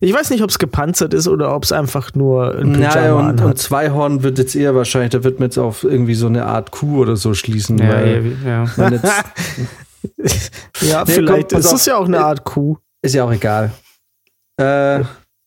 [0.00, 3.14] Ich weiß nicht, ob es gepanzert ist oder ob es einfach nur ein Pyjama Naja,
[3.14, 3.46] und, anhat.
[3.46, 6.70] und Zweihorn wird jetzt eher wahrscheinlich, da wird man jetzt auf irgendwie so eine Art
[6.70, 7.78] Kuh oder so schließen.
[7.78, 8.64] Ja, weil ja.
[8.76, 9.04] man jetzt,
[10.82, 12.76] ja, Nee, vielleicht komm, ist es ja auch eine Art Kuh.
[13.02, 13.72] ist ja auch egal.
[14.58, 15.02] Äh,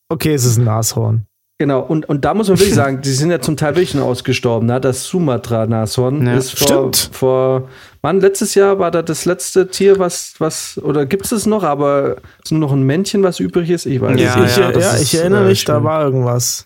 [0.10, 1.26] Okay, es ist ein Nashorn.
[1.60, 4.01] genau, und, und da muss man wirklich sagen, die sind ja zum Teil wirklich schon
[4.01, 4.68] ausgestorben.
[4.68, 4.82] Ne?
[4.82, 7.10] Das Sumatra-Nashorn Ja, ist vor, stimmt.
[7.14, 7.70] vor,
[8.01, 12.18] wann, letztes Jahr war da das letzte Tier, was, was oder gibt es noch, aber
[12.43, 13.86] ist nur noch ein Männchen, was übrig ist?
[13.86, 14.51] Ich weiß Ja, es nicht.
[14.51, 15.84] ich, ja, ja, ist, ich erinnere äh, mich, da schlimm.
[15.84, 16.66] war irgendwas.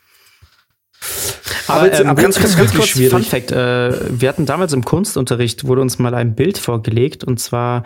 [1.67, 3.11] Aber, jetzt- ähm, aber ganz, ganz, ganz kurz, schwierig.
[3.11, 7.41] Fun Fact, äh, wir hatten damals im Kunstunterricht, wurde uns mal ein Bild vorgelegt und
[7.41, 7.83] zwar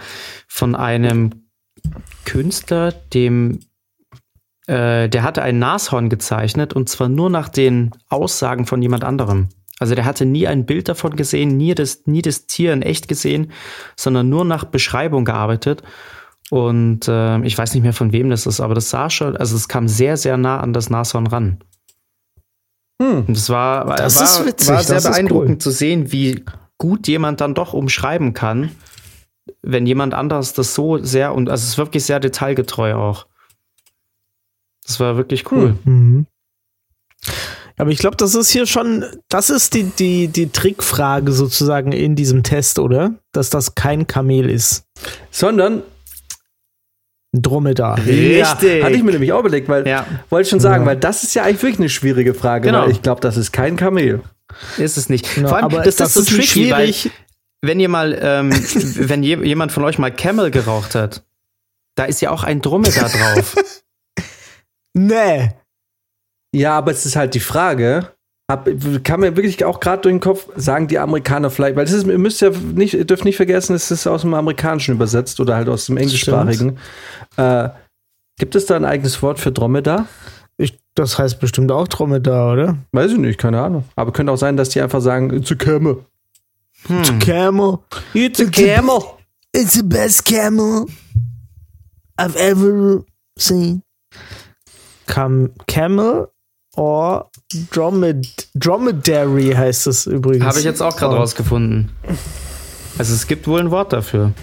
[0.47, 1.47] von einem
[2.26, 3.62] Künstler, dem
[4.68, 9.49] äh, der hatte ein Nashorn gezeichnet und zwar nur nach den Aussagen von jemand anderem.
[9.80, 13.07] Also der hatte nie ein Bild davon gesehen, nie das, nie das Tier in echt
[13.07, 13.51] gesehen,
[13.95, 15.84] sondern nur nach Beschreibung gearbeitet.
[16.49, 19.55] Und äh, ich weiß nicht mehr von wem das ist, aber das sah schon, also
[19.55, 21.59] es kam sehr, sehr nah an das Nashorn ran.
[23.01, 23.26] Hm.
[23.28, 25.57] Und das war, Das war, ist witzig, war sehr das ist beeindruckend cool.
[25.59, 26.43] zu sehen, wie
[26.78, 28.72] gut jemand dann doch umschreiben kann,
[29.61, 33.28] wenn jemand anders das so sehr und also es ist wirklich sehr detailgetreu auch.
[34.88, 35.76] Das war wirklich cool.
[35.84, 36.26] Mhm.
[37.80, 42.16] Aber ich glaube, das ist hier schon, das ist die, die, die Trickfrage sozusagen in
[42.16, 43.14] diesem Test, oder?
[43.34, 44.86] Dass das kein Kamel ist.
[45.30, 45.84] Sondern,
[47.36, 47.98] Ein Dromedar.
[48.00, 48.38] Richtig.
[48.40, 48.48] ja,
[48.86, 50.08] hatte ich mir nämlich auch überlegt, weil, Ja.
[50.30, 50.88] wollte ich schon sagen, Ja.
[50.92, 52.84] weil das ist ja eigentlich wirklich eine schwierige Frage, Genau.
[52.84, 54.24] weil ich glaube, das ist kein Kamel.
[54.78, 55.36] Ist es nicht.
[55.36, 57.12] Genau, Vor allem, aber das, das ist so ist nicht tricky, weil schwierig.
[57.62, 58.52] wenn ihr mal, ähm,
[59.10, 61.24] wenn je, jemand von euch mal Camel geraucht hat,
[61.96, 63.56] da ist ja auch ein Dromedar drauf.
[64.98, 65.52] Nee.
[66.54, 68.12] Ja, aber es ist halt die Frage,
[68.50, 68.68] hab,
[69.04, 72.08] kann mir wirklich auch gerade durch den Kopf sagen, die Amerikaner vielleicht, weil das ist,
[72.08, 75.56] ihr müsst ja nicht, ihr dürft nicht vergessen, es ist aus dem Amerikanischen übersetzt oder
[75.56, 76.78] halt aus dem Englischsprachigen.
[77.36, 77.70] Äh,
[78.39, 80.08] gibt es da ein eigenes Wort für Dromedar?
[80.58, 82.78] Ich, das heißt bestimmt auch Dromedar, oder?
[82.93, 83.84] Weiß ich nicht, keine Ahnung.
[83.95, 86.06] Aber könnte auch sein, dass die einfach sagen, it's a camel.
[86.88, 87.20] Hm.
[87.20, 87.80] Camel.
[88.14, 89.02] It's a camel.
[89.52, 90.86] It's the best camel
[92.17, 93.04] I've ever
[93.38, 93.84] seen.
[95.08, 96.29] Cam Camel
[96.75, 97.29] or
[97.71, 100.46] Dromed Dromedary heißt es übrigens.
[100.46, 101.89] Habe ich jetzt auch gerade rausgefunden.
[102.97, 104.34] Also es gibt wohl ein Wort dafür.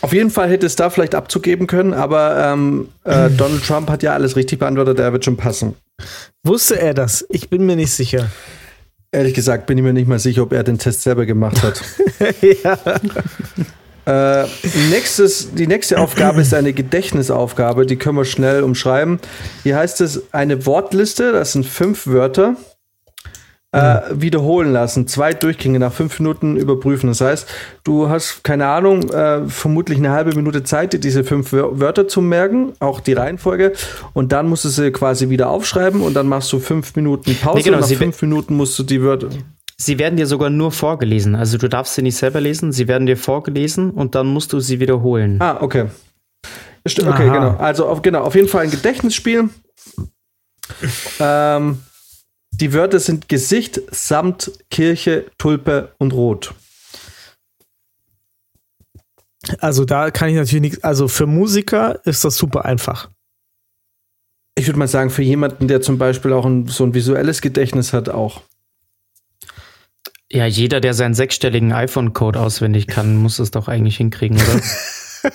[0.00, 4.02] Auf jeden Fall hätte es da vielleicht abzugeben können, aber ähm, äh, Donald Trump hat
[4.02, 5.74] ja alles richtig beantwortet, der wird schon passen.
[6.44, 7.24] Wusste er das?
[7.28, 8.30] Ich bin mir nicht sicher.
[9.12, 11.82] Ehrlich gesagt bin ich mir nicht mal sicher, ob er den Test selber gemacht hat.
[12.64, 12.78] ja.
[14.04, 14.44] Äh,
[14.90, 19.20] nächstes, die nächste Aufgabe ist eine Gedächtnisaufgabe, die können wir schnell umschreiben.
[19.62, 22.56] Hier heißt es eine Wortliste, das sind fünf Wörter,
[23.74, 27.08] äh, wiederholen lassen, zwei Durchgänge nach fünf Minuten überprüfen.
[27.08, 27.46] Das heißt,
[27.84, 32.06] du hast keine Ahnung, äh, vermutlich eine halbe Minute Zeit, dir diese fünf Wör- Wörter
[32.08, 33.72] zu merken, auch die Reihenfolge,
[34.14, 37.58] und dann musst du sie quasi wieder aufschreiben und dann machst du fünf Minuten Pause
[37.58, 39.28] Nee, genau, und nach fünf Minuten musst du die Wörter.
[39.84, 41.34] Sie werden dir sogar nur vorgelesen.
[41.34, 44.60] Also du darfst sie nicht selber lesen, sie werden dir vorgelesen und dann musst du
[44.60, 45.42] sie wiederholen.
[45.42, 45.86] Ah, okay.
[46.86, 47.34] St- Okay, Aha.
[47.34, 47.56] genau.
[47.56, 49.50] Also auf, genau, auf jeden Fall ein Gedächtnisspiel.
[51.18, 51.82] ähm,
[52.52, 56.54] die Wörter sind Gesicht, Samt, Kirche, Tulpe und Rot.
[59.58, 60.84] Also da kann ich natürlich nichts.
[60.84, 63.10] Also für Musiker ist das super einfach.
[64.56, 67.92] Ich würde mal sagen, für jemanden, der zum Beispiel auch ein, so ein visuelles Gedächtnis
[67.92, 68.42] hat, auch.
[70.32, 74.62] Ja, jeder, der seinen sechsstelligen iPhone-Code auswendig kann, muss es doch eigentlich hinkriegen, oder?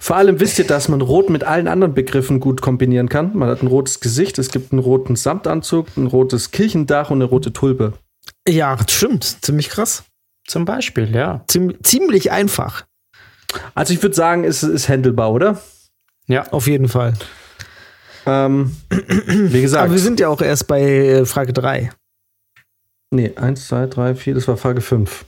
[0.00, 3.36] Vor allem wisst ihr, dass man Rot mit allen anderen Begriffen gut kombinieren kann.
[3.36, 7.24] Man hat ein rotes Gesicht, es gibt einen roten Samtanzug, ein rotes Kirchendach und eine
[7.24, 7.92] rote Tulpe.
[8.48, 9.44] Ja, stimmt.
[9.44, 10.04] Ziemlich krass.
[10.46, 11.44] Zum Beispiel, ja.
[11.46, 12.86] Ziem ziemlich einfach.
[13.74, 15.60] Also ich würde sagen, es ist handelbar, oder?
[16.26, 16.48] Ja.
[16.52, 17.12] Auf jeden Fall.
[18.24, 18.76] Ähm,
[19.26, 19.84] wie gesagt.
[19.84, 21.90] Aber wir sind ja auch erst bei äh, Frage 3.
[23.10, 25.24] nee, eins, zwei, drei, vier, das war Frage fünf.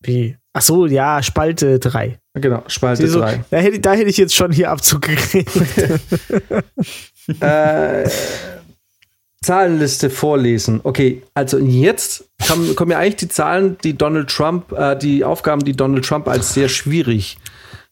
[0.00, 0.36] Wie?
[0.52, 2.18] Ach so, ja, Spalte 3.
[2.34, 3.44] Genau, Spalte du, drei.
[3.50, 5.50] Da hätte, da hätte ich jetzt schon hier Abzug gekriegt.
[7.40, 8.08] äh,
[9.42, 10.80] Zahlenliste vorlesen.
[10.82, 15.64] Okay, also jetzt kommen, kommen ja eigentlich die Zahlen, die Donald Trump, äh, die Aufgaben,
[15.64, 17.38] die Donald Trump als sehr schwierig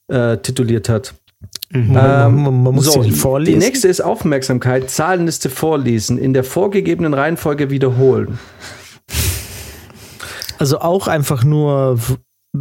[0.08, 1.14] äh, tituliert hat.
[1.70, 3.58] Man, man, man muss so, sie vorlesen.
[3.58, 4.90] Die nächste ist Aufmerksamkeit.
[4.90, 6.18] Zahlenliste vorlesen.
[6.18, 8.38] In der vorgegebenen Reihenfolge wiederholen.
[10.58, 11.98] Also auch einfach nur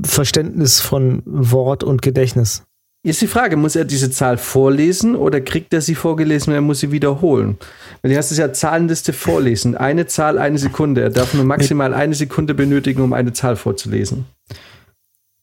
[0.03, 2.63] Verständnis von Wort und Gedächtnis.
[3.05, 6.61] Ist die Frage, muss er diese Zahl vorlesen oder kriegt er sie vorgelesen und er
[6.61, 7.57] muss sie wiederholen?
[8.01, 9.75] Weil du hast es ja Zahlenliste vorlesen.
[9.75, 11.01] Eine Zahl, eine Sekunde.
[11.01, 14.25] Er darf nur maximal eine Sekunde benötigen, um eine Zahl vorzulesen.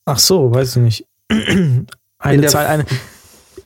[0.06, 1.06] Ach so, weiß ich nicht.
[1.30, 1.86] In
[2.18, 2.84] Eine Zahl, eine.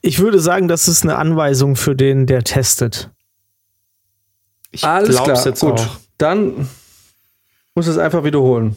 [0.06, 3.10] Ich würde sagen, das ist eine Anweisung für den, der testet.
[4.70, 5.72] Ich Alles klar, jetzt gut.
[5.80, 5.96] auch.
[6.18, 6.68] Dann
[7.74, 8.76] muss es einfach wiederholen.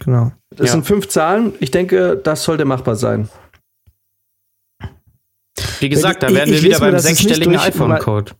[0.00, 0.32] Genau.
[0.50, 0.72] Das Ja.
[0.72, 1.52] sind fünf Zahlen.
[1.60, 3.28] Ich denke, das sollte machbar sein.
[5.78, 8.32] Wie gesagt, da Ich- werden ich wir wieder lese mir beim sechsstelligen iPhone-Code.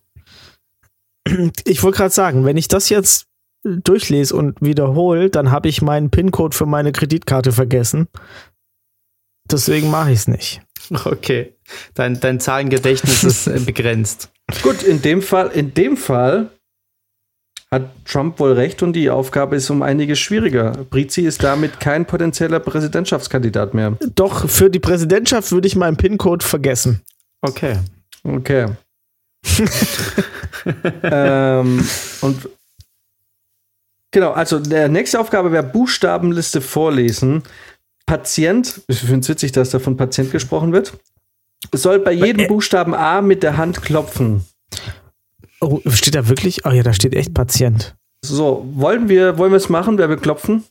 [1.65, 3.27] Ich wollte gerade sagen, wenn ich das jetzt
[3.63, 8.09] durchlese und wiederhole, dann habe ich meinen PIN-Code für meine Kreditkarte vergessen.
[9.51, 10.61] Deswegen mache ich es nicht.
[10.91, 11.54] Okay.
[11.95, 14.31] Dein, dein Zahlengedächtnis ist äh, begrenzt.
[14.63, 16.51] Gut, in dem Fall, in dem Fall
[17.71, 20.73] hat Trump wohl recht und die Aufgabe ist um einiges schwieriger.
[20.91, 23.97] Brizi ist damit kein potenzieller Präsidentschaftskandidat mehr.
[24.15, 27.01] Doch, für die Präsidentschaft würde ich meinen PIN-Code vergessen.
[27.43, 27.79] Okay.
[28.23, 28.69] Okay.
[31.03, 31.87] ähm,
[32.21, 32.49] und
[34.11, 37.43] genau, also der nächste Aufgabe wäre Buchstabenliste vorlesen.
[38.07, 40.95] Patient, ich finde es witzig, dass da von Patient gesprochen wird,
[41.73, 44.45] soll bei jedem Buchstaben A mit der Hand klopfen.
[45.61, 46.67] Oh, steht da wirklich?
[46.67, 47.97] Oh ja, da steht echt Patient.
[48.25, 49.99] So, wollen wir, wollen wir es machen?
[49.99, 50.65] Wer will klopfen?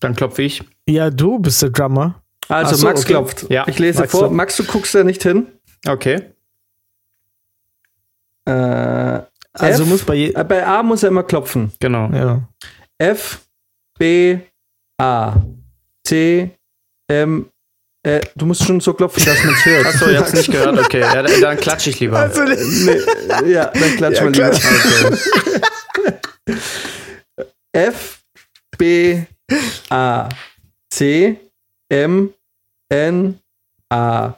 [0.00, 0.62] Dann klopfe ich.
[0.88, 2.22] Ja, du bist der Drummer.
[2.48, 3.12] Also so, Max okay.
[3.12, 3.46] klopft.
[3.50, 4.20] Ja, ich lese Max vor.
[4.20, 4.34] klopft.
[4.36, 5.46] Max, du guckst da nicht hin.
[5.86, 6.22] Okay.
[8.44, 9.20] Äh,
[9.52, 9.88] Also F?
[9.88, 11.72] muss bei äh, bei A muss er immer klopfen.
[11.78, 12.10] Genau.
[12.12, 12.48] ja.
[12.98, 13.46] F,
[13.98, 14.38] B,
[14.98, 15.36] A,
[16.04, 16.50] T,
[17.08, 17.48] M,
[18.04, 19.86] äh, du musst schon so klopfen, dass man es hört.
[19.94, 20.78] Achso, ihr habt's nicht gehört.
[20.78, 22.28] Okay, ja, dann dann klatsche ich lieber.
[22.28, 24.48] nee, ja, dann klatsch Ja, mal lieber.
[24.48, 26.18] Okay.
[27.72, 28.20] F,
[28.76, 29.22] B,
[29.88, 30.28] A,
[30.90, 31.38] C,
[31.88, 32.34] M,
[32.90, 33.38] N,
[33.90, 34.34] A,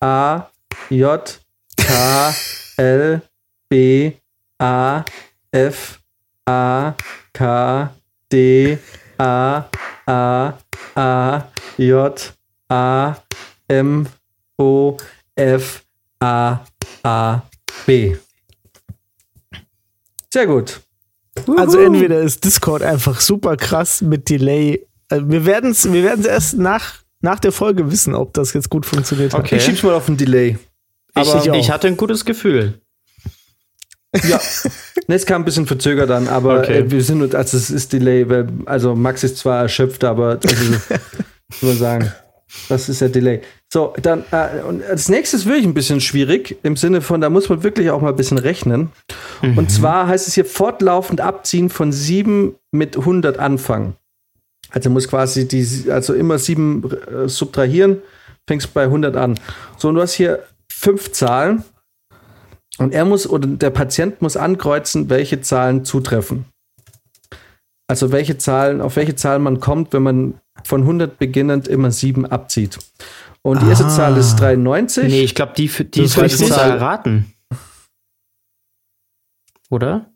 [0.00, 0.50] A,
[0.90, 1.40] J,
[1.76, 2.34] K,
[2.76, 3.22] L,
[3.68, 4.12] B,
[4.60, 5.04] A,
[5.50, 5.98] F,
[6.46, 6.94] A,
[7.32, 7.90] K,
[8.30, 8.78] D,
[9.18, 9.64] A,
[10.06, 10.52] A,
[10.94, 11.42] A,
[11.78, 12.35] J,
[12.68, 13.16] A,
[13.68, 14.06] M,
[14.58, 14.96] O,
[15.34, 15.84] F,
[16.20, 16.60] A,
[17.02, 17.42] A,
[17.86, 18.16] B.
[20.32, 20.80] Sehr gut.
[21.56, 24.86] Also entweder ist Discord einfach super krass mit Delay.
[25.08, 28.70] Also wir werden es wir werden's erst nach, nach der Folge wissen, ob das jetzt
[28.70, 29.40] gut funktioniert hat.
[29.40, 29.56] Okay.
[29.56, 30.58] Ich schieb's mal auf den Delay.
[31.18, 32.80] Ich, Aber- ich hatte ein gutes Gefühl.
[34.24, 34.40] Ja.
[35.08, 36.78] es kam ein bisschen verzögert an, aber Okay.
[36.80, 40.72] äh, wir sind, also es ist Delay, weil, also Max ist zwar erschöpft, aber also,
[41.50, 42.12] muss man sagen,
[42.68, 43.40] das ist der Delay.
[43.72, 47.48] So, dann, äh, und als nächstes wirklich ein bisschen schwierig, im Sinne von, da muss
[47.48, 48.90] man wirklich auch mal ein bisschen rechnen.
[49.42, 53.94] Und zwar heißt es hier fortlaufend abziehen von 7 mit 100 anfangen.
[54.70, 58.02] Also muss quasi die, also immer 7 äh, subtrahieren,
[58.48, 59.38] fängst bei 100 an.
[59.78, 61.64] So, und du hast hier fünf Zahlen.
[62.78, 66.44] Und er muss, oder der Patient muss ankreuzen, welche Zahlen zutreffen.
[67.88, 72.26] Also welche Zahlen, auf welche Zahlen man kommt, wenn man von 100 beginnend immer 7
[72.26, 72.78] abzieht.
[73.42, 73.90] Und die erste Ah.
[73.90, 75.04] Zahl ist 93.
[75.08, 76.48] Nee, ich glaube, die, die Das ist soll ich richtig.
[76.48, 77.32] muss erraten.
[79.70, 80.10] Oder?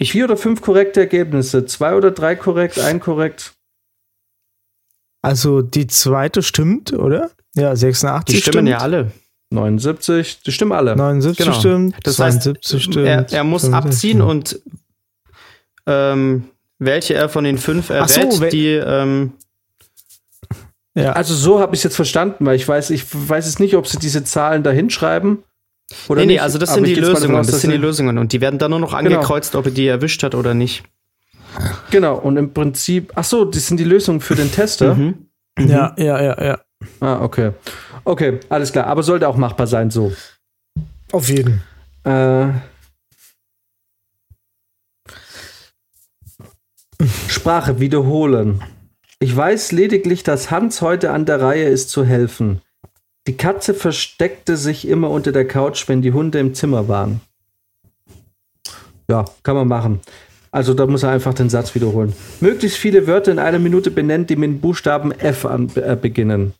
[0.00, 1.66] Ich vier oder fünf korrekte Ergebnisse.
[1.66, 3.54] Zwei oder drei korrekt, ein korrekt.
[5.22, 7.30] Also die zweite stimmt, oder?
[7.56, 8.68] Ja, 86 Die stimmen stimmt.
[8.68, 9.12] ja alle.
[9.50, 10.94] 79, die stimmen alle.
[10.94, 11.58] 79 Genau.
[11.58, 11.96] stimmt.
[12.04, 13.06] Das heißt, 72 stimmt.
[13.06, 14.60] er, er muss 65 abziehen und
[15.88, 16.44] ähm,
[16.78, 19.32] welche er von den fünf errät, so, die ähm,
[20.94, 21.12] Ja.
[21.12, 23.86] Also so habe ich es jetzt verstanden, weil ich weiß, ich weiß es nicht, ob
[23.86, 25.38] sie diese Zahlen da hinschreiben.
[26.08, 27.36] Oder nee, nee, also das aber sind die Lösungen.
[27.36, 28.18] aus, Das sind die Lösungen.
[28.18, 29.16] Und die werden dann nur noch Genau.
[29.16, 30.84] angekreuzt, ob er die erwischt hat oder nicht.
[31.90, 34.94] Genau, und im Prinzip, ach so, das sind die Lösungen für den Tester.
[34.94, 35.26] Mhm.
[35.58, 36.58] ja, ja, ja, ja.
[37.00, 37.52] Ah, okay.
[38.04, 40.12] Okay, alles klar, aber sollte auch machbar sein so.
[41.10, 41.62] Auf jeden.
[42.04, 42.48] Äh,
[47.28, 48.62] Sprache wiederholen.
[49.20, 52.60] Ich weiß lediglich, dass Hans heute an der Reihe ist zu helfen.
[53.26, 57.20] Die Katze versteckte sich immer unter der Couch, wenn die Hunde im Zimmer waren.
[59.10, 60.00] Ja, kann man machen.
[60.50, 62.14] Also da muss er einfach den Satz wiederholen.
[62.40, 66.54] Möglichst viele Wörter in einer Minute benennen, die mit dem Buchstaben F an, äh, beginnen.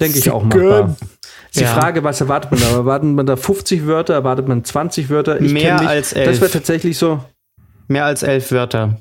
[0.00, 0.96] Denke ich auch machbar.
[1.00, 1.72] Ist die Ja.
[1.74, 2.70] Frage, was erwartet man da?
[2.72, 4.14] Erwartet man da 50 Wörter?
[4.14, 5.40] Erwartet man 20 Wörter?
[5.40, 5.88] Ich Mehr mich.
[5.88, 6.40] als Das elf.
[6.40, 7.22] wäre tatsächlich so.
[7.88, 8.98] Mehr als elf Wörter.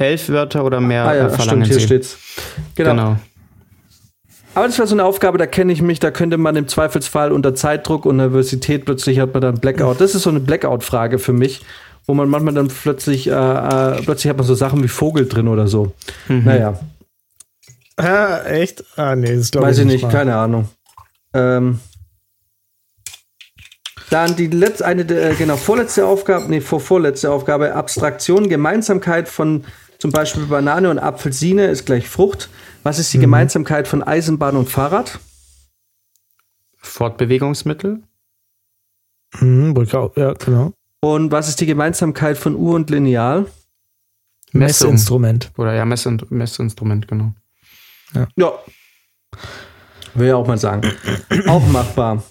[0.00, 1.86] Elf Wörter oder mehr ah ja, äh, verlangen stimmt, hier sie.
[1.86, 2.18] steht's.
[2.74, 2.90] Genau.
[2.90, 3.16] Genau.
[4.54, 7.30] Aber das war so eine Aufgabe, da kenne ich mich, da könnte man im Zweifelsfall
[7.30, 10.00] unter Zeitdruck und Nervosität plötzlich hat man dann Blackout.
[10.00, 11.62] Das ist so eine Blackout-Frage für mich,
[12.06, 15.46] wo man manchmal dann plötzlich, äh, äh, plötzlich hat man so Sachen wie Vogel drin
[15.46, 15.92] oder so.
[16.28, 16.44] Mhm.
[16.44, 16.80] Naja,
[17.96, 18.82] Ah, echt?
[18.96, 20.10] Ah, nee, das glaube weiß ich nicht, mal.
[20.10, 20.68] keine Ahnung.
[21.34, 21.80] Ähm,
[24.08, 29.64] dann die letzte, eine, äh, genau, vorletzte Aufgabe, nee, vor vorletzte Aufgabe, Abstraktion, Gemeinsamkeit von
[30.00, 32.48] zum Beispiel Banane und Apfelsine ist gleich Frucht.
[32.82, 33.22] Was ist die Mhm.
[33.22, 35.20] Gemeinsamkeit von Eisenbahn und Fahrrad?
[36.78, 38.02] Fortbewegungsmittel.
[39.38, 40.72] Mhm, Brücke, ja, genau.
[41.00, 43.46] Und was ist die Gemeinsamkeit von Uhr und Lineal?
[44.52, 44.90] Messung.
[44.90, 45.52] Messinstrument.
[45.56, 47.32] Oder ja, Mess Messinstrument, genau.
[48.14, 48.52] Ja.
[50.14, 50.90] Will ja auch mal sagen.
[51.46, 52.22] auch machbar.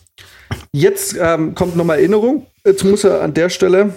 [0.72, 2.48] Jetzt ähm, kommt nochmal Erinnerung.
[2.66, 3.94] Jetzt muss er an der Stelle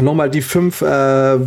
[0.00, 0.86] nochmal die fünf äh,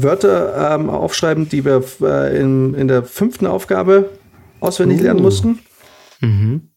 [0.04, 4.10] Wörter ähm, aufschreiben, die wir äh, in, in der fünften Aufgabe
[4.60, 5.04] auswendig Uh.
[5.04, 5.60] lernen mussten.
[6.20, 6.70] Mhm.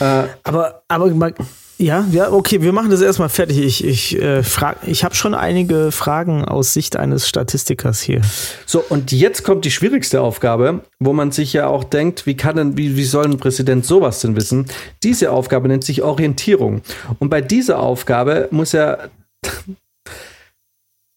[0.00, 1.34] Äh, Aber, aber mal-
[1.78, 3.58] ja, ja, okay, wir machen das erstmal fertig.
[3.58, 8.20] Ich, ich, äh, frag, ich habe schon einige Fragen aus Sicht eines Statistikers hier.
[8.66, 12.54] So, und jetzt kommt die schwierigste Aufgabe, wo man sich ja auch denkt, wie kann
[12.56, 14.66] denn, wie, wie soll ein Präsident sowas denn wissen?
[15.02, 16.82] Diese Aufgabe nennt sich Orientierung.
[17.18, 19.10] Und bei dieser Aufgabe muss er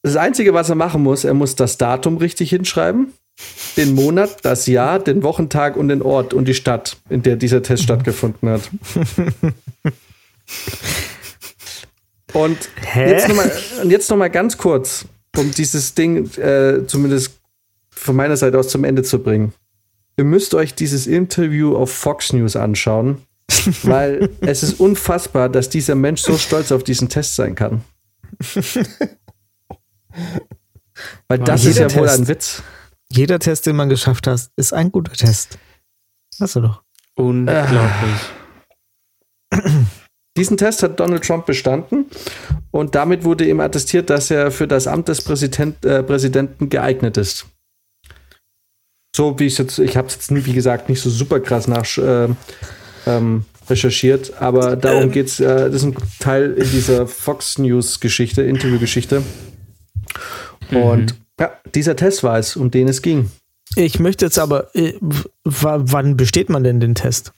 [0.06, 3.14] das Einzige, was er machen muss, er muss das Datum richtig hinschreiben,
[3.76, 7.64] den Monat, das Jahr, den Wochentag und den Ort und die Stadt, in der dieser
[7.64, 8.70] Test stattgefunden hat.
[12.34, 13.12] Und Hä?
[13.12, 13.50] jetzt nochmal
[13.82, 15.06] und jetzt noch mal ganz kurz,
[15.38, 17.40] um dieses Ding äh, zumindest
[17.90, 19.54] von meiner Seite aus zum Ende zu bringen.
[20.18, 23.20] Ihr müsst euch dieses Interview auf Fox News anschauen,
[23.84, 27.86] weil es ist unfassbar, dass dieser Mensch so stolz auf diesen Test sein kann.
[31.28, 32.20] Weil das ist ja wohl Test.
[32.20, 32.64] ein Witz.
[33.10, 35.58] Jeder Test, den man geschafft hat, ist ein guter Test.
[36.40, 36.82] Hast du doch.
[37.16, 38.22] Unglaublich.
[40.38, 42.06] Diesen Test hat Donald Trump bestanden
[42.72, 47.16] und damit wurde ihm attestiert, dass er für das Amt des Präsident, äh, Präsidenten geeignet
[47.16, 47.46] ist.
[49.16, 51.86] So wie ich jetzt, ich habe es jetzt, wie gesagt, nicht so super krass nach
[51.98, 52.28] äh,
[53.08, 55.40] ähm, recherchiert, aber darum geht's.
[55.40, 59.24] Äh, das ist ein Teil in dieser Fox News Geschichte, Interviewgeschichte.
[60.72, 63.30] Und ja, dieser Test war es, um den es ging.
[63.76, 64.94] Ich möchte jetzt aber, äh,
[65.44, 67.34] wann besteht man denn den Test?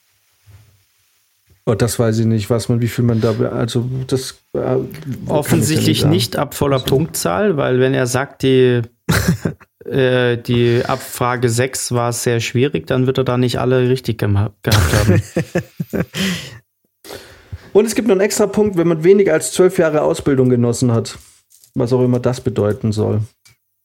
[1.66, 4.78] Oh, das weiß ich nicht, was man, wie viel man da, also das äh, ja
[5.26, 6.10] Offensichtlich sagen.
[6.10, 8.80] nicht ab voller Punktzahl, weil wenn er sagt, die,
[9.84, 14.66] äh, die Abfrage 6 war sehr schwierig, dann wird er da nicht alle richtig gehabt
[14.74, 15.22] haben.
[17.74, 20.92] Und es gibt noch einen extra Punkt, wenn man weniger als zwölf Jahre Ausbildung genossen
[20.92, 21.18] hat.
[21.74, 23.20] Was auch immer das bedeuten soll.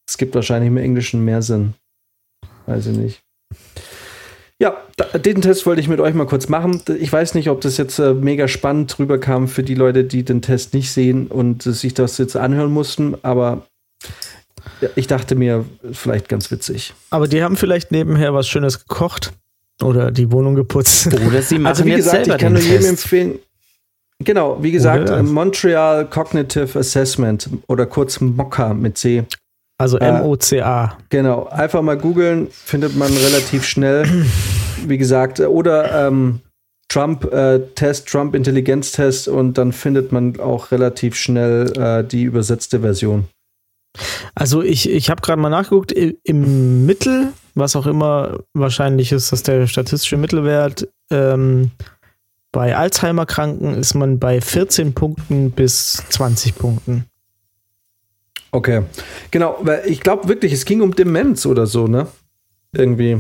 [0.07, 1.73] Es gibt wahrscheinlich im Englischen mehr Sinn.
[2.65, 3.22] Weiß ich nicht.
[4.60, 4.77] Ja,
[5.15, 6.81] den Test wollte ich mit euch mal kurz machen.
[6.99, 10.41] Ich weiß nicht, ob das jetzt äh, mega spannend rüberkam für die Leute, die den
[10.41, 13.65] Test nicht sehen und äh, sich das jetzt anhören mussten, aber
[14.95, 16.93] ich dachte mir, vielleicht ganz witzig.
[17.10, 19.34] Aber die haben vielleicht nebenher was Schönes gekocht
[19.81, 21.07] oder die Wohnung geputzt.
[21.07, 23.03] Oder sie machen Also wie jetzt gesagt, selber ich kann den nur jedem Test.
[23.03, 23.39] empfehlen.
[24.24, 29.24] Genau, wie gesagt, Oder- äh, Montreal Cognitive Assessment oder kurz MOCA mit C.
[29.80, 30.98] Also Äh, M-O-C-A.
[31.10, 34.06] Genau, einfach mal googeln, findet man relativ schnell.
[34.86, 36.40] Wie gesagt, äh, oder ähm,
[36.90, 43.26] Trump-Test, Trump-Intelligenztest und dann findet man auch relativ schnell äh, die übersetzte Version.
[44.36, 49.44] Also ich, ich habe gerade mal nachgeguckt, im Mittel, was auch immer wahrscheinlich ist, dass
[49.44, 51.72] der statistische Mittelwert ähm,
[52.54, 57.06] bei Alzheimer-Kranken ist man bei 14 Punkten bis 20 Punkten.
[58.52, 58.84] Okay.
[59.32, 62.08] Genau, weil ich glaube wirklich, es ging um Demenz oder so, ne?
[62.72, 63.18] Irgendwie.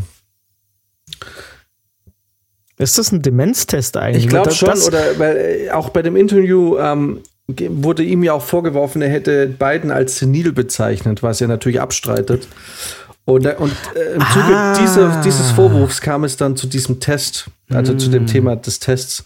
[2.77, 4.25] Ist das ein Demenztest eigentlich?
[4.25, 8.33] Ich glaube schon, das- oder weil äh, auch bei dem Interview ähm, wurde ihm ja
[8.33, 12.47] auch vorgeworfen, er hätte Biden als senil bezeichnet, was er natürlich abstreitet.
[13.25, 14.77] Und, und äh, im Zuge Ah.
[14.79, 19.23] dieser, dieses Vorwurfs kam es dann zu diesem Test, also zu dem Thema des Tests.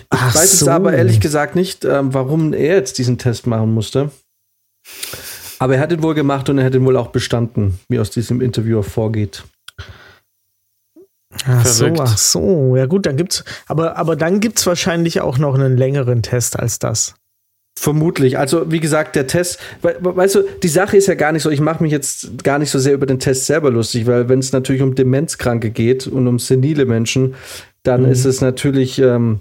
[0.00, 0.70] Ich Ach weiß jetzt so.
[0.70, 4.10] aber ehrlich gesagt nicht, ähm, warum er jetzt diesen Test machen musste.
[5.60, 8.10] Aber er hat ihn wohl gemacht und er hat ihn wohl auch bestanden, wie aus
[8.10, 9.44] diesem Interview hervorgeht.
[11.46, 12.74] Ach so, ach so.
[12.76, 16.78] Ja gut, dann gibt's, aber, aber dann gibt's wahrscheinlich auch noch einen längeren Test als
[16.78, 17.14] das.
[17.80, 18.38] Vermutlich.
[18.38, 21.42] Also, wie gesagt, der Test, we we- weißt du, die Sache ist ja gar nicht
[21.42, 24.28] so, ich mache mich jetzt gar nicht so sehr über den Test selber lustig, weil
[24.28, 27.34] wenn es natürlich um Demenzkranke geht und um senile Menschen,
[27.82, 29.40] dann ist es natürlich, ähm,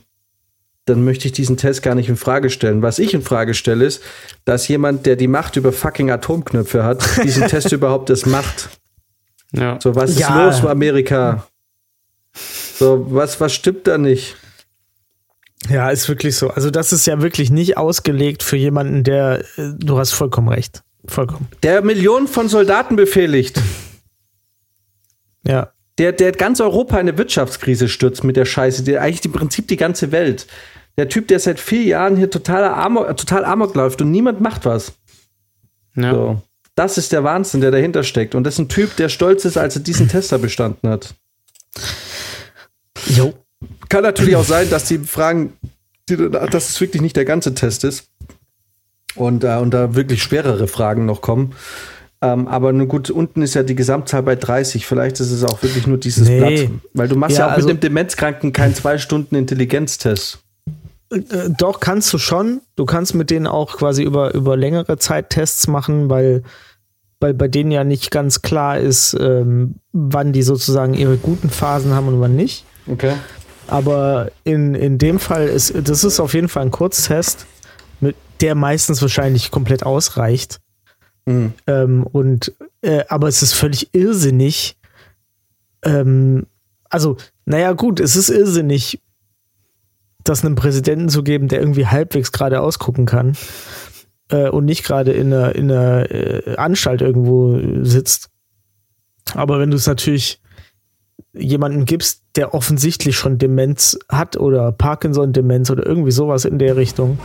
[0.86, 2.82] dann möchte ich diesen Test gar nicht in Frage stellen.
[2.82, 4.02] Was ich in Frage stelle, ist,
[4.46, 8.70] dass jemand, der die Macht über fucking Atomknöpfe hat, diesen Test überhaupt erst macht.
[9.54, 9.80] Ja.
[9.82, 10.46] So, was ist Ja.
[10.46, 11.48] los mit Amerika?
[12.78, 14.36] So, was, was stimmt da nicht?
[15.70, 16.50] Ja, ist wirklich so.
[16.50, 20.84] Also das ist ja wirklich nicht ausgelegt für jemanden, der, äh, du hast vollkommen recht.
[21.06, 21.48] Vollkommen.
[21.64, 23.60] Der Millionen von Soldaten befehligt.
[25.46, 25.72] Ja.
[25.98, 29.68] der, der ganz Europa in eine Wirtschaftskrise stürzt mit der Scheiße, der eigentlich im Prinzip
[29.68, 30.46] die ganze Welt.
[30.98, 34.66] Der Typ, der seit vier Jahren hier total amok, total amok läuft und niemand macht
[34.66, 34.94] was.
[35.96, 36.12] ja.
[36.14, 36.42] So.
[36.76, 38.36] Das ist der Wahnsinn, der dahinter steckt.
[38.36, 41.16] Und das ist ein Typ, der stolz ist, als er diesen Tester bestanden hat.
[43.08, 43.34] Jo.
[43.90, 45.54] Kann natürlich auch sein, dass die Fragen,
[46.08, 48.06] dass es wirklich nicht der ganze Test ist.
[49.16, 51.54] Und, äh, und da wirklich schwerere Fragen noch kommen.
[52.22, 54.86] Ähm, aber nun gut, unten ist ja die Gesamtzahl bei 30.
[54.86, 56.40] Vielleicht ist es auch wirklich nur dieses Nee.
[56.40, 56.70] Blatt.
[56.94, 60.40] Weil du machst ja, Ja, auch also- mit dem Demenzkranken keinen zwei Stunden Intelligenztest.
[61.12, 61.20] Äh,
[61.58, 62.62] Doch, kannst du schon.
[62.76, 66.44] Du kannst mit denen auch quasi über, über längere Zeit Tests machen, weil,
[67.20, 71.94] weil bei denen ja nicht ganz klar ist, ähm, wann die sozusagen ihre guten Phasen
[71.94, 72.66] haben und wann nicht.
[72.88, 73.14] Okay.
[73.68, 77.46] Aber in, in dem Fall ist, das ist auf jeden Fall ein Kurztest,
[78.00, 80.60] mit der meistens wahrscheinlich komplett ausreicht.
[81.26, 81.54] Mhm.
[81.68, 84.78] Ähm, und, äh, aber es ist völlig irrsinnig.
[85.84, 86.48] Ähm,
[86.90, 89.02] also, naja, gut, es ist irrsinnig,
[90.24, 93.36] das einem Präsidenten zu geben, der irgendwie halbwegs gerade ausgucken kann
[94.30, 98.30] äh, und nicht gerade in einer, in einer äh, Anstalt irgendwo sitzt.
[99.34, 100.42] Aber wenn du es natürlich
[101.34, 107.20] jemanden gibst, der offensichtlich schon Demenz hat oder Parkinson-Demenz oder irgendwie sowas in der Richtung,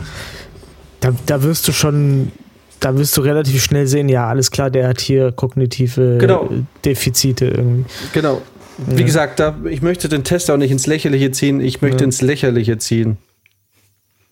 [0.99, 2.31] da, da wirst du schon,
[2.79, 6.49] da wirst du relativ schnell sehen, ja, alles klar, der hat hier kognitive Genau.
[6.83, 7.85] Defizite irgendwie.
[8.13, 8.41] Genau.
[8.87, 9.05] Wie Ja.
[9.05, 12.05] gesagt, da, ich möchte den Test auch nicht ins Lächerliche ziehen, ich möchte Ja.
[12.05, 13.17] ins Lächerliche ziehen.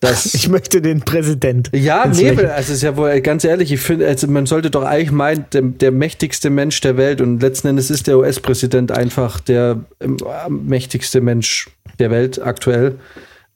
[0.02, 1.70] Das, Ich möchte den Präsident.
[1.72, 5.12] ja, nee, also ist ja wohl ganz ehrlich, ich finde, also man sollte doch eigentlich
[5.12, 9.80] meinen, der, der mächtigste Mensch der Welt und letzten Endes ist der US-Präsident einfach der
[10.00, 10.18] ähm,
[10.48, 11.70] mächtigste Mensch
[12.00, 12.98] der Welt aktuell.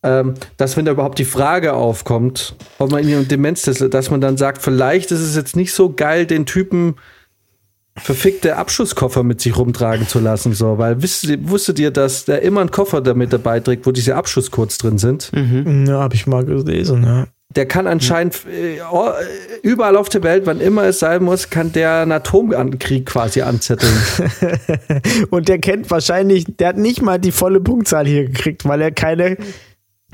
[0.05, 4.37] Ähm, dass wenn da überhaupt die Frage aufkommt, ob man ihn Demenztest, dass man dann
[4.37, 6.95] sagt, vielleicht ist es jetzt nicht so geil, den Typen
[7.99, 12.43] verfickte Abschusskoffer mit sich rumtragen zu lassen, so, weil wisst ihr, wusstet ihr, dass der
[12.43, 15.31] immer einen Koffer damit dabei trägt, wo diese Abschusscodes drin sind?
[15.35, 17.27] Ja, habe ich mal gelesen, ja.
[17.55, 21.49] Der kann anscheinend äh, oh, äh, überall auf der Welt, wann immer es sein muss,
[21.49, 23.95] kann der einen Atomkrieg quasi anzetteln.
[25.31, 28.91] Und der kennt wahrscheinlich, der hat nicht mal die volle Punktzahl hier gekriegt, weil er
[28.91, 29.39] keine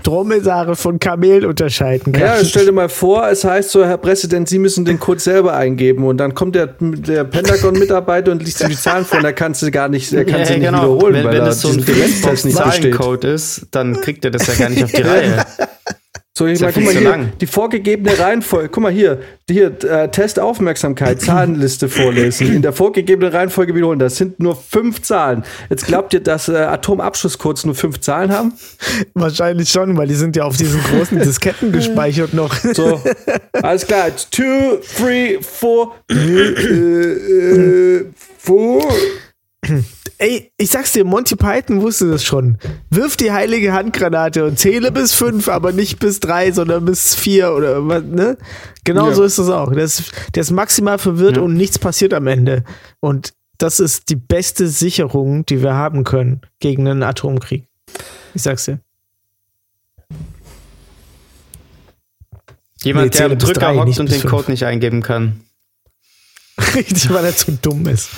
[0.03, 2.23] Dromedare von Kamelen unterscheiden kann.
[2.23, 5.55] ja, stell dir mal vor, es heißt so, Herr Präsident, Sie müssen den Code selber
[5.55, 9.33] eingeben und dann kommt der, der Pentagon-Mitarbeiter und liest dir die Zahlen vor und er
[9.33, 10.79] kann sie gar nicht, er kann Ja, sie nicht genau.
[10.99, 12.57] wiederholen, wenn, weil wenn das so ein nicht.
[12.57, 15.45] Zahlencode ist, dann kriegt er das ja gar nicht auf die Reihe.
[16.35, 17.33] So, ich meine, guck mal hier, lang.
[17.43, 23.31] die vorgegebene Reihenfolge, guck mal hier, hier, äh, Test Aufmerksamkeit, Zahlenliste vorlesen, in der vorgegebenen
[23.31, 25.45] Reihenfolge wiederholen, das sind nur fünf Zahlen.
[25.69, 28.55] Jetzt glaubt ihr, dass äh, Atomabschusscodes nur fünf Zahlen haben?
[29.13, 32.55] Wahrscheinlich schon, weil die sind ja auf diesen großen Disketten gespeichert noch.
[32.55, 32.99] So,
[33.53, 38.07] alles klar, it's two, three, four, äh, äh,
[38.39, 38.83] four.
[40.23, 42.57] Ey, ich sag's dir, Monty Python wusste das schon.
[42.91, 47.53] Wirf die heilige Handgranate und zähle bis fünf, aber nicht bis drei, sondern bis vier
[47.53, 48.39] oder was, ne?
[48.85, 49.15] Genau ja.
[49.15, 49.73] so ist das auch.
[49.73, 51.43] Der ist, der ist maximal verwirrt ja.
[51.43, 52.63] und nichts passiert am Ende.
[53.01, 57.67] Und das ist die beste Sicherung, die wir haben können gegen einen Atomkrieg.
[58.33, 58.79] Ich sag's dir.
[62.85, 64.31] Jemand, nee, der am Drücker drei, hockt und den fünf.
[64.31, 65.41] Code nicht eingeben kann.
[66.77, 68.11] Richtig, weil er zu dumm ist.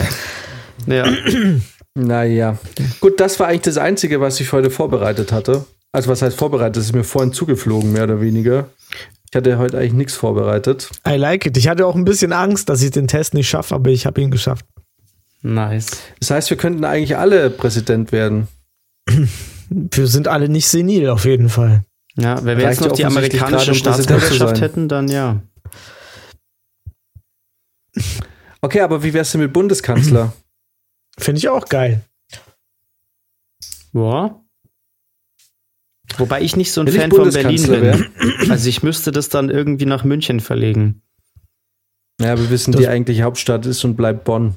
[0.87, 1.07] Ja.
[1.95, 2.59] Naja.
[3.01, 5.65] Gut, das war eigentlich das Einzige, was ich heute vorbereitet hatte.
[5.93, 6.77] Also, was heißt vorbereitet?
[6.77, 8.69] Das ist mir vorhin zugeflogen, mehr oder weniger.
[9.31, 10.91] Ich hatte heute eigentlich nichts vorbereitet.
[11.07, 11.57] I like it.
[11.57, 14.21] Ich hatte auch ein bisschen Angst, dass ich den Test nicht schaffe, aber ich habe
[14.21, 14.65] ihn geschafft.
[15.43, 15.91] Nice.
[16.21, 18.49] Das heißt, wir könnten eigentlich alle Präsident werden.
[19.71, 21.85] Wir sind alle nicht senil, auf jeden Fall.
[22.17, 25.41] Ja, wenn wir Reicht jetzt noch die amerikanische Staatsbürgerschaft hätten, dann ja.
[28.61, 30.33] Okay, aber wie wär's denn mit Bundeskanzler?
[31.19, 32.03] Finde ich auch geil.
[33.93, 34.41] Ja.
[36.19, 38.51] Wobei ich nicht so ein Wenn Fan von Berlin bin.
[38.51, 41.03] Also ich müsste das dann irgendwie nach München verlegen.
[42.21, 44.55] Ja, wir wissen, Das- die eigentliche Hauptstadt ist und bleibt Bonn.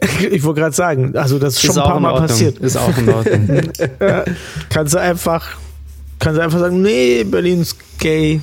[0.30, 2.28] Ich wollte gerade sagen, also das ist schon ein paar Mal Ordnung.
[2.28, 2.58] passiert.
[2.58, 3.72] Ist auch in Ordnung.
[4.00, 4.24] Ja,
[4.70, 5.56] kannst du einfach,
[6.18, 8.40] kannst du einfach sagen, nee, Berlin ist gay.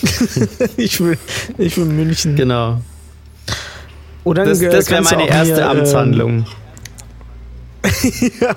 [0.76, 1.18] ich will,
[1.56, 2.36] ich will München.
[2.36, 2.80] genau.
[4.24, 6.46] Oder Das, äh, das wäre meine erste mir, ähm, Amtshandlung.
[8.40, 8.54] ja,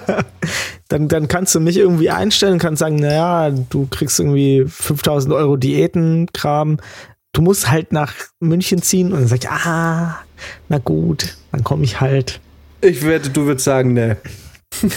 [0.87, 5.57] dann, dann kannst du mich irgendwie einstellen, kannst sagen, naja, du kriegst irgendwie 5000 Euro
[5.57, 6.77] Diätenkram.
[7.33, 10.19] Du musst halt nach München ziehen und dann sag ich, ah,
[10.69, 12.39] na gut, dann komme ich halt.
[12.81, 14.15] Ich wette, du würdest sagen, nee.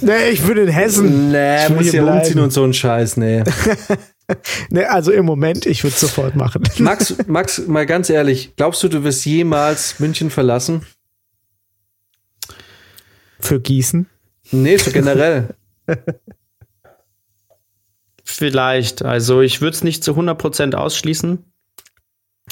[0.00, 1.32] Nee, ich bin in Hessen.
[1.32, 2.40] Nee, Ich muss hier hier umziehen bleiben.
[2.44, 3.42] und so ein Scheiß, nee.
[4.70, 6.62] Nee, also im Moment, ich würde sofort machen.
[6.78, 10.86] Max, Max, mal ganz ehrlich, glaubst du, du wirst jemals München verlassen?
[13.44, 14.08] Für Gießen.
[14.52, 15.54] Nee, so generell.
[18.24, 19.04] Vielleicht.
[19.04, 21.44] Also ich würde es nicht zu 100% ausschließen.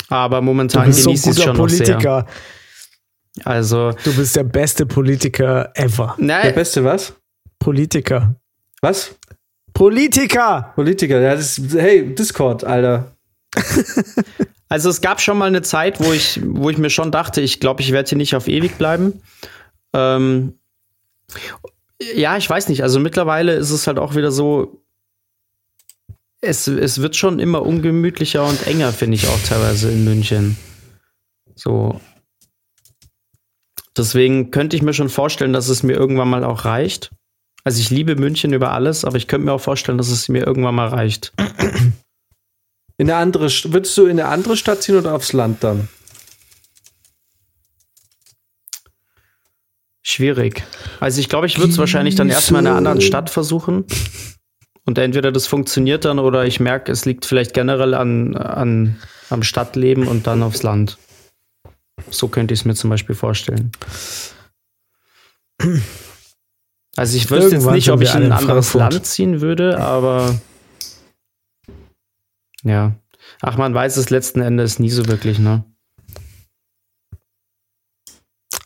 [0.09, 1.79] Aber momentan so genieße ich es guter schon noch sehr.
[1.87, 2.27] Politiker.
[3.45, 6.15] Also, Du bist der beste Politiker ever.
[6.19, 7.15] Der nein, Beste was?
[7.59, 8.35] Politiker.
[8.83, 9.15] Was?
[9.73, 10.73] Politiker!
[10.75, 13.17] Politiker, ja, das ist, hey, Discord, Alter.
[14.69, 17.59] also es gab schon mal eine Zeit, wo ich, wo ich mir schon dachte, ich
[17.59, 19.23] glaube, ich werde hier nicht auf ewig bleiben.
[19.95, 20.59] Ähm,
[22.15, 22.83] ja, ich weiß nicht.
[22.83, 24.83] Also mittlerweile ist es halt auch wieder so,
[26.41, 30.57] es, es wird schon immer ungemütlicher und enger, finde ich auch teilweise in München.
[31.55, 32.01] So.
[33.97, 37.11] Deswegen könnte ich mir schon vorstellen, dass es mir irgendwann mal auch reicht.
[37.63, 40.45] Also ich liebe München über alles, aber ich könnte mir auch vorstellen, dass es mir
[40.45, 41.33] irgendwann mal reicht.
[42.97, 45.89] In eine andere, St- würdest du in eine andere Stadt ziehen oder aufs Land dann?
[50.03, 50.65] Schwierig.
[51.01, 53.85] Also ich glaube, ich würde es wahrscheinlich dann erstmal in einer anderen Stadt versuchen.
[54.85, 58.99] Und entweder das funktioniert dann oder ich merke, es liegt vielleicht generell an, an,
[59.31, 60.99] am Stadtleben und dann aufs Land.
[62.11, 63.71] So könnte ich es mir zum Beispiel vorstellen.
[66.97, 68.93] Also ich wüsste jetzt nicht, ob ich in ein in anderes Frankfurt.
[68.93, 70.41] Land ziehen würde, aber
[72.65, 72.97] ja.
[73.41, 75.65] Ach, man weiß es letzten Endes nie so wirklich, ne?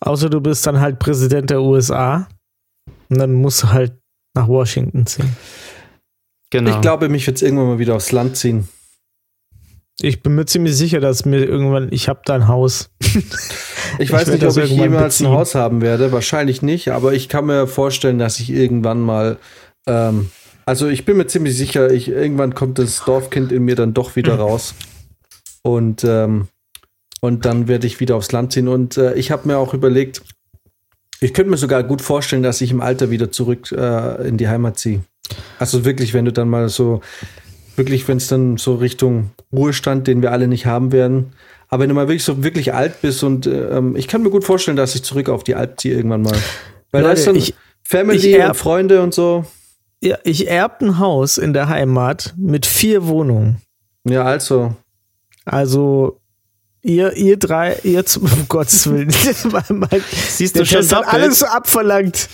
[0.07, 2.29] Außer du bist dann halt Präsident der USA.
[3.09, 3.93] Und dann musst du halt
[4.35, 5.37] nach Washington ziehen.
[6.51, 6.71] Genau.
[6.71, 8.69] Ich glaube, mich wird es irgendwann mal wieder aufs Land ziehen.
[10.01, 12.91] Ich bin mir ziemlich sicher, dass mir irgendwann, ich habe da ein Haus.
[13.99, 15.29] Ich weiß nicht, ob ich jemals ein beziehen.
[15.29, 16.13] Haus haben werde.
[16.13, 19.39] Wahrscheinlich nicht, aber ich kann mir vorstellen, dass ich irgendwann mal.
[19.87, 20.29] Ähm,
[20.67, 24.17] also ich bin mir ziemlich sicher, ich, irgendwann kommt das Dorfkind in mir dann doch
[24.17, 24.75] wieder raus.
[25.63, 26.49] Und, ähm,
[27.21, 28.69] und dann werde ich wieder aufs Land ziehen.
[28.69, 30.23] Und äh, ich habe mir auch überlegt,
[31.21, 34.49] ich könnte mir sogar gut vorstellen, dass ich im Alter wieder zurück äh, in die
[34.49, 35.01] Heimat ziehe.
[35.59, 37.01] Also wirklich, wenn du dann mal so,
[37.77, 41.33] wirklich, wenn es dann so Richtung Ruhestand, den wir alle nicht haben werden,
[41.69, 44.45] aber wenn du mal wirklich so wirklich alt bist und ähm, ich kann mir gut
[44.45, 46.37] vorstellen, dass ich zurück auf die Alp ziehe irgendwann mal.
[46.93, 49.45] Weil da Leute, ist dann ich- Family ich erb- und Freunde und so.
[50.03, 53.63] Ja, ich erb ein Haus in der Heimat mit vier Wohnungen.
[54.05, 54.77] Ja, also.
[55.45, 56.21] Also
[56.87, 59.09] ihr, ihr drei, ihr zum um Gottes Willen.
[59.71, 62.29] mein, Siehst der du schon Test hat alles abverlangt.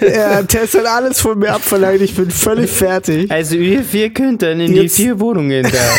[0.00, 2.00] Der Test hat alles von mir abverlangt.
[2.00, 3.30] Ich bin völlig fertig.
[3.30, 5.94] Also ihr vier könnt dann in Jetzt- die vier Wohnungen da.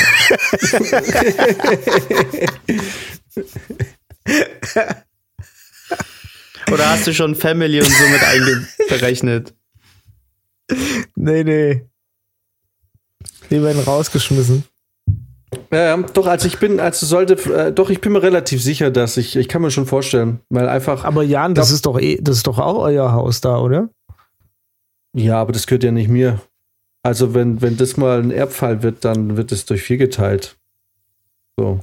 [6.72, 9.54] Oder hast du schon Family und so mit eingerechnet?
[11.16, 11.86] Nee, nee.
[13.50, 14.66] Die werden rausgeschmissen.
[15.72, 18.92] Ja, ja, doch, also ich bin, also sollte, äh, doch, ich bin mir relativ sicher,
[18.92, 21.06] dass ich, ich kann mir schon vorstellen, weil einfach.
[21.06, 23.90] Aber Jan, das Glaub- ist doch eh, das ist doch auch euer Haus da, oder?
[25.14, 26.42] Ja, aber das gehört ja nicht mir.
[27.02, 30.58] Also wenn, wenn das mal ein Erbfall wird, dann wird es durch vier geteilt.
[31.58, 31.80] So.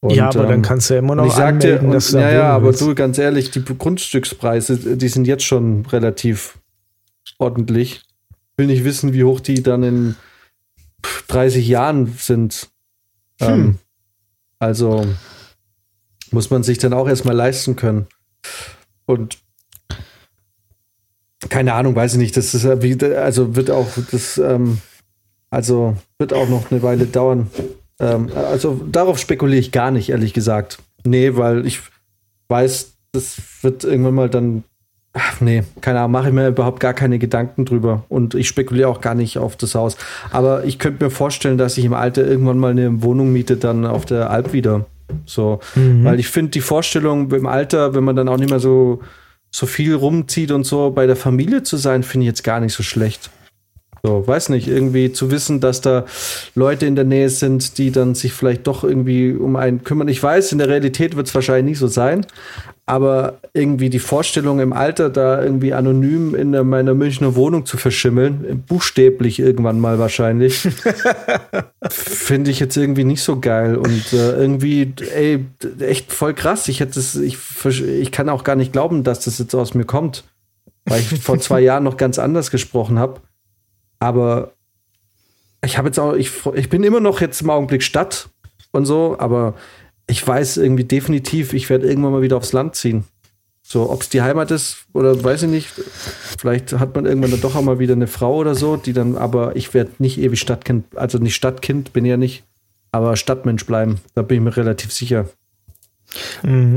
[0.00, 2.10] Und, ja, aber dann ähm, kannst du ja immer und noch ich sagte, anmelden, dass
[2.10, 2.80] du ja, ja, aber willst.
[2.80, 6.58] du, ganz ehrlich, die Grundstückspreise, die sind jetzt schon relativ
[7.38, 8.02] ordentlich.
[8.56, 10.16] Will nicht wissen, wie hoch die dann in
[11.28, 12.70] 30 Jahren sind.
[13.40, 13.78] Ähm,
[14.58, 15.06] also
[16.30, 18.06] muss man sich dann auch erstmal leisten können.
[19.06, 19.38] Und
[21.48, 22.36] keine Ahnung, weiß ich nicht.
[22.36, 24.78] Das ist also wird auch das, ähm,
[25.50, 27.50] also wird auch noch eine Weile dauern.
[28.00, 30.78] Ähm, also darauf spekuliere ich gar nicht, ehrlich gesagt.
[31.04, 31.80] Nee, weil ich
[32.48, 34.64] weiß, das wird irgendwann mal dann.
[35.16, 38.02] Ach, nee, keine Ahnung, mache ich mir überhaupt gar keine Gedanken drüber.
[38.08, 39.96] Und ich spekuliere auch gar nicht auf das Haus.
[40.32, 43.86] Aber ich könnte mir vorstellen, dass ich im Alter irgendwann mal eine Wohnung miete, dann
[43.86, 44.86] auf der Alp wieder.
[45.24, 45.60] So.
[45.76, 46.04] Mhm.
[46.04, 49.02] Weil ich finde die Vorstellung im Alter, wenn man dann auch nicht mehr so,
[49.52, 52.72] so viel rumzieht und so, bei der Familie zu sein, finde ich jetzt gar nicht
[52.72, 53.30] so schlecht.
[54.02, 56.04] So, weiß nicht, irgendwie zu wissen, dass da
[56.56, 60.08] Leute in der Nähe sind, die dann sich vielleicht doch irgendwie um einen kümmern.
[60.08, 62.26] Ich weiß, in der Realität wird es wahrscheinlich nicht so sein,
[62.86, 68.62] aber irgendwie die Vorstellung im Alter, da irgendwie anonym in meiner Münchner Wohnung zu verschimmeln,
[68.66, 70.68] buchstäblich irgendwann mal wahrscheinlich,
[71.88, 73.76] finde ich jetzt irgendwie nicht so geil.
[73.76, 75.46] Und äh, irgendwie, ey,
[75.80, 76.68] echt voll krass.
[76.68, 79.86] Ich hätte es, ich, ich kann auch gar nicht glauben, dass das jetzt aus mir
[79.86, 80.24] kommt,
[80.84, 83.22] weil ich vor zwei Jahren noch ganz anders gesprochen habe.
[83.98, 84.52] Aber
[85.64, 88.28] ich habe jetzt auch, ich, ich bin immer noch jetzt im Augenblick Stadt
[88.72, 89.54] und so, aber
[90.06, 93.04] ich weiß irgendwie definitiv, ich werde irgendwann mal wieder aufs Land ziehen.
[93.66, 95.68] So, ob es die Heimat ist oder weiß ich nicht.
[96.38, 99.16] Vielleicht hat man irgendwann dann doch auch mal wieder eine Frau oder so, die dann,
[99.16, 102.44] aber ich werde nicht ewig Stadtkind, also nicht Stadtkind, bin ich ja nicht,
[102.92, 104.00] aber Stadtmensch bleiben.
[104.14, 105.30] Da bin ich mir relativ sicher.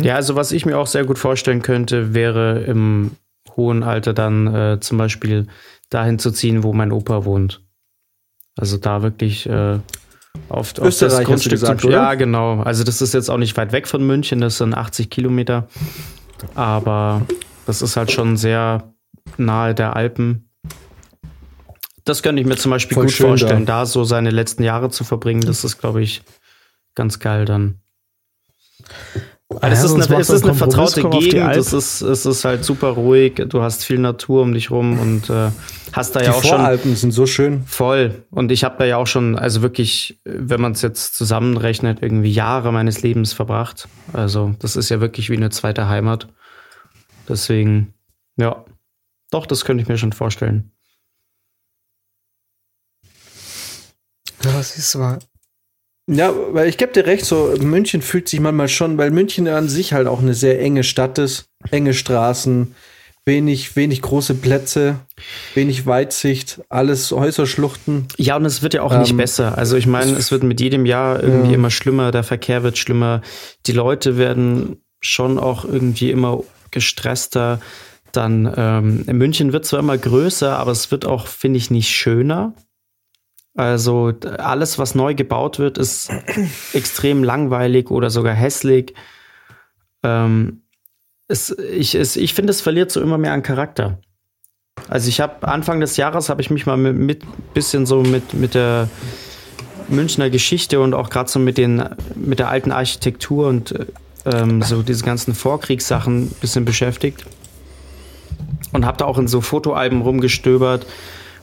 [0.01, 3.11] Ja, also was ich mir auch sehr gut vorstellen könnte, wäre im
[3.55, 5.47] hohen Alter dann äh, zum Beispiel
[5.89, 7.61] dahin zu ziehen, wo mein Opa wohnt.
[8.55, 9.79] Also da wirklich äh,
[10.49, 11.89] auf, auf Österreich du Grundstück gesagt, zu?
[11.89, 12.61] Ja, genau.
[12.61, 15.67] Also das ist jetzt auch nicht weit weg von München, das sind 80 Kilometer.
[16.55, 17.25] Aber
[17.65, 18.93] das ist halt schon sehr
[19.37, 20.49] nahe der Alpen.
[22.05, 23.79] Das könnte ich mir zum Beispiel Voll gut vorstellen, da.
[23.79, 25.41] da so seine letzten Jahre zu verbringen.
[25.41, 26.21] Das ist, glaube ich,
[26.95, 27.81] ganz geil dann.
[29.61, 32.63] Weil es ist eine, es ist eine vertraute die Gegend, es ist, es ist halt
[32.63, 35.51] super ruhig, du hast viel Natur um dich rum und äh,
[35.93, 37.63] hast da Die ja auch schon Voralpen sind so schön.
[37.65, 38.23] voll.
[38.29, 42.31] Und ich habe da ja auch schon, also wirklich, wenn man es jetzt zusammenrechnet, irgendwie
[42.31, 43.87] Jahre meines Lebens verbracht.
[44.13, 46.27] Also das ist ja wirklich wie eine zweite Heimat.
[47.27, 47.93] Deswegen,
[48.37, 48.63] ja,
[49.31, 50.71] doch, das könnte ich mir schon vorstellen.
[54.43, 55.19] Ja, siehst du mal.
[56.09, 59.67] Ja, weil ich gebe dir recht, so München fühlt sich manchmal schon, weil München an
[59.67, 62.73] sich halt auch eine sehr enge Stadt ist, enge Straßen,
[63.25, 64.99] wenig, wenig große Plätze,
[65.53, 68.07] wenig Weitsicht, alles Häuserschluchten.
[68.17, 69.57] Ja, und es wird ja auch nicht Ähm, besser.
[69.57, 71.55] Also ich meine, es wird mit jedem Jahr irgendwie Ja.
[71.55, 73.21] immer schlimmer, der Verkehr wird schlimmer,
[73.65, 77.59] die Leute werden schon auch irgendwie immer gestresster.
[78.13, 82.53] Dann ähm, München wird zwar immer größer, aber es wird auch, finde ich, nicht schöner.
[83.57, 86.11] Also alles, was neu gebaut wird, ist
[86.73, 88.93] extrem langweilig oder sogar hässlich.
[90.03, 90.61] Ähm,
[91.27, 93.97] es, ich es, ich finde, es verliert so immer mehr an Charakter.
[94.87, 98.35] Also ich habe Anfang des Jahres habe ich mich mal mit, mit bisschen so mit
[98.35, 98.89] mit der
[99.89, 103.85] Münchner Geschichte und auch gerade so mit den mit der alten Architektur und äh,
[104.25, 107.25] ähm, so diese ganzen Vorkriegssachen ein bisschen beschäftigt
[108.71, 110.85] und habe da auch in so Fotoalben rumgestöbert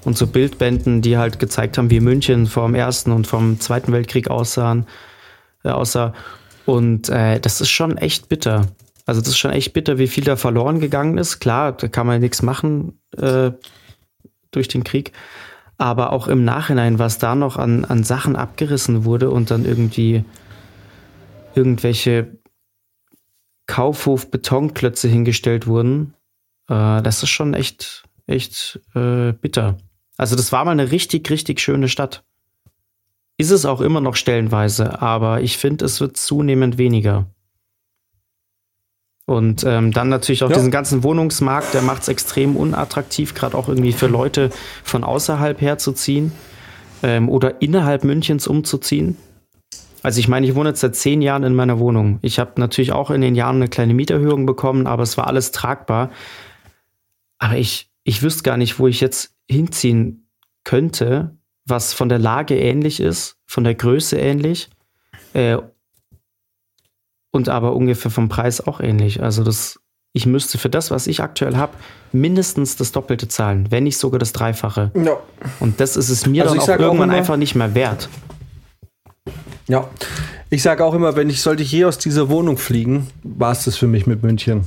[0.05, 3.93] und so Bildbänden, die halt gezeigt haben, wie München vor dem Ersten und vom Zweiten
[3.93, 4.87] Weltkrieg aussahen,
[5.65, 6.13] äh, aussah.
[6.67, 8.69] Und äh, das ist schon echt bitter.
[9.07, 11.41] Also das ist schon echt bitter, wie viel da verloren gegangen ist.
[11.41, 13.51] Klar, da kann man nichts machen äh,
[14.51, 15.13] durch den Krieg.
[15.77, 20.25] Aber auch im Nachhinein, was da noch an, an Sachen abgerissen wurde und dann irgendwie
[21.55, 22.39] irgendwelche
[23.67, 26.15] Kaufhof-Betonklötze hingestellt wurden,
[26.69, 29.77] äh, das ist schon echt, echt äh, bitter.
[30.17, 32.25] Also das war mal eine richtig, richtig schöne Stadt.
[33.37, 37.27] Ist es auch immer noch stellenweise, aber ich finde, es wird zunehmend weniger.
[39.27, 40.57] Und ähm, dann natürlich auch Ja.
[40.57, 44.51] diesen ganzen Wohnungsmarkt, der macht es extrem unattraktiv, gerade auch irgendwie für Leute
[44.85, 46.31] von außerhalb herzuziehen
[47.03, 49.17] ähm, oder innerhalb Münchens umzuziehen.
[50.03, 52.19] Also ich meine, ich wohne jetzt seit zehn Jahren in meiner Wohnung.
[52.21, 55.51] Ich habe natürlich auch in den Jahren eine kleine Mieterhöhung bekommen, aber es war alles
[55.51, 56.11] tragbar.
[57.39, 60.29] Aber ich, ich wüsste gar nicht, wo ich jetzt hinziehen
[60.65, 61.37] könnte,
[61.67, 64.71] was von der Lage ähnlich ist, von der Größe ähnlich
[65.33, 65.59] äh,
[67.33, 69.23] und aber ungefähr vom Preis auch ähnlich.
[69.23, 69.81] Also das,
[70.13, 71.73] ich müsste für das, was ich aktuell habe,
[72.13, 74.93] mindestens das Doppelte zahlen, wenn nicht sogar das Dreifache.
[74.95, 75.17] Ja.
[75.61, 77.75] Und das ist es mir Also dann auch sag auch irgendwann immer- einfach nicht mehr
[77.75, 78.09] wert.
[79.67, 79.89] Ja.
[80.51, 83.65] Ich sage auch immer, wenn ich sollte ich je aus dieser Wohnung fliegen, war es
[83.65, 84.65] das für mich mit München.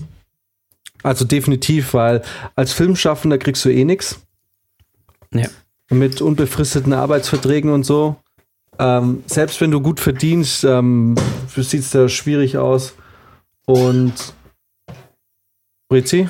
[1.08, 2.22] Also definitiv, weil
[2.58, 4.20] als Filmschaffender kriegst du eh nichts.
[5.34, 5.48] Ja.
[5.90, 8.18] Mit unbefristeten Arbeitsverträgen und so.
[8.78, 11.16] Ähm, selbst wenn du gut verdienst, ähm,
[11.56, 12.94] sieht es da schwierig aus.
[13.66, 14.34] Und
[15.88, 16.28] Brizi?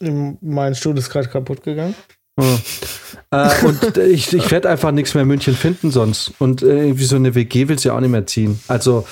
[0.00, 1.94] Mein Stuhl ist gerade kaputt gegangen.
[2.40, 3.50] Ja.
[3.50, 6.32] äh, und ich, ich werde einfach nichts mehr in München finden sonst.
[6.38, 8.58] Und äh, irgendwie so eine WG willst du ja auch nicht mehr ziehen.
[8.68, 9.06] Also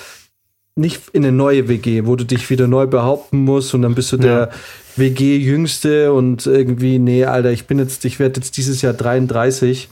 [0.77, 4.13] nicht in eine neue WG, wo du dich wieder neu behaupten musst und dann bist
[4.13, 4.23] du ja.
[4.23, 4.51] der
[4.97, 9.89] WG-Jüngste und irgendwie, nee, Alter, ich bin jetzt, ich werde jetzt dieses Jahr 33.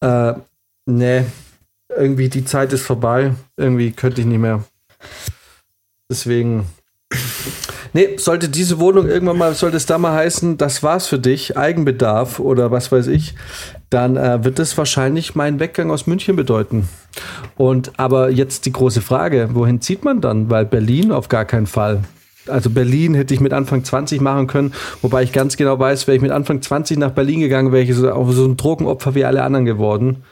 [0.00, 0.34] Äh,
[0.86, 1.24] nee,
[1.94, 3.34] irgendwie die Zeit ist vorbei.
[3.56, 4.64] Irgendwie könnte ich nicht mehr.
[6.10, 6.66] Deswegen.
[7.92, 11.56] Nee, sollte diese Wohnung irgendwann mal, sollte es da mal heißen, das war's für dich,
[11.56, 13.34] Eigenbedarf oder was weiß ich,
[13.88, 16.88] dann äh, wird das wahrscheinlich meinen Weggang aus München bedeuten.
[17.56, 20.50] Und aber jetzt die große Frage, wohin zieht man dann?
[20.50, 22.02] Weil Berlin auf gar keinen Fall.
[22.48, 24.72] Also Berlin hätte ich mit Anfang 20 machen können,
[25.02, 27.94] wobei ich ganz genau weiß, wäre ich mit Anfang 20 nach Berlin gegangen, wäre ich
[27.94, 30.22] so, auch so ein Drogenopfer wie alle anderen geworden.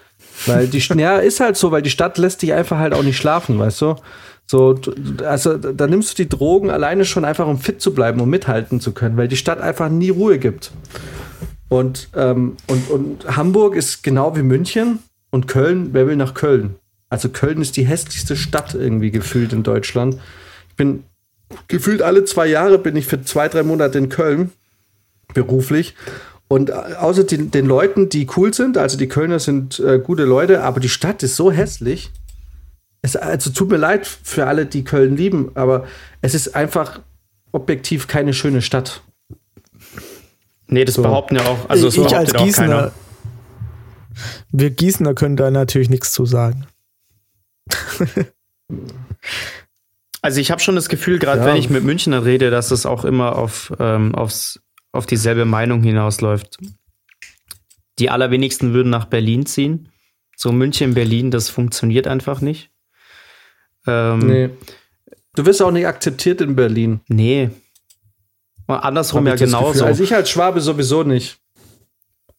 [0.46, 3.16] Weil die, ja, ist halt so, weil die Stadt lässt dich einfach halt auch nicht
[3.16, 3.96] schlafen, weißt du?
[4.46, 4.78] So,
[5.24, 8.78] also da nimmst du die Drogen alleine schon einfach, um fit zu bleiben, um mithalten
[8.78, 10.70] zu können, weil die Stadt einfach nie Ruhe gibt.
[11.70, 14.98] Und, ähm, und, und Hamburg ist genau wie München
[15.34, 16.76] und Köln, wer will nach Köln?
[17.08, 20.16] Also Köln ist die hässlichste Stadt irgendwie gefühlt in Deutschland.
[20.68, 21.02] Ich bin
[21.66, 24.52] gefühlt alle zwei Jahre bin ich für zwei, drei Monate in Köln
[25.34, 25.96] beruflich.
[26.46, 30.62] Und außer den, den Leuten, die cool sind, also die Kölner sind äh, gute Leute,
[30.62, 32.12] aber die Stadt ist so hässlich.
[33.02, 35.88] Es, also tut mir leid für alle, die Köln lieben, aber
[36.20, 37.00] es ist einfach
[37.50, 39.02] objektiv keine schöne Stadt.
[40.68, 41.02] Nee, das so.
[41.02, 41.68] behaupten ja auch.
[41.68, 42.92] Also das ich als Gießener,
[44.56, 46.66] wir Gießener können da natürlich nichts zu sagen.
[50.22, 51.46] also ich habe schon das Gefühl, gerade ja.
[51.46, 54.60] wenn ich mit Münchner rede, dass es auch immer auf, ähm, aufs,
[54.92, 56.58] auf dieselbe Meinung hinausläuft.
[57.98, 59.88] Die allerwenigsten würden nach Berlin ziehen.
[60.36, 62.70] So München, Berlin, das funktioniert einfach nicht.
[63.86, 64.50] Ähm, nee.
[65.34, 67.00] Du wirst auch nicht akzeptiert in Berlin.
[67.08, 67.50] Nee.
[68.66, 69.84] Und andersrum ja genauso.
[69.84, 71.38] Also ich als Schwabe sowieso nicht.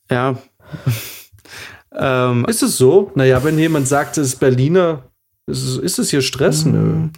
[0.10, 0.38] Ja.
[1.98, 3.12] Ähm, ist es so?
[3.16, 5.04] Naja, wenn jemand sagt, es ist Berliner,
[5.48, 6.66] ist es, ist es hier Stress?
[6.66, 7.10] Nö.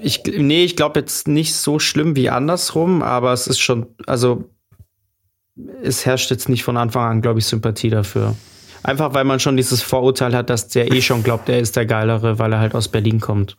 [0.00, 4.44] Ich, nee, ich glaube jetzt nicht so schlimm wie andersrum, aber es ist schon, also
[5.82, 8.34] es herrscht jetzt nicht von Anfang an, glaube ich, Sympathie dafür.
[8.82, 11.86] Einfach weil man schon dieses Vorurteil hat, dass der eh schon glaubt, er ist der
[11.86, 13.56] Geilere, weil er halt aus Berlin kommt.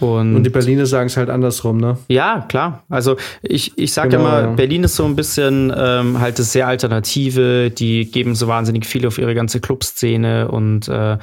[0.00, 1.96] Und, und die Berliner sagen es halt andersrum, ne?
[2.08, 2.84] Ja, klar.
[2.88, 4.46] Also ich, ich sage genau, immer, ja.
[4.50, 7.70] Berlin ist so ein bisschen ähm, halt das sehr Alternative.
[7.70, 11.16] Die geben so wahnsinnig viel auf ihre ganze Clubszene und äh,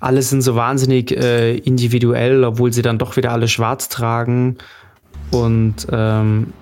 [0.00, 4.56] alle sind so wahnsinnig äh, individuell, obwohl sie dann doch wieder alle schwarz tragen.
[5.30, 6.52] Und ähm,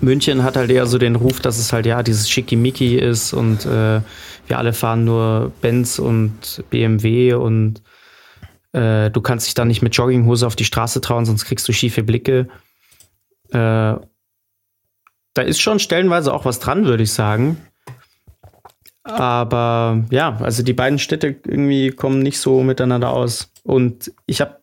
[0.00, 3.64] München hat halt eher so den Ruf, dass es halt ja dieses Schickimicki ist und
[3.64, 4.00] äh,
[4.46, 7.82] wir alle fahren nur Benz und BMW und
[8.72, 11.72] äh, du kannst dich dann nicht mit Jogginghose auf die Straße trauen, sonst kriegst du
[11.72, 12.48] schiefe Blicke.
[13.50, 13.96] Äh,
[15.34, 17.58] da ist schon stellenweise auch was dran, würde ich sagen.
[19.02, 23.52] Aber ja, also die beiden Städte irgendwie kommen nicht so miteinander aus.
[23.62, 24.58] Und ich habe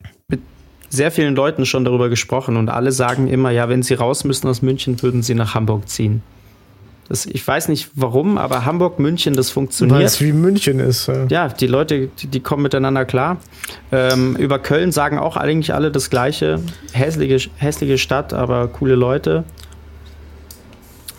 [0.89, 4.47] sehr vielen Leuten schon darüber gesprochen und alle sagen immer, ja, wenn sie raus müssen
[4.47, 6.21] aus München, würden sie nach Hamburg ziehen.
[7.13, 9.99] Das, ich weiß nicht warum, aber Hamburg, München, das funktioniert.
[9.99, 11.05] Weil es wie München ist.
[11.05, 13.37] Ja, ja die Leute, die, die, kommen miteinander klar.
[13.91, 16.59] Ähm, über Köln sagen auch eigentlich alle das Gleiche.
[16.91, 19.43] Hässliche, hässliche Stadt, aber coole Leute.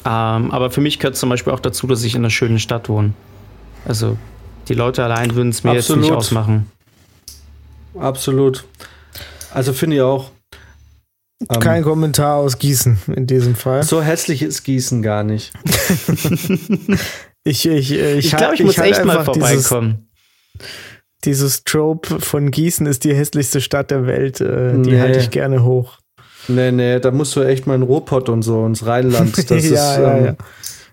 [0.05, 2.89] Ähm, aber für mich gehört zum Beispiel auch dazu, dass ich in einer schönen Stadt
[2.89, 3.13] wohne.
[3.87, 4.19] Also
[4.67, 6.03] die Leute allein würden es mir Absolut.
[6.03, 6.73] jetzt nicht ausmachen.
[7.97, 8.65] Absolut.
[9.53, 10.33] Also finde ich auch.
[11.51, 13.83] Ähm, Kein ähm, Kommentar aus Gießen in diesem Fall.
[13.83, 15.53] So hässlich ist Gießen gar nicht.
[17.45, 20.09] ich ich, ich, ich glaube, ich, ich muss halt echt mal vorbeikommen.
[20.55, 20.69] Dieses,
[21.25, 24.41] dieses Trope von Gießen ist die hässlichste Stadt der Welt.
[24.41, 25.01] Äh, die nee.
[25.01, 25.99] halte ich gerne hoch.
[26.49, 29.37] Nee, nee, da musst du echt mal in Ruhrpott und so, ins Rheinland.
[29.49, 30.37] Das ja, ist, ja, ähm, ja.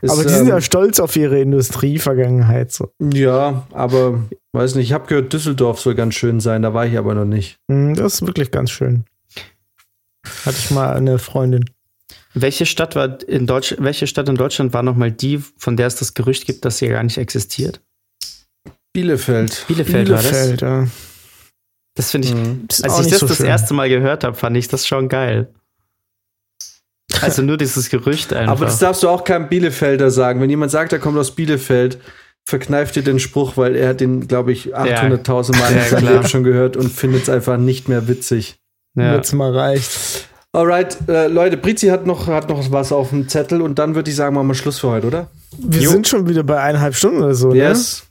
[0.01, 2.71] Ist, aber die sind ja ähm, stolz auf ihre Industrievergangenheit.
[2.71, 2.89] So.
[3.13, 4.23] Ja, aber
[4.53, 7.25] weiß nicht, ich habe gehört, Düsseldorf soll ganz schön sein, da war ich aber noch
[7.25, 7.57] nicht.
[7.69, 9.05] Hm, das ist wirklich ganz schön.
[10.45, 11.65] Hatte ich mal eine Freundin.
[12.34, 15.95] Welche Stadt war in Deutsch, welche Stadt in Deutschland war nochmal die, von der es
[15.95, 17.81] das Gerücht gibt, dass sie gar nicht existiert?
[18.93, 19.65] Bielefeld.
[19.68, 20.88] Bielefeld, Bielefeld war das?
[20.88, 20.88] Ja.
[21.95, 22.68] Das finde ich, mhm.
[22.84, 23.45] als ich das so das schön.
[23.48, 25.53] erste Mal gehört habe, fand ich das schon geil.
[27.19, 28.53] Also nur dieses Gerücht einfach.
[28.53, 30.39] Aber das darfst du auch keinem Bielefelder sagen.
[30.39, 31.99] Wenn jemand sagt, er kommt aus Bielefeld,
[32.45, 36.07] verkneift dir den Spruch, weil er hat den, glaube ich, 800.000 Mal ja, in seinem
[36.07, 38.60] Leben schon gehört und findet es einfach nicht mehr witzig.
[38.95, 39.15] Ja.
[39.15, 40.27] Jetzt mal reicht.
[40.53, 44.09] Alright, äh, Leute, Brizi hat noch, hat noch was auf dem Zettel und dann würde
[44.09, 45.30] ich sagen, machen wir Schluss für heute, oder?
[45.57, 45.91] Wir jo.
[45.91, 47.57] sind schon wieder bei eineinhalb Stunden oder so, ne?
[47.57, 48.03] yes.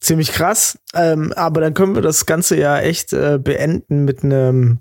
[0.00, 0.78] ziemlich krass.
[0.92, 4.80] Ähm, aber dann können wir das Ganze ja echt äh, beenden mit einem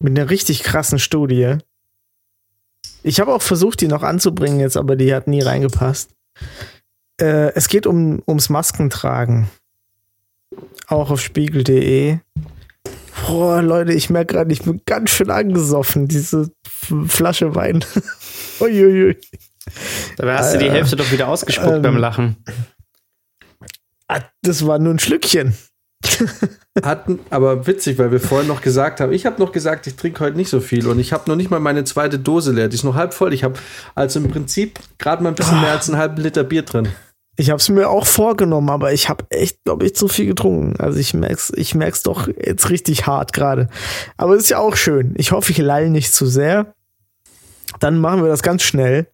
[0.00, 1.56] mit einer richtig krassen Studie.
[3.02, 6.10] Ich habe auch versucht, die noch anzubringen jetzt, aber die hat nie reingepasst.
[7.20, 9.48] Äh, es geht um ums Maskentragen.
[10.86, 12.18] Auch auf spiegel.de.
[13.26, 16.50] Boah, Leute, ich merke gerade, ich bin ganz schön angesoffen, diese
[17.06, 17.84] Flasche Wein.
[18.60, 19.16] Uiuiui.
[20.16, 22.36] Dabei hast du die Äh, Hälfte doch wieder ausgespuckt ähm, beim Lachen.
[24.08, 25.54] Ah, das war nur ein Schlückchen.
[26.82, 30.20] Hatten, aber witzig, weil wir vorhin noch gesagt haben, ich habe noch gesagt, ich trinke
[30.20, 32.68] heute nicht so viel und ich habe noch nicht mal meine zweite Dose leer.
[32.68, 33.32] Die ist noch halb voll.
[33.32, 33.54] Ich habe
[33.94, 36.88] also im Prinzip gerade mal ein bisschen mehr als einen halben Liter Bier drin.
[37.36, 40.78] Ich habe es mir auch vorgenommen, aber ich habe echt, glaube ich, zu viel getrunken.
[40.78, 43.68] Also ich merk's, ich merk's doch jetzt richtig hart gerade.
[44.16, 45.14] Aber es ist ja auch schön.
[45.16, 46.74] Ich hoffe, ich lall nicht zu sehr.
[47.80, 49.08] Dann machen wir das ganz schnell.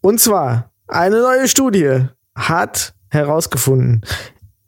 [0.00, 4.02] Und zwar eine neue Studie hat herausgefunden.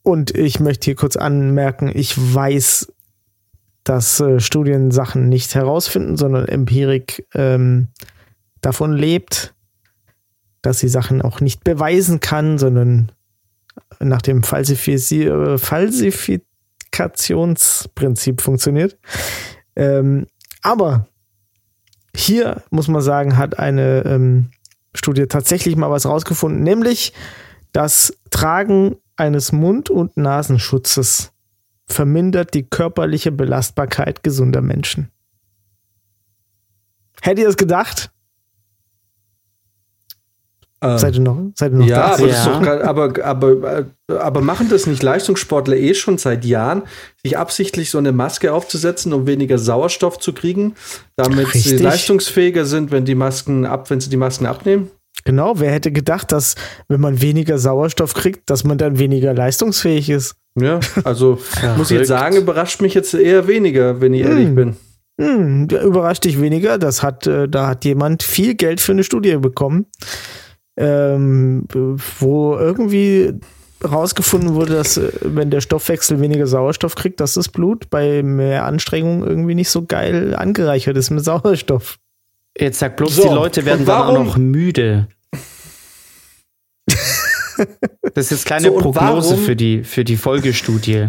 [0.03, 2.93] Und ich möchte hier kurz anmerken, ich weiß,
[3.85, 7.89] dass äh, Studien Sachen nicht herausfinden, sondern Empirik ähm,
[8.61, 9.54] davon lebt,
[10.65, 13.11] dass sie Sachen auch nicht beweisen kann, sondern
[14.01, 18.97] nach dem Falsifizi äh, Falsifikationsprinzip funktioniert.
[19.77, 20.27] Ähm,
[20.63, 21.07] aber
[22.17, 24.49] hier muss man sagen, hat eine ähm,
[24.95, 27.13] Studie tatsächlich mal was rausgefunden, nämlich
[27.73, 31.33] das Tragen eines Mund- und Nasenschutzes
[31.87, 35.11] vermindert die körperliche Belastbarkeit gesunder Menschen.
[37.21, 38.14] Hättet ihr es gedacht?
[40.85, 42.15] Ähm, Seid ihr noch, seid ihr noch ja, da?
[42.15, 42.53] aber, das ist Ja.
[42.53, 46.83] doch grad, aber, aber, aber machen das nicht Leistungssportler eh schon seit Jahren,
[47.23, 50.75] sich absichtlich so eine Maske aufzusetzen, um weniger Sauerstoff zu kriegen,
[51.17, 51.81] damit sie Richtig.
[51.81, 54.91] leistungsfähiger sind, wenn die Masken ab, wenn sie die Masken abnehmen?
[55.25, 56.55] Genau, wer hätte gedacht, dass
[56.89, 60.35] wenn man weniger Sauerstoff kriegt, dass man dann weniger leistungsfähig ist?
[60.61, 61.39] Ja, also
[61.77, 64.55] muss ich jetzt sagen, überrascht mich jetzt eher weniger, wenn ich ehrlich Hm.
[64.55, 64.77] bin.
[65.21, 66.77] Hm, überrascht dich weniger.
[66.77, 69.87] Das hat, äh, da hat jemand viel Geld für eine Studie bekommen,
[70.77, 73.35] ähm, wo irgendwie
[73.85, 78.65] rausgefunden wurde, dass äh, wenn der Stoffwechsel weniger Sauerstoff kriegt, dass das Blut bei mehr
[78.65, 81.99] Anstrengung irgendwie nicht so geil angereichert ist mit Sauerstoff.
[82.59, 85.09] Jetzt sag bloß, So, die Leute werden dann auch noch müde.
[88.15, 91.09] Das ist jetzt kleine So, Prognose warum- für die, für die Folgestudie.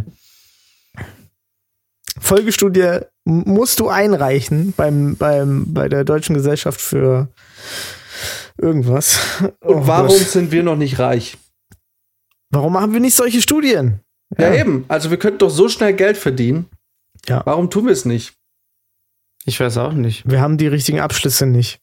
[2.20, 7.28] Folgestudie musst du einreichen beim, beim, bei der Deutschen Gesellschaft für
[8.58, 9.20] irgendwas.
[9.42, 10.18] Und Oh warum Gott.
[10.18, 11.38] sind wir noch nicht reich?
[12.52, 14.00] warum haben wir nicht solche Studien?
[14.38, 14.54] Ja.
[14.54, 14.86] eben.
[14.88, 16.68] Also wir könnten doch so schnell Geld verdienen.
[17.28, 17.42] Ja.
[17.46, 18.34] Warum tun wir es nicht?
[19.46, 20.30] Ich weiß auch nicht.
[20.30, 21.80] Wir haben die richtigen Abschlüsse nicht.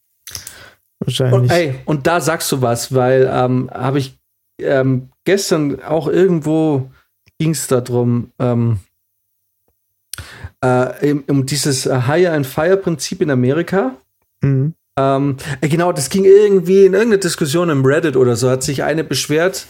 [0.98, 1.34] Wahrscheinlich.
[1.34, 4.18] Und, ey, und da sagst du was, weil ähm, habe ich
[4.60, 6.90] ähm, gestern auch irgendwo
[7.38, 8.80] ging es darum, ähm,
[10.60, 13.96] äh, um, dieses Hire and Fire Prinzip in Amerika.
[14.40, 14.74] Mhm.
[14.98, 18.82] Ähm, äh, genau, das ging irgendwie in irgendeiner Diskussion im Reddit oder so, hat sich
[18.82, 19.66] eine beschwert,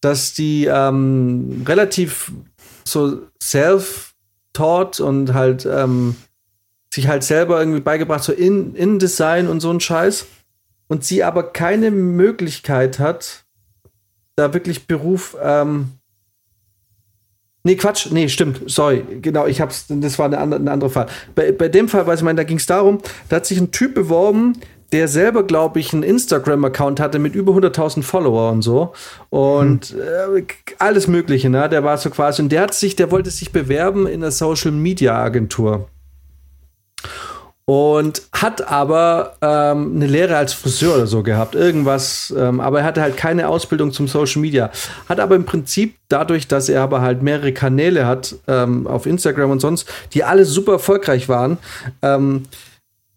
[0.00, 2.32] dass die ähm, relativ
[2.84, 6.16] so self-taught und halt ähm,
[6.92, 10.26] sich halt selber irgendwie beigebracht, so in, InDesign und so ein Scheiß.
[10.88, 13.44] Und sie aber keine Möglichkeit hat,
[14.36, 15.92] da wirklich Beruf, ähm,
[17.64, 21.06] Nee, Quatsch, nee, stimmt, sorry, genau, ich hab's, das war eine andere, ein anderer Fall.
[21.36, 22.98] Bei, bei dem Fall, weiß ich meine, da ging es darum,
[23.28, 24.54] da hat sich ein Typ beworben,
[24.90, 28.92] der selber, glaube ich, einen Instagram-Account hatte mit über 100.000 Follower und so.
[29.30, 30.44] Und äh,
[30.78, 31.66] alles Mögliche, ne?
[31.68, 35.88] Der war so quasi, und der hat sich, der wollte sich bewerben in einer Social-Media-Agentur.
[37.74, 42.84] Und hat aber ähm, eine Lehre als Friseur oder so gehabt, irgendwas, ähm, aber er
[42.84, 44.70] hatte halt keine Ausbildung zum Social Media.
[45.08, 49.52] Hat aber im Prinzip dadurch, dass er aber halt mehrere Kanäle hat ähm, auf Instagram
[49.52, 51.56] und sonst, die alle super erfolgreich waren,
[52.02, 52.42] ähm,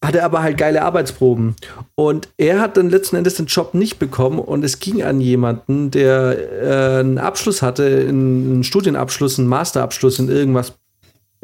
[0.01, 1.57] hatte aber halt geile Arbeitsproben.
[1.95, 5.91] Und er hat dann letzten Endes den Job nicht bekommen und es ging an jemanden,
[5.91, 10.75] der äh, einen Abschluss hatte, einen Studienabschluss, einen Masterabschluss in irgendwas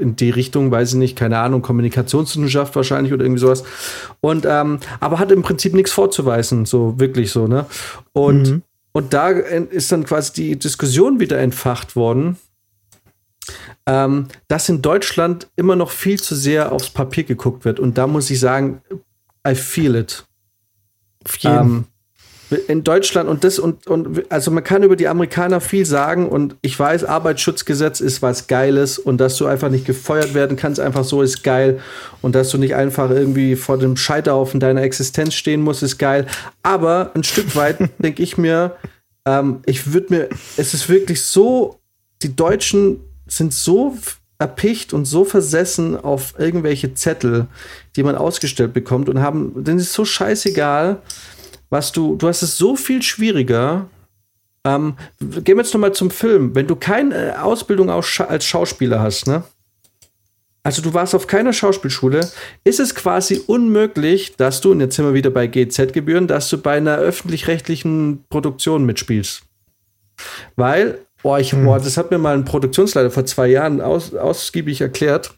[0.01, 3.63] in die Richtung, weiß ich nicht, keine Ahnung, Kommunikationswissenschaft wahrscheinlich oder irgendwie sowas.
[4.19, 7.65] Und ähm, aber hat im Prinzip nichts vorzuweisen, so wirklich so, ne?
[8.13, 8.61] Und, Mhm.
[8.91, 12.37] und da ist dann quasi die Diskussion wieder entfacht worden,
[13.85, 17.79] ähm, dass in Deutschland immer noch viel zu sehr aufs Papier geguckt wird.
[17.79, 18.81] Und da muss ich sagen,
[19.47, 20.25] I feel it.
[21.25, 21.55] Auf jeden.
[21.59, 21.85] Ähm,
[22.51, 26.55] in Deutschland und das und, und also man kann über die Amerikaner viel sagen und
[26.61, 31.03] ich weiß, Arbeitsschutzgesetz ist was Geiles und dass du einfach nicht gefeuert werden kannst, einfach
[31.03, 31.79] so ist geil
[32.21, 36.27] und dass du nicht einfach irgendwie vor dem Scheiterhaufen deiner Existenz stehen musst, ist geil.
[36.61, 38.75] Aber ein Stück weit denke ich mir,
[39.25, 41.79] ähm, ich würde mir, es ist wirklich so,
[42.21, 43.95] die Deutschen sind so
[44.41, 47.45] erpicht und so versessen auf irgendwelche Zettel,
[47.95, 50.97] die man ausgestellt bekommt und haben, denen ist so scheißegal,
[51.71, 53.87] was du, du hast es so viel schwieriger.
[54.63, 56.53] Ähm, gehen wir jetzt noch mal zum Film.
[56.53, 59.43] Wenn du keine Ausbildung als Schauspieler hast, ne?
[60.63, 62.29] Also du warst auf keiner Schauspielschule,
[62.63, 66.59] ist es quasi unmöglich, dass du, und jetzt sind wir wieder bei GZ-Gebühren, dass du
[66.59, 69.41] bei einer öffentlich-rechtlichen Produktion mitspielst.
[70.55, 74.81] Weil, boah, ich, boah, das hat mir mal ein Produktionsleiter vor zwei Jahren aus, ausgiebig
[74.81, 75.33] erklärt.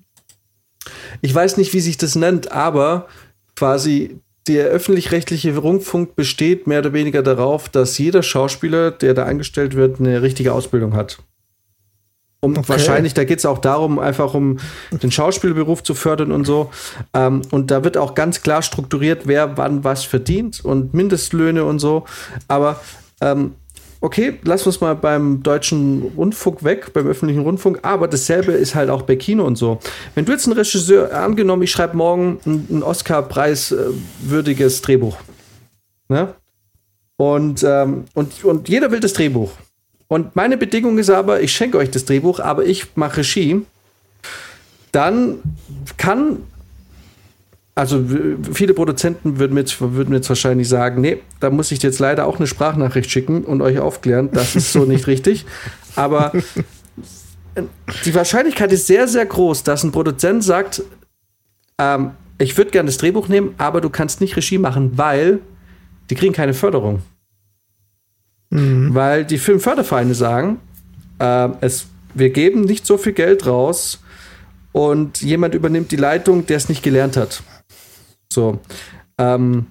[1.22, 3.08] Ich weiß nicht, wie sich das nennt, aber
[3.56, 9.76] quasi der öffentlich-rechtliche Rundfunk besteht mehr oder weniger darauf, dass jeder Schauspieler, der da angestellt
[9.76, 11.20] wird, eine richtige Ausbildung hat.
[12.42, 12.68] Um okay.
[12.68, 14.60] wahrscheinlich, da geht es auch darum, einfach um
[14.92, 16.72] den Schauspielberuf zu fördern und so.
[17.14, 21.80] Ähm, und da wird auch ganz klar strukturiert, wer wann was verdient und Mindestlöhne und
[21.80, 22.04] so.
[22.50, 22.82] Aber
[23.22, 23.54] ähm,
[24.04, 28.90] okay, lass uns mal beim deutschen Rundfunk weg, beim öffentlichen Rundfunk, aber dasselbe ist halt
[28.90, 29.80] auch bei Kino und so.
[30.14, 35.16] Wenn du jetzt einen Regisseur, angenommen, ich schreibe morgen ein, ein Oscar-Preis-würdiges Drehbuch,
[36.10, 36.34] ne?
[37.16, 39.52] Und, ähm, und, und jeder will das Drehbuch.
[40.10, 43.66] Und meine Bedingung ist aber, ich schenke euch das Drehbuch, aber ich mache Regie.
[44.92, 45.40] Dann
[45.98, 46.44] kann,
[47.76, 48.04] also
[48.52, 52.28] viele Produzenten würden mir, jetzt, würden jetzt wahrscheinlich sagen, nee, da muss ich jetzt leider
[52.28, 55.46] auch eine Sprachnachricht schicken und euch aufklären, das ist so nicht richtig.
[55.96, 56.32] Aber
[58.06, 60.84] die Wahrscheinlichkeit ist sehr, sehr groß, dass ein Produzent sagt,
[61.80, 65.40] ähm, ich würde gerne das Drehbuch nehmen, aber du kannst nicht Regie machen, weil
[66.10, 67.02] die kriegen keine Förderung.
[68.50, 68.94] Mhm.
[68.94, 70.60] Weil die Filmfördervereine sagen,
[71.20, 74.04] äh, es, wir geben nicht so viel Geld raus
[74.72, 77.42] und jemand übernimmt die Leitung, der es nicht gelernt hat.
[78.34, 78.60] So.
[79.18, 79.68] Ähm,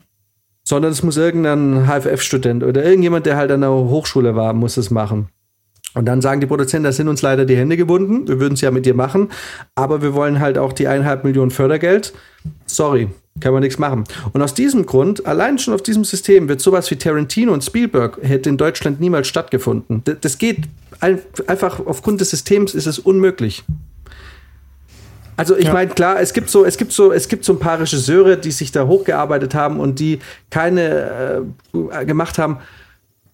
[0.65, 4.91] sondern es muss irgendein HFF-Student oder irgendjemand, der halt an der Hochschule war, muss es
[4.91, 5.29] machen.
[5.95, 8.27] Und dann sagen die Produzenten, da sind uns leider die Hände gebunden.
[8.27, 9.29] Wir würden es ja mit dir machen,
[9.75, 12.15] aber wir wollen halt auch die eineinhalb Millionen Fördergeld.
[12.65, 13.09] Sorry,
[13.41, 14.05] kann man nichts machen.
[14.33, 18.19] Und aus diesem Grund, allein schon auf diesem System, wird sowas wie Tarantino und Spielberg
[18.23, 20.03] hätte in Deutschland niemals stattgefunden.
[20.23, 20.61] Das geht
[21.01, 23.65] einfach aufgrund des Systems ist es unmöglich.
[25.37, 25.73] Also ich ja.
[25.73, 28.51] meine, klar, es gibt so, es gibt so, es gibt so ein paar Regisseure, die
[28.51, 32.59] sich da hochgearbeitet haben und die keine äh, gemacht haben,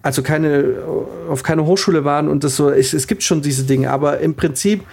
[0.02, 0.76] also keine
[1.28, 2.70] auf keine Hochschule waren und das so.
[2.70, 4.84] Es, es gibt schon diese Dinge, aber im Prinzip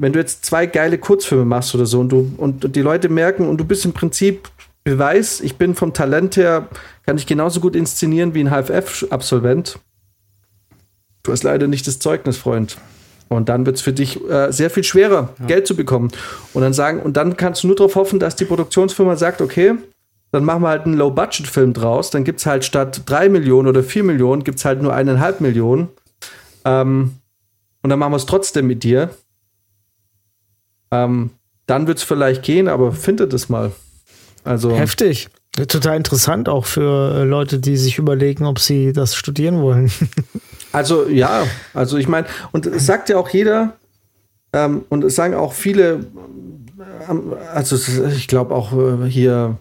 [0.00, 3.46] wenn du jetzt zwei geile Kurzfilme machst oder so und du und die Leute merken
[3.46, 4.48] und du bist im Prinzip
[4.82, 6.68] Beweis, ich bin vom Talent her,
[7.04, 9.78] kann ich genauso gut inszenieren wie ein HFF-Absolvent.
[11.22, 12.78] Du hast leider nicht das Zeugnis, Freund.
[13.32, 15.46] Und dann wird es für dich äh, sehr viel schwerer, ja.
[15.46, 16.10] Geld zu bekommen.
[16.52, 19.74] Und dann sagen, und dann kannst du nur darauf hoffen, dass die Produktionsfirma sagt, okay,
[20.32, 22.10] dann machen wir halt einen Low-Budget-Film draus.
[22.10, 25.40] Dann gibt es halt statt drei Millionen oder vier Millionen, gibt es halt nur eineinhalb
[25.40, 25.88] Millionen.
[26.64, 27.12] Ähm,
[27.82, 29.10] und dann machen wir es trotzdem mit dir.
[30.90, 31.30] Ähm,
[31.66, 33.70] dann wird es vielleicht gehen, aber findet es mal.
[34.42, 35.28] Also heftig.
[35.52, 39.90] Total interessant auch für äh, Leute, die sich überlegen, ob sie das studieren wollen.
[40.72, 41.44] also ja,
[41.74, 43.76] also ich meine, und es sagt ja auch jeder,
[44.52, 46.06] ähm, und es sagen auch viele,
[47.08, 47.76] ähm, also
[48.08, 49.58] ich glaube auch äh, hier,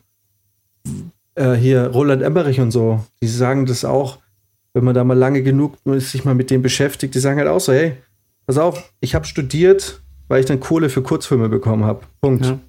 [1.36, 4.20] äh, hier Roland Emmerich und so, die sagen das auch,
[4.74, 7.60] wenn man da mal lange genug sich mal mit dem beschäftigt, die sagen halt auch
[7.60, 7.98] so, hey,
[8.46, 12.02] pass auf, ich habe studiert, weil ich dann Kohle für Kurzfilme bekommen habe.
[12.22, 12.46] Punkt.
[12.46, 12.60] Ja.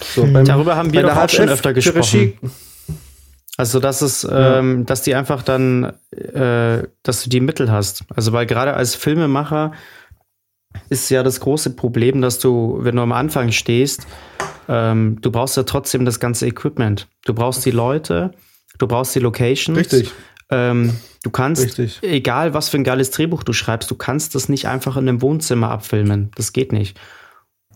[0.00, 2.34] So, beim, Darüber haben wir doch auch schon öfter gesprochen.
[3.56, 4.58] Also, dass es, ja.
[4.58, 8.04] ähm, dass die einfach dann, äh, dass du die Mittel hast.
[8.14, 9.72] Also, weil gerade als Filmemacher
[10.88, 14.06] ist ja das große Problem, dass du, wenn du am Anfang stehst,
[14.68, 17.08] ähm, du brauchst ja trotzdem das ganze Equipment.
[17.26, 18.32] Du brauchst die Leute,
[18.78, 19.78] du brauchst die Locations.
[19.78, 20.12] Richtig.
[20.50, 22.02] Ähm, du kannst, Richtig.
[22.02, 25.22] egal was für ein geiles Drehbuch du schreibst, du kannst das nicht einfach in einem
[25.22, 26.30] Wohnzimmer abfilmen.
[26.36, 26.98] Das geht nicht.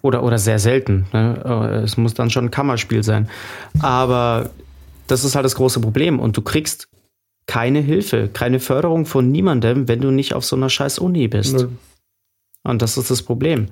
[0.03, 1.07] Oder, oder sehr selten.
[1.12, 1.43] Ne?
[1.44, 3.28] Äh, es muss dann schon ein Kammerspiel sein.
[3.81, 4.51] Aber
[5.07, 6.19] das ist halt das große Problem.
[6.19, 6.89] Und du kriegst
[7.47, 11.55] keine Hilfe, keine Förderung von niemandem, wenn du nicht auf so einer scheiß Uni bist.
[11.55, 11.69] Ne.
[12.65, 13.69] Und das ist das Problem.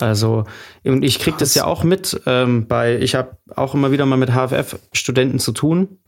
[0.00, 0.44] Also,
[0.84, 4.16] und ich krieg das ja auch mit ähm, bei, ich habe auch immer wieder mal
[4.16, 5.98] mit HFF-Studenten zu tun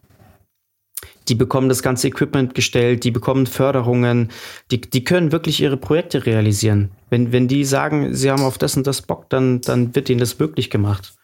[1.29, 4.31] die bekommen das ganze Equipment gestellt, die bekommen Förderungen,
[4.71, 6.91] die, die können wirklich ihre Projekte realisieren.
[7.11, 10.21] Wenn, wenn die sagen, sie haben auf das und das Bock, dann, dann wird ihnen
[10.21, 11.15] das möglich gemacht.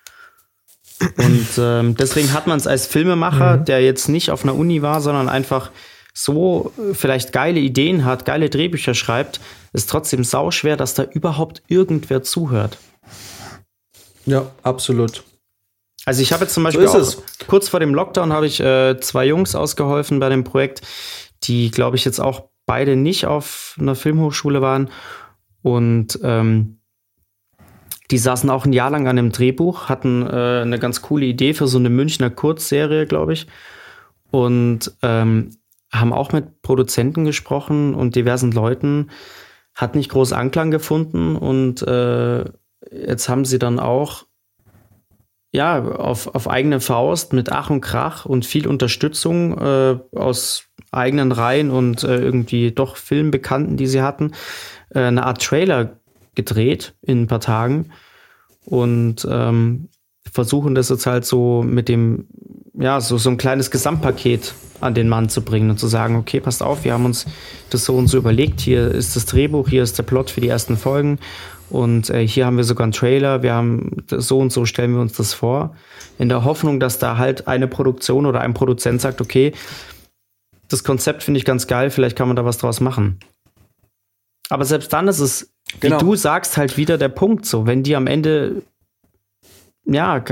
[1.17, 3.65] Und ähm, deswegen hat man es als Filmemacher, mhm.
[3.65, 5.71] der jetzt nicht auf einer Uni war, sondern einfach
[6.13, 9.41] so vielleicht geile Ideen hat, geile Drehbücher schreibt,
[9.73, 12.79] ist trotzdem sauschwer, dass da überhaupt irgendwer zuhört.
[14.27, 15.25] Ja, absolut.
[16.05, 18.99] Also ich habe jetzt zum Beispiel so auch, kurz vor dem Lockdown habe ich äh,
[19.01, 20.83] zwei Jungs ausgeholfen bei dem Projekt,
[21.45, 24.91] die, glaube ich, jetzt auch beide nicht auf einer Filmhochschule waren.
[25.63, 26.80] Und ähm,
[28.11, 31.55] die saßen auch ein Jahr lang an einem Drehbuch, hatten äh, eine ganz coole Idee
[31.55, 33.47] für so eine Münchner Kurzserie, glaube ich.
[34.31, 35.51] Und ähm,
[35.93, 39.11] haben auch mit Produzenten gesprochen und diversen Leuten.
[39.75, 42.45] Hat nicht groß Anklang gefunden und äh,
[42.91, 44.25] jetzt haben sie dann auch
[45.53, 51.33] ja, auf, auf eigene Faust mit Ach und Krach und viel Unterstützung äh, aus eigenen
[51.33, 54.33] Reihen und äh, irgendwie doch Filmbekannten, die sie hatten,
[54.91, 56.00] äh, eine Art Trailer
[56.41, 57.91] gedreht in ein paar Tagen
[58.65, 59.89] und ähm,
[60.33, 62.27] versuchen das jetzt halt so mit dem,
[62.75, 66.41] ja, so, so ein kleines Gesamtpaket an den Mann zu bringen und zu sagen, okay,
[66.41, 67.27] passt auf, wir haben uns
[67.69, 70.49] das so und so überlegt, hier ist das Drehbuch, hier ist der Plot für die
[70.49, 71.19] ersten Folgen
[71.69, 75.01] und äh, hier haben wir sogar einen Trailer, wir haben so und so stellen wir
[75.01, 75.75] uns das vor,
[76.19, 79.53] in der Hoffnung, dass da halt eine Produktion oder ein Produzent sagt, okay,
[80.69, 83.19] das Konzept finde ich ganz geil, vielleicht kann man da was draus machen.
[84.49, 85.50] Aber selbst dann ist es,
[85.81, 86.01] genau.
[86.01, 88.63] wie du sagst, halt wieder der Punkt so, wenn die am Ende
[89.85, 90.23] ja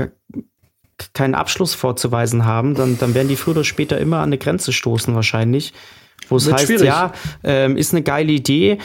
[1.13, 4.73] keinen Abschluss vorzuweisen haben, dann, dann werden die früher oder später immer an eine Grenze
[4.73, 5.73] stoßen wahrscheinlich,
[6.27, 6.87] wo es heißt, schwierig.
[6.87, 8.79] ja, ähm, ist eine geile Idee,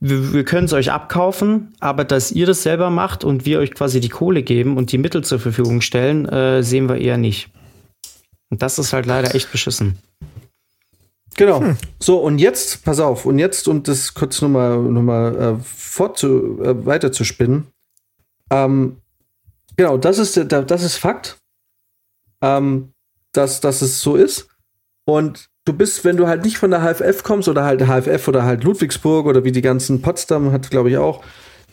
[0.00, 3.72] wir, wir können es euch abkaufen, aber dass ihr das selber macht und wir euch
[3.72, 7.48] quasi die Kohle geben und die Mittel zur Verfügung stellen, äh, sehen wir eher nicht.
[8.50, 9.98] Und das ist halt leider echt beschissen.
[11.36, 11.60] Genau.
[11.60, 11.76] Hm.
[12.00, 16.60] So, und jetzt, pass auf, und jetzt, um das kurz nochmal noch mal, äh, fortzu,
[16.62, 17.68] äh, weiter zu spinnen.
[18.50, 18.96] Ähm,
[19.76, 21.38] genau, das ist, das ist Fakt,
[22.42, 22.92] ähm,
[23.32, 24.48] dass, dass es so ist.
[25.04, 28.44] Und du bist, wenn du halt nicht von der HFF kommst oder halt HFF oder
[28.44, 31.22] halt Ludwigsburg oder wie die ganzen Potsdam hat, glaube ich auch,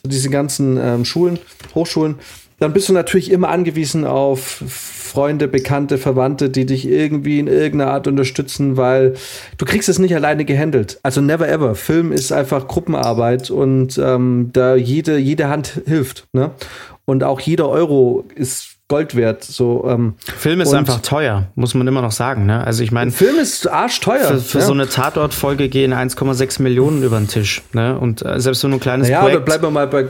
[0.05, 1.39] diese ganzen ähm, Schulen,
[1.73, 2.19] Hochschulen,
[2.63, 7.91] dann bist du natürlich immer angewiesen auf Freunde, Bekannte, Verwandte, die dich irgendwie in irgendeiner
[7.91, 9.15] Art unterstützen, weil
[9.57, 10.97] du kriegst es nicht alleine gehandelt.
[11.03, 11.75] Also never ever.
[11.75, 16.27] Film ist einfach Gruppenarbeit und ähm, da jede, jede Hand hilft.
[16.31, 16.51] Ne?
[17.03, 19.43] Und auch jeder Euro ist Gold wert.
[19.43, 22.45] So, ähm, Film ist einfach teuer, muss man immer noch sagen.
[22.45, 22.65] Ne?
[22.65, 24.27] Also ich meine, Film ist arschteuer.
[24.27, 24.65] Für, für ja.
[24.65, 27.61] so eine Tatortfolge gehen 1,6 Millionen über den Tisch.
[27.73, 27.99] Ne?
[27.99, 29.37] Und äh, selbst so ein kleines naja, Projekt.
[29.37, 30.05] Oder bleiben wir mal bei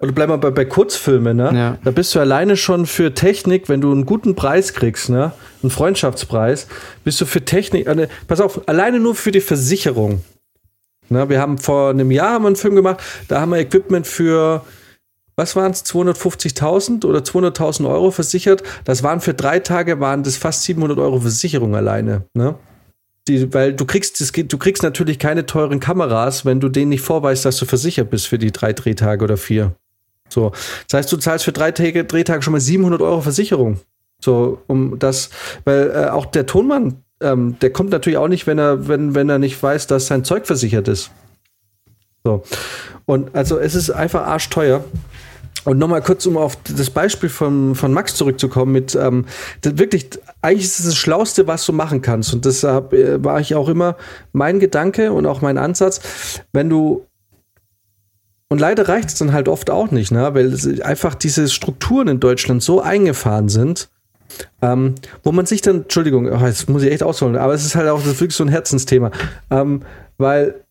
[0.00, 1.50] oder bleiben wir bei, bei Kurzfilmen, ne?
[1.54, 1.78] Ja.
[1.84, 5.32] Da bist du alleine schon für Technik, wenn du einen guten Preis kriegst, ne?
[5.62, 6.66] Einen Freundschaftspreis,
[7.04, 10.24] bist du für Technik, äh, pass auf, alleine nur für die Versicherung.
[11.10, 11.28] Ne?
[11.28, 14.62] Wir haben vor einem Jahr haben wir einen Film gemacht, da haben wir Equipment für
[15.40, 18.62] was waren es, 250.000 oder 200.000 Euro versichert.
[18.84, 22.26] Das waren für drei Tage, waren das fast 700 Euro Versicherung alleine.
[22.34, 22.56] Ne?
[23.26, 27.00] Die, weil du kriegst, das du kriegst natürlich keine teuren Kameras, wenn du denen nicht
[27.00, 29.74] vorweist, dass du versichert bist für die drei Drehtage oder vier.
[30.30, 30.52] So.
[30.88, 33.80] Das heißt, du zahlst für drei Tage, Drehtage schon mal 700 Euro Versicherung.
[34.20, 35.30] So, um das,
[35.64, 39.28] weil äh, auch der Tonmann, ähm, der kommt natürlich auch nicht, wenn er, wenn, wenn
[39.28, 41.10] er nicht weiß, dass sein Zeug versichert ist.
[42.24, 42.42] So.
[43.06, 44.84] Und also es ist einfach arschteuer.
[45.64, 49.26] Und nochmal kurz, um auf das Beispiel von, von Max zurückzukommen, mit ähm,
[49.62, 50.08] wirklich,
[50.40, 52.32] eigentlich ist es das Schlauste, was du machen kannst.
[52.32, 53.96] Und deshalb äh, war ich auch immer
[54.32, 56.00] mein Gedanke und auch mein Ansatz,
[56.52, 57.06] wenn du
[58.50, 60.34] und leider reicht es dann halt oft auch nicht, ne?
[60.34, 63.88] weil einfach diese Strukturen in Deutschland so eingefahren sind,
[64.60, 67.76] ähm, wo man sich dann, Entschuldigung, oh, jetzt muss ich echt ausholen, aber es ist
[67.76, 69.12] halt auch wirklich so ein Herzensthema,
[69.50, 69.82] ähm,
[70.18, 70.62] weil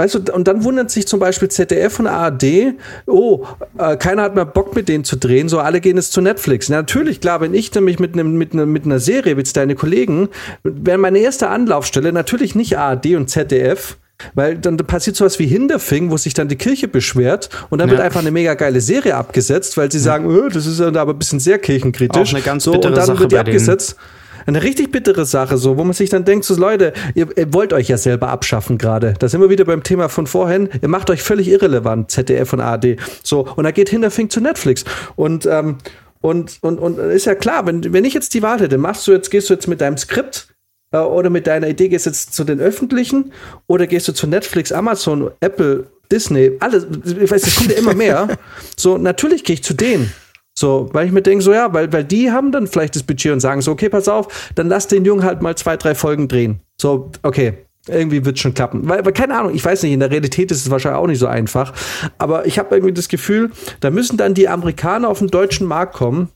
[0.00, 2.74] Weißt du, und dann wundert sich zum Beispiel ZDF und ARD,
[3.06, 3.44] oh,
[3.78, 6.68] äh, keiner hat mehr Bock mit denen zu drehen, so alle gehen jetzt zu Netflix.
[6.68, 9.74] Na, natürlich, klar, wenn ich nämlich mit, nem, mit, ne, mit einer Serie, wie deine
[9.74, 10.28] Kollegen,
[10.62, 13.96] wäre meine erste Anlaufstelle natürlich nicht ARD und ZDF,
[14.34, 17.94] weil dann passiert sowas wie Hinterfing, wo sich dann die Kirche beschwert und dann ja.
[17.94, 21.12] wird einfach eine mega geile Serie abgesetzt, weil sie sagen, oh, das ist dann aber
[21.12, 22.30] ein bisschen sehr kirchenkritisch.
[22.30, 23.92] Auch eine ganz so, und dann Sache wird die abgesetzt.
[23.92, 24.18] Denen.
[24.48, 27.74] Eine richtig bittere Sache, so, wo man sich dann denkt, so Leute, ihr, ihr wollt
[27.74, 29.12] euch ja selber abschaffen gerade.
[29.18, 30.70] Da sind wir wieder beim Thema von vorhin.
[30.80, 32.96] Ihr macht euch völlig irrelevant, ZDF und ARD.
[33.22, 34.86] So, und da geht Hinterfink zu Netflix.
[35.16, 35.76] Und, ähm,
[36.22, 39.12] und, und, und ist ja klar, wenn, wenn ich jetzt die Wahl hätte, machst du
[39.12, 40.48] jetzt, gehst du jetzt mit deinem Skript
[40.92, 43.32] äh, oder mit deiner Idee, gehst du jetzt zu den öffentlichen
[43.66, 47.94] oder gehst du zu Netflix, Amazon, Apple, Disney, alles, ich weiß, es kommt ja immer
[47.94, 48.28] mehr.
[48.76, 50.12] So, natürlich gehe ich zu denen.
[50.56, 53.32] So, weil ich mir denke, so ja, weil, weil die haben dann vielleicht das Budget
[53.32, 56.28] und sagen so, okay, pass auf, dann lass den Jungen halt mal zwei, drei Folgen
[56.28, 56.60] drehen.
[56.80, 57.54] So, okay,
[57.88, 58.88] irgendwie wird es schon klappen.
[58.88, 61.18] Weil, weil, keine Ahnung, ich weiß nicht, in der Realität ist es wahrscheinlich auch nicht
[61.18, 61.72] so einfach.
[62.18, 63.50] Aber ich habe irgendwie das Gefühl,
[63.80, 66.28] da müssen dann die Amerikaner auf den deutschen Markt kommen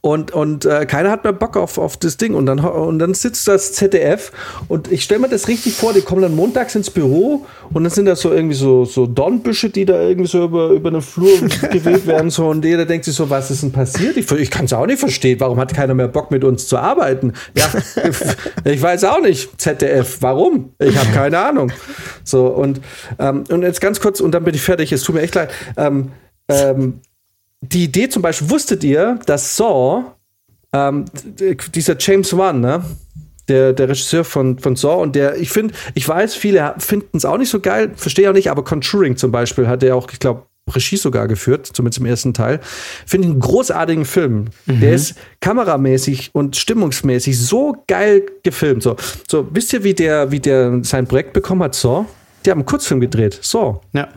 [0.00, 2.34] Und, und äh, keiner hat mehr Bock auf, auf das Ding.
[2.34, 4.32] Und dann, und dann sitzt das ZDF
[4.68, 7.90] und ich stelle mir das richtig vor, die kommen dann montags ins Büro und dann
[7.90, 11.40] sind da so irgendwie so, so Dornbüsche, die da irgendwie so über, über den Flur
[11.70, 12.30] gewählt werden.
[12.30, 14.16] So, und jeder denkt sich so, was ist denn passiert?
[14.16, 15.40] Ich, ich kann es auch nicht verstehen.
[15.40, 17.32] Warum hat keiner mehr Bock mit uns zu arbeiten?
[17.56, 17.70] Ja,
[18.64, 19.60] ich weiß auch nicht.
[19.60, 20.74] ZDF, warum?
[20.78, 21.72] Ich habe keine Ahnung.
[22.24, 22.80] So, und,
[23.18, 24.92] ähm, und jetzt ganz kurz, und dann bin ich fertig.
[24.92, 25.50] Es tut mir echt leid.
[25.76, 26.10] Ähm,
[26.48, 27.00] ähm,
[27.72, 30.04] die Idee zum Beispiel, wusstet ihr, dass Saw,
[30.72, 31.04] ähm,
[31.74, 32.84] dieser James Wan, ne?
[33.46, 37.26] Der, der Regisseur von, von Saw und der, ich finde, ich weiß, viele finden es
[37.26, 40.18] auch nicht so geil, verstehe auch nicht, aber Conjuring zum Beispiel hat er auch, ich
[40.18, 42.60] glaube, Regie sogar geführt, zumindest im ersten Teil.
[43.06, 44.46] Finde ich einen großartigen Film.
[44.64, 44.80] Mhm.
[44.80, 48.82] Der ist kameramäßig und stimmungsmäßig so geil gefilmt.
[48.82, 48.96] So,
[49.28, 52.06] so wisst ihr, wie der, wie der sein Projekt bekommen hat, Saw?
[52.46, 53.38] Die haben einen Kurzfilm gedreht.
[53.42, 53.80] Saw.
[53.92, 54.08] Ja.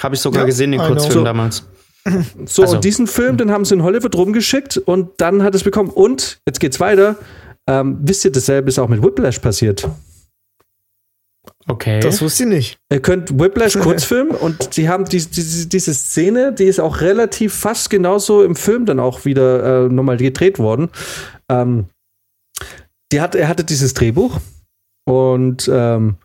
[0.00, 1.64] Habe ich sogar ja, gesehen, den Kurzfilm so, damals.
[2.46, 2.76] So, also.
[2.76, 5.88] und diesen Film, den haben sie in Hollywood rumgeschickt und dann hat es bekommen.
[5.88, 7.16] Und jetzt geht's weiter.
[7.66, 9.88] Ähm, wisst ihr, dasselbe ist auch mit Whiplash passiert.
[11.66, 12.00] Okay.
[12.00, 12.78] Das wusste ich nicht.
[12.92, 17.54] Ihr könnt Whiplash Kurzfilm und sie haben die, die, diese Szene, die ist auch relativ
[17.54, 20.90] fast genauso im Film dann auch wieder äh, nochmal gedreht worden.
[21.48, 21.86] Ähm,
[23.12, 24.40] die hat, er hatte dieses Drehbuch
[25.06, 26.16] und ähm,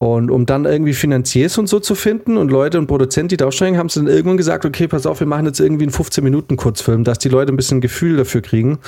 [0.00, 3.46] und um dann irgendwie Finanziers und so zu finden und Leute und Produzenten, die da
[3.46, 7.02] aussteigen, haben sie dann irgendwann gesagt, okay, pass auf, wir machen jetzt irgendwie einen 15-Minuten-Kurzfilm,
[7.02, 8.78] dass die Leute ein bisschen Gefühl dafür kriegen.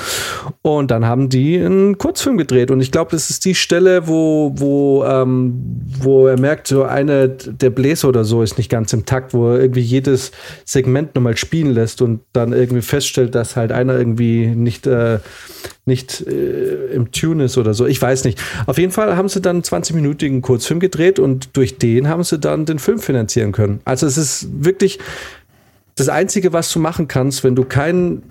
[0.63, 2.71] Und dann haben die einen Kurzfilm gedreht.
[2.71, 7.29] Und ich glaube, das ist die Stelle, wo, wo, ähm, wo er merkt, so eine
[7.29, 10.31] der Bläser oder so ist nicht ganz im Takt, wo er irgendwie jedes
[10.65, 15.19] Segment nochmal spielen lässt und dann irgendwie feststellt, dass halt einer irgendwie nicht äh,
[15.91, 17.85] nicht äh, im Tune ist oder so.
[17.85, 18.43] Ich weiß nicht.
[18.67, 22.39] Auf jeden Fall haben sie dann einen 20-minütigen Kurzfilm gedreht und durch den haben sie
[22.39, 23.81] dann den Film finanzieren können.
[23.85, 24.99] Also es ist wirklich
[25.97, 28.23] das Einzige, was du machen kannst, wenn du keinen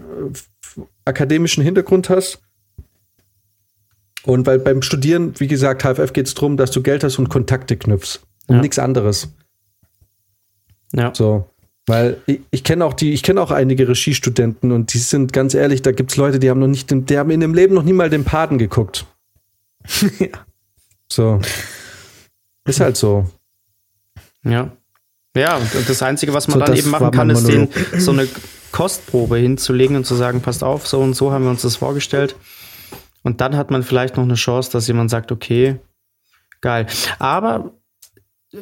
[0.77, 2.41] äh, akademischen Hintergrund hast.
[4.23, 7.29] Und weil beim Studieren, wie gesagt, HFF geht es darum, dass du Geld hast und
[7.29, 8.21] Kontakte knüpfst.
[8.47, 8.61] Und ja.
[8.61, 9.29] nichts anderes.
[10.93, 11.13] Ja.
[11.13, 11.48] So.
[11.89, 15.55] Weil ich, ich kenne auch die, ich kenne auch einige Regiestudenten und die sind ganz
[15.55, 17.81] ehrlich, da gibt es Leute, die haben noch nicht, die haben in dem Leben noch
[17.81, 19.07] nie mal den Paten geguckt.
[20.19, 20.27] ja.
[21.11, 21.41] So.
[22.65, 23.27] Ist halt so.
[24.43, 24.71] Ja.
[25.35, 28.27] Ja, und das Einzige, was man so, dann eben machen kann, ist den, so eine
[28.71, 32.35] Kostprobe hinzulegen und zu sagen, passt auf, so und so haben wir uns das vorgestellt.
[33.23, 35.79] Und dann hat man vielleicht noch eine Chance, dass jemand sagt, okay,
[36.61, 36.85] geil.
[37.17, 37.73] Aber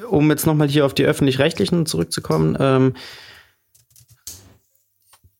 [0.09, 2.93] um jetzt nochmal hier auf die öffentlich-rechtlichen zurückzukommen, ähm,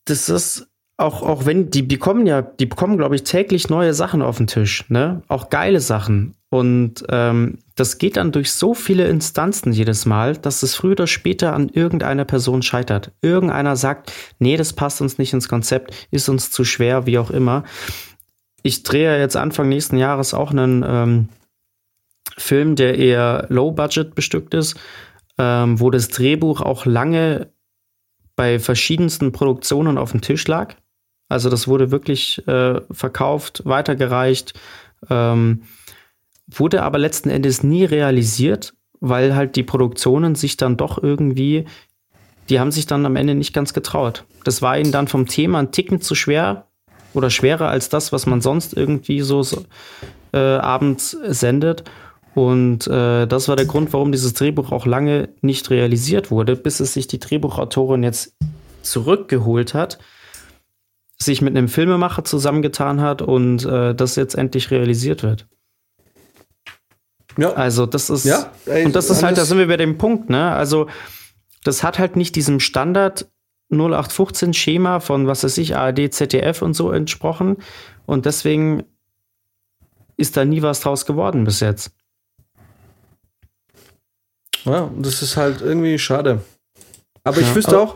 [0.06, 0.68] das ist
[0.98, 4.48] auch, auch wenn, die bekommen ja, die bekommen, glaube ich, täglich neue Sachen auf den
[4.48, 5.22] Tisch, ne?
[5.28, 6.34] Auch geile Sachen.
[6.49, 11.07] Und ähm, das geht dann durch so viele Instanzen jedes Mal, dass es früher oder
[11.07, 13.11] später an irgendeiner Person scheitert.
[13.22, 17.30] Irgendeiner sagt, nee, das passt uns nicht ins Konzept, ist uns zu schwer, wie auch
[17.30, 17.64] immer.
[18.64, 21.30] Ich drehe jetzt Anfang nächsten Jahres auch einen ähm,
[22.38, 24.80] Film, der eher low-budget bestückt ist,
[25.38, 27.51] ähm, wo das Drehbuch auch lange
[28.35, 30.76] bei verschiedensten Produktionen auf dem Tisch lag.
[31.30, 34.53] Also das wurde wirklich äh, verkauft, weitergereicht,
[35.09, 35.64] ähm,
[36.47, 41.65] wurde aber letzten Endes nie realisiert, weil halt die Produktionen sich dann doch irgendwie,
[42.49, 44.23] die haben sich dann am Ende nicht ganz getraut.
[44.45, 46.68] Das war ihnen dann vom Thema ein Ticken zu schwer
[47.14, 49.45] oder schwerer als das, was man sonst irgendwie so
[50.31, 51.84] äh, abends sendet.
[52.38, 56.80] Und äh, das war der Grund, warum dieses Drehbuch auch lange nicht realisiert wurde, bis
[56.80, 58.35] es sich die Drehbuchautorin jetzt
[58.84, 59.97] zurückgeholt hat,
[61.18, 65.47] sich mit einem Filmemacher zusammengetan hat und äh, das jetzt endlich realisiert wird.
[67.39, 67.53] Ja.
[67.53, 70.30] Also das ist ja, ey, und das ist halt, da sind wir bei dem Punkt,
[70.30, 70.51] ne?
[70.51, 70.85] Also
[71.64, 73.31] das hat halt nicht diesem Standard
[73.72, 77.57] 0815 Schema von was weiß ich ARD, ZDF und so entsprochen
[78.05, 78.84] und deswegen
[80.18, 81.97] ist da nie was draus geworden bis jetzt.
[84.68, 86.41] Ja, das ist halt irgendwie schade.
[87.23, 87.95] Aber ich wüsste auch,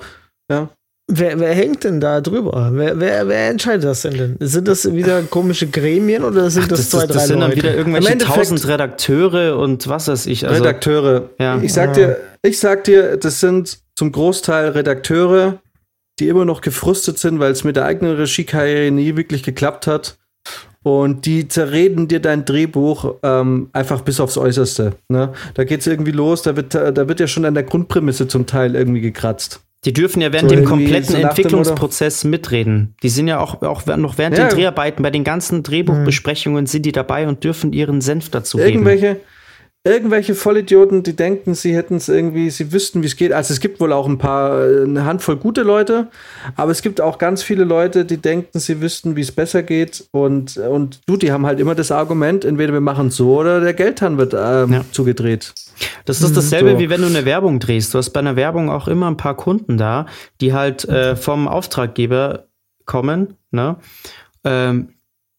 [0.50, 0.70] ja.
[1.14, 2.70] Wer, wer hängt denn da drüber?
[2.72, 4.38] Wer, wer, wer entscheidet das denn, denn?
[4.40, 7.40] Sind das wieder komische Gremien oder sind Ach, das, das, zwei, das, drei Das sind
[7.42, 10.48] dann wieder irgendwelche tausend Redakteure und was weiß ich.
[10.48, 11.30] Also, Redakteure.
[11.38, 11.62] Ja.
[11.62, 15.60] Ich sag dir, ich sag dir, das sind zum Großteil Redakteure,
[16.20, 20.18] die immer noch gefrustet sind, weil es mit der eigenen Regiekarriere nie wirklich geklappt hat
[20.84, 24.94] und die zerreden dir dein Drehbuch ähm, einfach bis aufs Äußerste.
[25.10, 25.34] Ne?
[25.54, 28.76] Da es irgendwie los, da wird, da wird ja schon an der Grundprämisse zum Teil
[28.76, 29.62] irgendwie gekratzt.
[29.84, 32.94] Die dürfen ja während so dem kompletten so Entwicklungsprozess mitreden.
[33.02, 34.48] Die sind ja auch, auch noch während ja.
[34.48, 39.16] den Dreharbeiten bei den ganzen Drehbuchbesprechungen sind die dabei und dürfen ihren Senf dazu irgendwelche,
[39.16, 39.20] geben.
[39.84, 43.34] Irgendwelche Vollidioten, die denken, sie hätten es irgendwie, sie wüssten, wie es geht.
[43.34, 46.08] Also es gibt wohl auch ein paar, äh, eine Handvoll gute Leute,
[46.56, 50.06] aber es gibt auch ganz viele Leute, die denken, sie wüssten, wie es besser geht.
[50.12, 53.60] Und, und du, die haben halt immer das Argument, entweder wir machen es so oder
[53.60, 54.86] der Geldhahn wird ähm, Ja.
[54.92, 55.54] zugedreht.
[56.06, 56.80] Das ist dasselbe, So.
[56.80, 57.94] wie wenn du eine Werbung drehst.
[57.94, 60.06] Du hast bei einer Werbung auch immer ein paar Kunden da,
[60.40, 62.46] die halt äh, vom Auftraggeber
[62.86, 63.78] kommen, ne?
[64.44, 64.90] Ähm,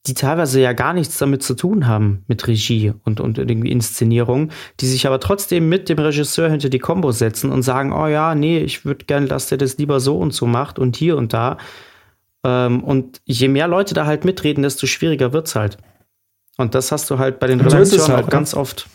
[0.06, 4.50] die teilweise ja gar nichts damit zu tun haben, mit Regie und, und irgendwie Inszenierung,
[4.80, 8.34] die sich aber trotzdem mit dem Regisseur hinter die Kombo setzen und sagen, oh ja,
[8.34, 11.32] nee, ich würde gern, dass der das lieber so und so macht und hier und
[11.32, 11.56] da.
[12.44, 15.78] Ähm, und je mehr Leute da halt mitreden, desto schwieriger wird's halt.
[16.56, 18.32] Und das hast du halt bei den es Redaktionen halt, auch ne?
[18.32, 18.88] ganz oft.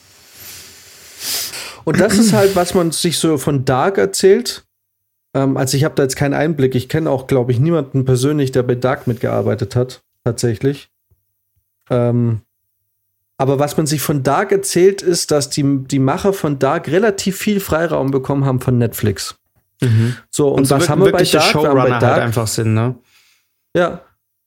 [1.86, 4.66] Und das ist halt, was man sich so von Dark erzählt.
[5.34, 6.76] Ähm, also ich habe da jetzt keinen Einblick.
[6.76, 10.90] Ich kenne auch, glaube ich, niemanden persönlich, der bei Dark mitgearbeitet hat, tatsächlich.
[11.90, 12.42] Ähm,
[13.38, 17.38] aber was man sich von Dark erzählt, ist, dass die, die Macher von Dark relativ
[17.38, 19.36] viel Freiraum bekommen haben von Netflix.
[20.32, 21.32] So, und, so was wirk- haben wir bei Dark?
[21.32, 22.96] Wir haben Showrunner bei halt Dark einfach sind, ne?
[23.76, 24.02] ja,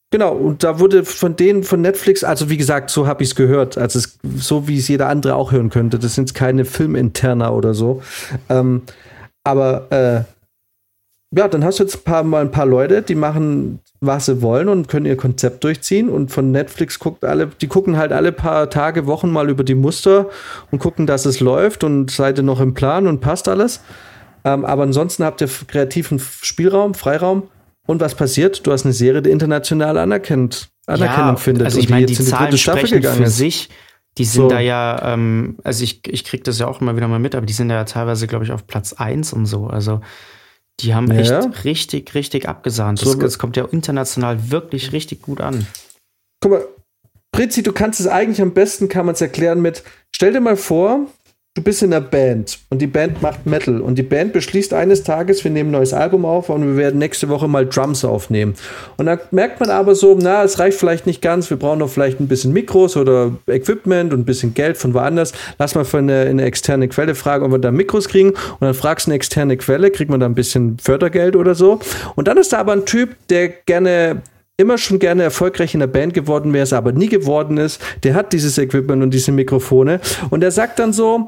[0.09, 0.33] genau.
[0.33, 3.77] Und da wurde von denen von Netflix, also wie gesagt, so habe ich es gehört,
[3.77, 5.99] also es, so wie es jeder andere auch hören könnte.
[5.99, 8.03] Das sind keine Filminterner oder so.
[8.49, 8.81] Ähm,
[9.45, 10.23] aber äh,
[11.33, 14.41] ja, dann hast du jetzt ein paar, mal ein paar Leute, die machen, was sie
[14.41, 16.09] wollen und können ihr Konzept durchziehen.
[16.09, 19.75] Und von Netflix guckt alle, die gucken halt alle paar Tage, Wochen mal über die
[19.75, 20.27] Muster
[20.71, 23.81] und gucken, dass es läuft und seid ihr noch im Plan und passt alles.
[24.43, 27.43] Ähm, aber ansonsten habt ihr kreativen Spielraum, Freiraum.
[27.87, 28.65] Und was passiert?
[28.67, 31.65] Du hast eine Serie, die international anerkennt, Anerkennung findet.
[31.65, 33.37] Also ich meine, die in Zahlen dritte Staffel sprechen gegangen für ist.
[33.37, 33.69] sich.
[34.17, 34.49] Die sind So.
[34.49, 37.45] da ja, ähm, also ich, ich krieg das ja auch immer wieder mal mit, aber
[37.45, 39.67] die sind da ja teilweise, glaube ich, auf Platz 1 und so.
[39.67, 40.01] Also
[40.81, 41.19] die haben Ja.
[41.19, 43.01] echt richtig, richtig abgesahnt.
[43.01, 45.65] Das, das kommt ja international wirklich richtig gut an.
[46.41, 46.65] Guck mal,
[47.31, 50.57] Pritzi, du kannst es eigentlich am besten, kann man es erklären mit, stell dir mal
[50.57, 51.07] vor,
[51.53, 55.03] du bist in einer Band und die Band macht Metal und die Band beschließt eines
[55.03, 58.55] Tages, wir nehmen ein neues Album auf und wir werden nächste Woche mal Drums aufnehmen.
[58.95, 61.89] Und dann merkt man aber so, na, es reicht vielleicht nicht ganz, wir brauchen noch
[61.89, 65.33] vielleicht ein bisschen Mikros oder Equipment und ein bisschen Geld von woanders.
[65.59, 68.73] Lass mal für eine, eine externe Quelle fragen, ob wir da Mikros kriegen und dann
[68.73, 71.81] fragst du eine externe Quelle, kriegt man da ein bisschen Fördergeld oder so.
[72.15, 74.21] Und dann ist da aber ein Typ, der gerne
[74.61, 77.81] immer schon gerne erfolgreich in der Band geworden wäre, es aber nie geworden ist.
[78.03, 79.99] Der hat dieses Equipment und diese Mikrofone.
[80.29, 81.27] Und er sagt dann so,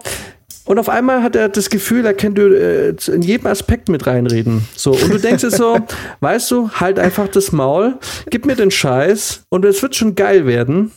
[0.66, 4.66] und auf einmal hat er das Gefühl, er könnte äh, in jedem Aspekt mit reinreden.
[4.76, 5.80] So, und du denkst dir so,
[6.22, 7.96] weißt du, halt einfach das Maul,
[8.30, 10.92] gib mir den Scheiß und es wird schon geil werden.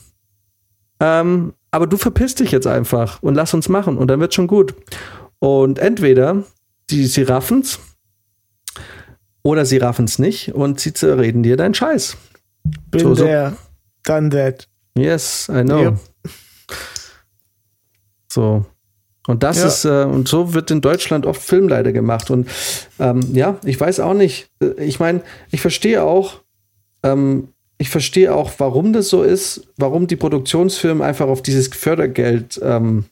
[1.00, 4.46] Ähm, aber du verpisst dich jetzt einfach und lass uns machen und dann wird schon
[4.46, 4.74] gut.
[5.40, 6.44] Und entweder
[6.90, 7.80] die, sie raffen's
[9.46, 12.16] oder sie raffen's nicht und sie zerreden dir deinen Scheiß.
[12.90, 13.24] Bin So, so.
[13.24, 13.56] der,
[14.04, 14.68] done that.
[14.98, 15.82] Yes, I know.
[15.82, 15.98] Yep.
[18.28, 18.66] So.
[19.28, 19.66] Und das Ja.
[19.66, 22.30] ist, äh, und so wird in Deutschland oft Film leider gemacht.
[22.30, 22.48] Und
[22.98, 24.48] ähm, ja, ich weiß auch nicht.
[24.60, 26.40] Äh, Ich meine, ich verstehe auch,
[27.02, 27.48] ähm,
[27.78, 33.04] ich verstehe auch, warum das so ist, warum die Produktionsfirmen einfach auf dieses Fördergeld, ähm,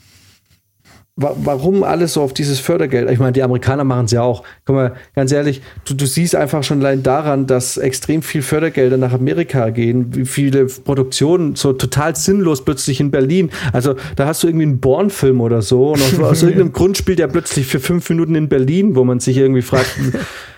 [1.17, 4.43] wa warum alles so auf dieses Fördergeld, ich meine, die Amerikaner machen es ja auch.
[4.65, 8.97] Guck mal, ganz ehrlich, du, du siehst einfach schon allein daran, dass extrem viel Fördergelder
[8.97, 13.51] nach Amerika gehen, wie viele Produktionen so total sinnlos plötzlich in Berlin.
[13.73, 17.21] Also da hast du irgendwie einen Born-Film oder so und aus, aus irgendeinem Grund spielt
[17.21, 19.97] er plötzlich für fünf Minuten in Berlin, wo man sich irgendwie fragt,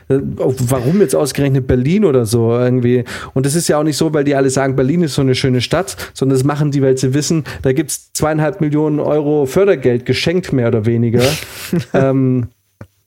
[0.09, 3.05] warum jetzt ausgerechnet Berlin oder so irgendwie.
[3.35, 5.35] Und das ist ja auch nicht so, weil die alle sagen, Berlin ist so eine
[5.35, 9.47] schöne Stadt, sondern das machen die, weil sie wissen, da gibt es zweieinhalb Millionen Euro
[9.47, 11.23] Fördergeld geschenkt, mehr oder weniger.
[11.93, 12.49] ähm,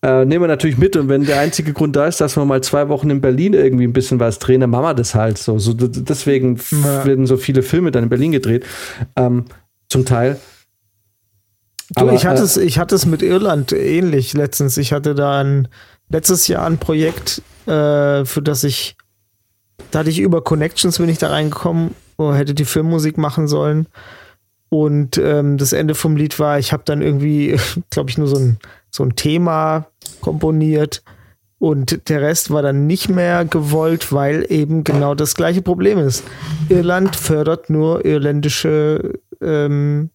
[0.01, 2.61] äh, nehmen wir natürlich mit und wenn der einzige Grund da ist, dass wir mal
[2.61, 5.59] zwei Wochen in Berlin irgendwie ein bisschen was drehen, dann machen wir das halt so.
[5.59, 7.05] so deswegen Ja.
[7.05, 8.65] werden so viele Filme dann in Berlin gedreht.
[9.17, 9.45] Ähm,
[9.89, 10.39] zum Teil.
[11.95, 14.77] Du, Aber, ich, hatte äh, es, ich hatte es mit Irland ähnlich letztens.
[14.77, 15.67] Ich hatte da ein,
[16.09, 18.97] letztes Jahr ein Projekt, äh, für das ich,
[19.91, 23.87] da hatte ich über Connections bin ich da reingekommen, wo hätte die Filmmusik machen sollen.
[24.69, 27.57] Und ähm, das Ende vom Lied war, ich habe dann irgendwie,
[27.89, 28.59] glaube ich, nur so ein,
[28.91, 29.87] so ein Thema
[30.21, 31.03] komponiert.
[31.57, 36.23] Und der Rest war dann nicht mehr gewollt, weil eben genau das gleiche Problem ist.
[36.69, 40.09] Irland fördert nur irländische ähm,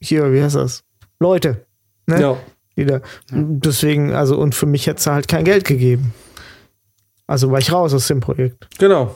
[0.00, 0.82] hier, wie heißt das?
[1.20, 1.64] Leute.
[2.06, 2.20] Ne?
[2.20, 2.36] Ja.
[2.76, 3.00] Wieder.
[3.30, 6.14] Deswegen, also, und für mich hätte es halt kein Geld gegeben.
[7.26, 8.68] Also war ich raus aus dem Projekt.
[8.78, 9.14] Genau.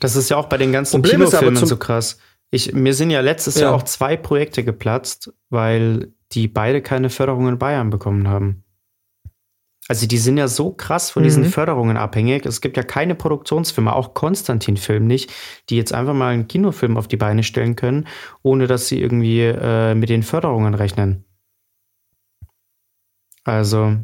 [0.00, 2.18] Das ist ja auch bei den ganzen Problem ist aber Kinofilmen so krass.
[2.50, 3.62] Ich, mir sind ja letztes Ja.
[3.66, 8.64] Jahr auch zwei Projekte geplatzt, weil die beide keine Förderung in Bayern bekommen haben.
[9.86, 12.46] Also die sind ja so krass von diesen Förderungen abhängig.
[12.46, 15.30] Es gibt ja keine Produktionsfirma, auch Konstantin-Film nicht,
[15.68, 18.06] die jetzt einfach mal einen Kinofilm auf die Beine stellen können,
[18.42, 21.24] ohne dass sie irgendwie äh, mit den Förderungen rechnen.
[23.44, 23.96] Also,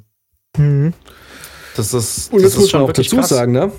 [1.77, 3.29] das ist, Und das muss man auch dazu krass.
[3.29, 3.73] sagen, ne?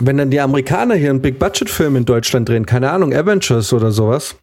[0.00, 4.36] Wenn dann die Amerikaner hier einen Big-Budget-Film in Deutschland drehen, keine Ahnung, Avengers oder sowas,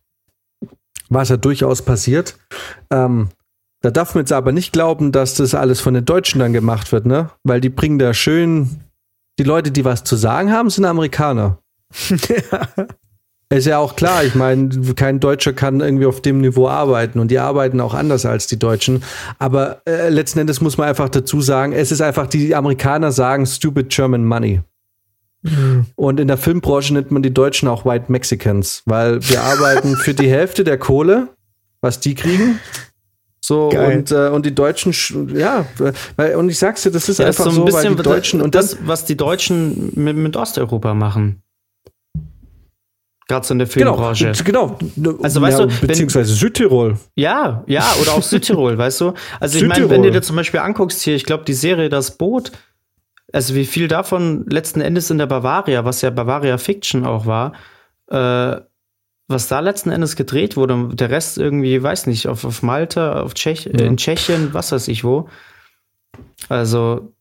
[1.09, 2.37] was ja durchaus passiert,
[2.91, 3.29] ähm,
[3.81, 6.91] da darf man jetzt aber nicht glauben, dass das alles von den Deutschen dann gemacht
[6.91, 7.29] wird, ne?
[7.43, 8.81] Weil die bringen da schön,
[9.39, 11.59] die Leute, die was zu sagen haben, sind Amerikaner.
[13.49, 17.29] Ist ja auch klar, ich meine, kein Deutscher kann irgendwie auf dem Niveau arbeiten und
[17.29, 19.03] die arbeiten auch anders als die Deutschen.
[19.37, 23.45] Aber äh, letzten Endes muss man einfach dazu sagen, es ist einfach, die Amerikaner sagen
[23.45, 24.61] stupid German money.
[25.95, 30.15] Und in der Filmbranche nennt man die Deutschen auch White Mexicans, weil wir arbeiten für
[30.15, 31.27] die Hälfte der Kohle,
[31.81, 32.59] was die kriegen.
[33.41, 33.95] So, Geil.
[33.99, 35.67] und, äh, und die Deutschen, sch- ja,
[36.15, 38.01] weil, und ich sag's dir, das ist ist einfach so ein so, weil bisschen die
[38.01, 41.43] Deutschen, und das, das, was die Deutschen mit, mit Osteuropa machen.
[43.27, 44.31] Gerade so in der genau, Filmbranche.
[44.43, 44.77] genau,
[45.23, 46.99] Also, weißt du, wenn- beziehungsweise Südtirol.
[47.15, 49.13] Ja, ja, oder auch Südtirol, weißt du?
[49.39, 52.17] Also ich meine, wenn du dir zum Beispiel anguckst hier, ich glaube, die Serie Das
[52.17, 52.51] Boot,
[53.33, 57.53] also wie viel davon letzten Endes in der Bavaria, was ja Bavaria Fiction auch war,
[58.11, 58.57] äh,
[59.27, 63.21] was da letzten Endes gedreht wurde, und der Rest irgendwie, weiß nicht, auf, auf Malta,
[63.21, 65.27] auf Tschech, äh, in Tschechien, was weiß ich wo.
[66.47, 67.11] Also,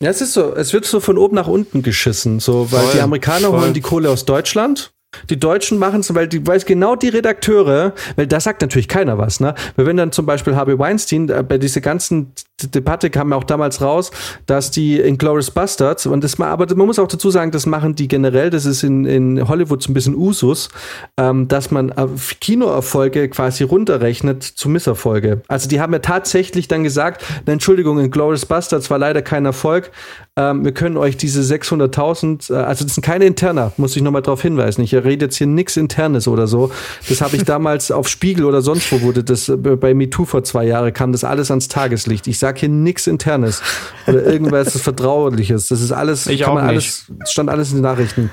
[0.00, 2.92] Ja, es ist so, es wird so von oben nach unten geschissen, so, weil Voll,
[2.94, 3.60] die Amerikaner voll.
[3.60, 4.92] holen die Kohle aus Deutschland.
[5.30, 9.18] Die Deutschen machen es, weil die, weil genau die Redakteure, weil da sagt natürlich keiner
[9.18, 9.54] was, ne?
[9.76, 12.32] Weil wenn dann zum Beispiel Harvey Weinstein, äh, bei dieser ganzen
[12.62, 14.10] D- Debatte kam ja auch damals raus,
[14.46, 18.08] dass die Inglourious Bastards, und das aber man muss auch dazu sagen, das machen die
[18.08, 20.68] generell, das ist in, in Hollywood so ein bisschen Usus,
[21.16, 22.06] ähm, dass man äh,
[22.40, 25.42] Kinoerfolge quasi runterrechnet zu Misserfolge.
[25.48, 29.90] Also die haben ja tatsächlich dann gesagt, na, Entschuldigung, Inglourious Bastards war leider kein Erfolg,
[30.36, 31.40] ähm, wir können euch diese
[31.86, 34.82] 600.000, äh, also das sind keine Interner, muss ich nochmal darauf hinweisen.
[34.82, 36.70] Ich rede jetzt hier nichts Internes oder so.
[37.08, 40.42] Das habe ich damals auf Spiegel oder sonst wo wurde das äh, bei MeToo vor
[40.44, 42.26] zwei Jahren kam das alles ans Tageslicht.
[42.26, 43.62] Ich sage hier nichts Internes
[44.06, 45.68] oder irgendwas Vertrauliches.
[45.68, 48.30] Das ist alles, Ich kann auch man alles, stand alles in den Nachrichten.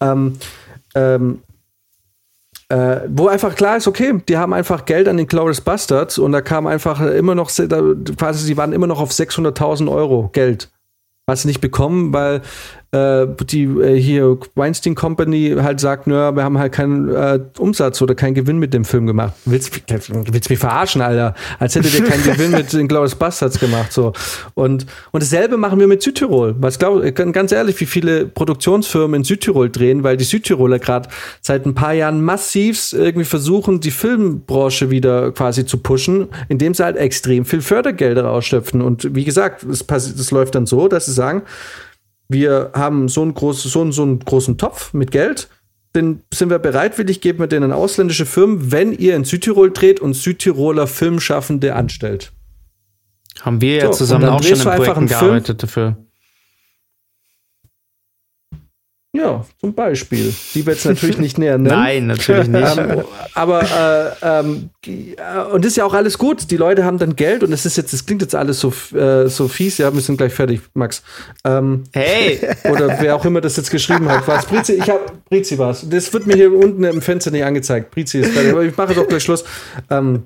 [0.00, 0.38] Ähm,
[0.94, 1.42] ähm,
[2.68, 6.32] äh, wo einfach klar ist, okay, die haben einfach Geld an den Glorious Bastards und
[6.32, 7.80] da kam einfach immer noch, da,
[8.16, 10.70] quasi, sie waren immer noch auf 600.000 Euro Geld.
[11.26, 12.42] Was sie nicht bekommen, weil
[12.92, 18.00] äh, die äh, hier Weinstein Company halt sagt, nö, wir haben halt keinen äh, Umsatz
[18.02, 19.32] oder keinen Gewinn mit dem Film gemacht.
[19.44, 21.34] Willst, willst mich verarschen, Alter?
[21.58, 24.12] Als hättet ihr keinen Gewinn mit den Glorious Bastards gemacht, so.
[24.54, 26.54] Und, und dasselbe machen wir mit Südtirol.
[26.58, 31.08] Was glaub, ganz ehrlich, wie viele Produktionsfirmen in Südtirol drehen, weil die Südtiroler gerade
[31.40, 36.84] seit ein paar Jahren massiv irgendwie versuchen, die Filmbranche wieder quasi zu pushen, indem sie
[36.84, 38.82] halt extrem viel Fördergelder rausschöpfen.
[38.82, 41.42] Und wie gesagt, passi- das läuft dann so, dass sie sagen,
[42.28, 45.48] wir haben so einen, großen, so, einen, so einen großen Topf mit Geld,
[45.94, 50.00] den sind wir bereitwillig, geben wir den an ausländische Firmen, wenn ihr in Südtirol dreht
[50.00, 52.32] und Südtiroler Filmschaffende anstellt.
[53.40, 55.20] haben wir ja So, zusammen auch schon in Projekten einen Film.
[55.20, 55.96] gearbeitet dafür.
[59.16, 60.34] Ja, zum Beispiel.
[60.54, 61.74] Die wir jetzt natürlich nicht näher nennen.
[61.74, 62.76] Nein, natürlich nicht.
[62.76, 63.02] Ähm,
[63.34, 63.62] aber
[64.22, 66.50] äh, ähm, äh, und das ist ja auch alles gut.
[66.50, 69.28] Die Leute haben dann Geld und es ist jetzt, das klingt jetzt alles so, äh,
[69.28, 69.78] so fies.
[69.78, 71.02] Ja, wir sind gleich fertig, Max.
[71.44, 72.40] Ähm, Hey!
[72.70, 74.26] oder wer auch immer das jetzt geschrieben hat.
[74.28, 74.44] Was?
[74.46, 75.88] Brizi, ich habe Brizi was.
[75.88, 77.90] Das wird mir hier unten im Fenster nicht angezeigt.
[77.90, 78.52] Brizi ist fertig.
[78.52, 79.44] Aber ich mache doch gleich Schluss.
[79.90, 80.24] Ähm,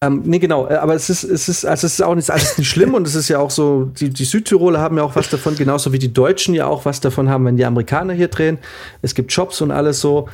[0.00, 2.58] ähm, nee, genau, äh, aber es ist, es ist, also es ist auch nicht alles
[2.58, 5.28] nicht schlimm und es ist ja auch so, die, die Südtiroler haben ja auch was
[5.28, 8.58] davon, genauso wie die Deutschen ja auch was davon haben, wenn die Amerikaner hier drehen.
[9.02, 10.28] Es gibt Jobs und alles so,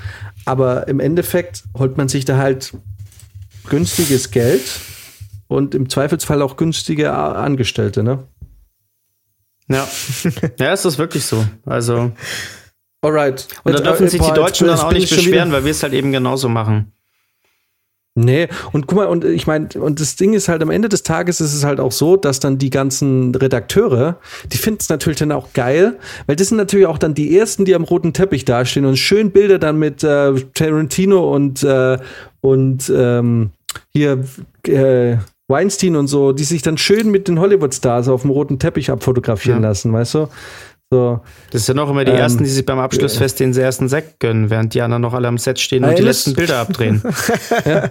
[0.45, 2.73] aber im Endeffekt holt man sich da halt
[3.69, 4.81] günstiges Geld
[5.49, 8.25] und im Zweifelsfall auch günstige Angestellte, ne?
[9.69, 9.89] Ja.
[10.59, 11.45] ja, es ist wirklich so.
[11.65, 12.13] Also,
[13.03, 13.49] Alright.
[13.63, 15.93] und da dürfen äh, sich die Deutschen dann auch nicht beschweren, weil wir es halt
[15.93, 16.93] eben genauso machen.
[18.25, 21.03] Nee, und guck mal, und ich meine, und das Ding ist halt, am Ende des
[21.03, 24.19] Tages ist es halt auch so, dass dann die ganzen Redakteure,
[24.53, 27.65] die finden es natürlich dann auch geil, weil das sind natürlich auch dann die ersten,
[27.65, 31.99] die am roten Teppich dastehen und schön Bilder dann mit äh, Tarantino und, äh,
[32.41, 33.51] und ähm,
[33.93, 34.25] hier
[34.67, 35.17] äh,
[35.49, 39.63] Weinstein und so, die sich dann schön mit den Hollywood-Stars auf dem roten Teppich abfotografieren
[39.63, 39.69] Ja.
[39.71, 40.29] lassen, weißt du?
[40.93, 41.21] So.
[41.53, 44.51] Das sind auch immer die Ähm, ersten, die sich beim Abschlussfest den ersten Sekt gönnen,
[44.51, 47.01] während die anderen noch alle am Set stehen und die ja, letzten Bilder abdrehen.
[47.65, 47.91] Ja,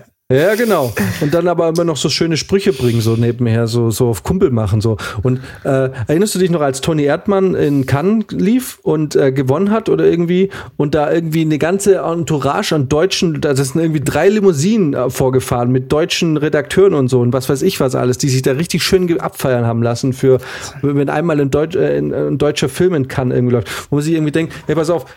[0.53, 0.93] genau.
[1.21, 4.51] Und dann aber immer noch so schöne Sprüche bringen, so nebenher, so, so auf Kumpel
[4.51, 4.95] machen, so.
[5.23, 9.71] Und äh, erinnerst du dich noch, als Toni Erdmann in Cannes lief und äh, gewonnen
[9.71, 14.29] hat oder irgendwie und da irgendwie eine ganze Entourage an Deutschen, da sind irgendwie drei
[14.29, 18.29] Limousinen äh, vorgefahren mit deutschen Redakteuren und so und was weiß ich was alles, die
[18.29, 20.37] sich da richtig schön abfeiern haben lassen für,
[20.83, 24.05] wenn einmal ein, Deutsch, äh, ein, ein deutscher Film in Cannes irgendwie läuft, wo man
[24.05, 25.07] sich irgendwie denkt, hey, pass auf,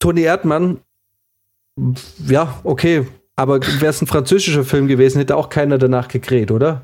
[0.00, 0.78] Toni Erdmann,
[2.26, 3.06] ja, okay,
[3.40, 6.82] aber wäre es ein französischer Film gewesen, hätte auch keiner danach gekräht, oder?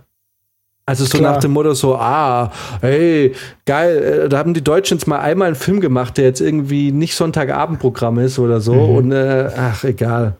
[0.86, 1.34] Also so Klar.
[1.34, 2.50] nach dem Motto so, ah,
[2.80, 3.34] hey,
[3.66, 6.92] geil, äh, da haben die Deutschen jetzt mal einmal einen Film gemacht, der jetzt irgendwie
[6.92, 10.38] nicht Sonntagabendprogramm ist oder so und äh, ach, egal.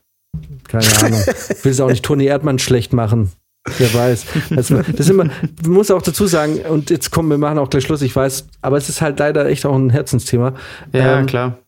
[0.69, 1.21] Keine Ahnung.
[1.63, 3.33] Will es auch nicht Toni Erdmann schlecht machen.
[3.79, 4.27] Wer weiß.
[4.51, 7.69] Das, das ist immer, man muss auch dazu sagen, und jetzt kommen wir machen auch
[7.69, 10.55] gleich Schluss, ich weiß, aber es ist halt leider echt auch ein Herzensthema.
[10.95, 11.59] Ja, Ähm, klar.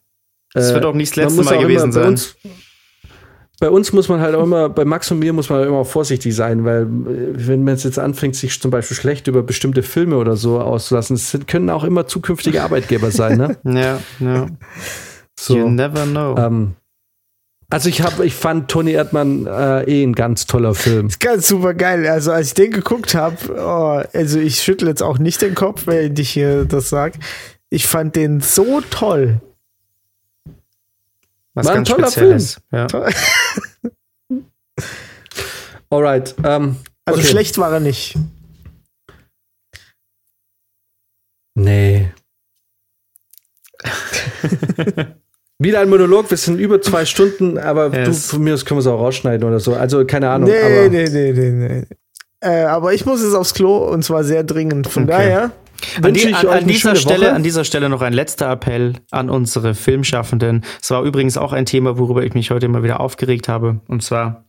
[0.54, 2.06] Das äh, wird auch nicht das letzte Mal gewesen sein.
[2.06, 2.36] Uns,
[3.60, 6.34] bei uns muss man halt auch immer, bei Max und mir muss man immer vorsichtig
[6.34, 6.86] sein, weil äh,
[7.48, 11.36] wenn man jetzt anfängt, sich zum Beispiel schlecht über bestimmte Filme oder so auszulassen, es
[11.46, 13.56] können auch immer zukünftige Arbeitgeber sein, ne?
[13.64, 14.46] Ja, ja.
[15.38, 16.36] So, You never know.
[16.36, 16.74] ähm,
[17.70, 21.08] also ich habe, ich fand Toni Erdmann äh, eh ein ganz toller Film.
[21.08, 22.06] Ist ganz super geil.
[22.06, 25.86] Also als ich den geguckt habe, oh, also ich schüttle jetzt auch nicht den Kopf,
[25.86, 27.14] wenn ich hier das sag.
[27.68, 29.42] Ich fand den so toll.
[31.52, 32.60] Was war ein toller Spezielles.
[32.72, 32.86] Ja.
[35.90, 36.34] Alright.
[36.44, 37.28] Ähm, Also okay.
[37.28, 38.16] schlecht war er nicht.
[41.54, 42.12] Nee.
[45.60, 48.06] Wieder ein Monolog, wir sind über zwei Stunden, aber Yes.
[48.30, 49.74] du, von mir aus können wir es auch rausschneiden oder so.
[49.74, 50.48] Also keine Ahnung.
[50.48, 51.84] Nee, aber nee, nee, nee, nee.
[52.40, 54.86] Äh, aber ich muss jetzt aufs Klo und zwar sehr dringend.
[54.86, 55.12] Von Okay.
[55.12, 55.50] daher,
[56.02, 57.34] An, die, an, an, dieser Stelle, Woche.
[57.34, 60.64] an dieser Stelle noch ein letzter Appell an unsere Filmschaffenden.
[60.80, 63.80] Es war übrigens auch ein Thema, worüber ich mich heute immer wieder aufgeregt habe.
[63.86, 64.44] Und zwar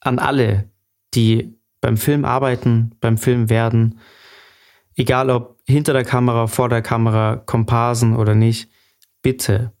[0.00, 0.70] an alle,
[1.14, 3.98] die beim Film arbeiten, beim Film werden,
[4.96, 8.70] egal ob hinter der Kamera, vor der Kamera, Komparsen oder nicht,
[9.22, 9.72] bitte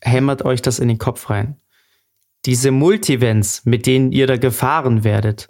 [0.00, 1.60] hämmert euch das in den Kopf rein.
[2.44, 5.48] Diese Multivents, mit denen ihr da gefahren werdet,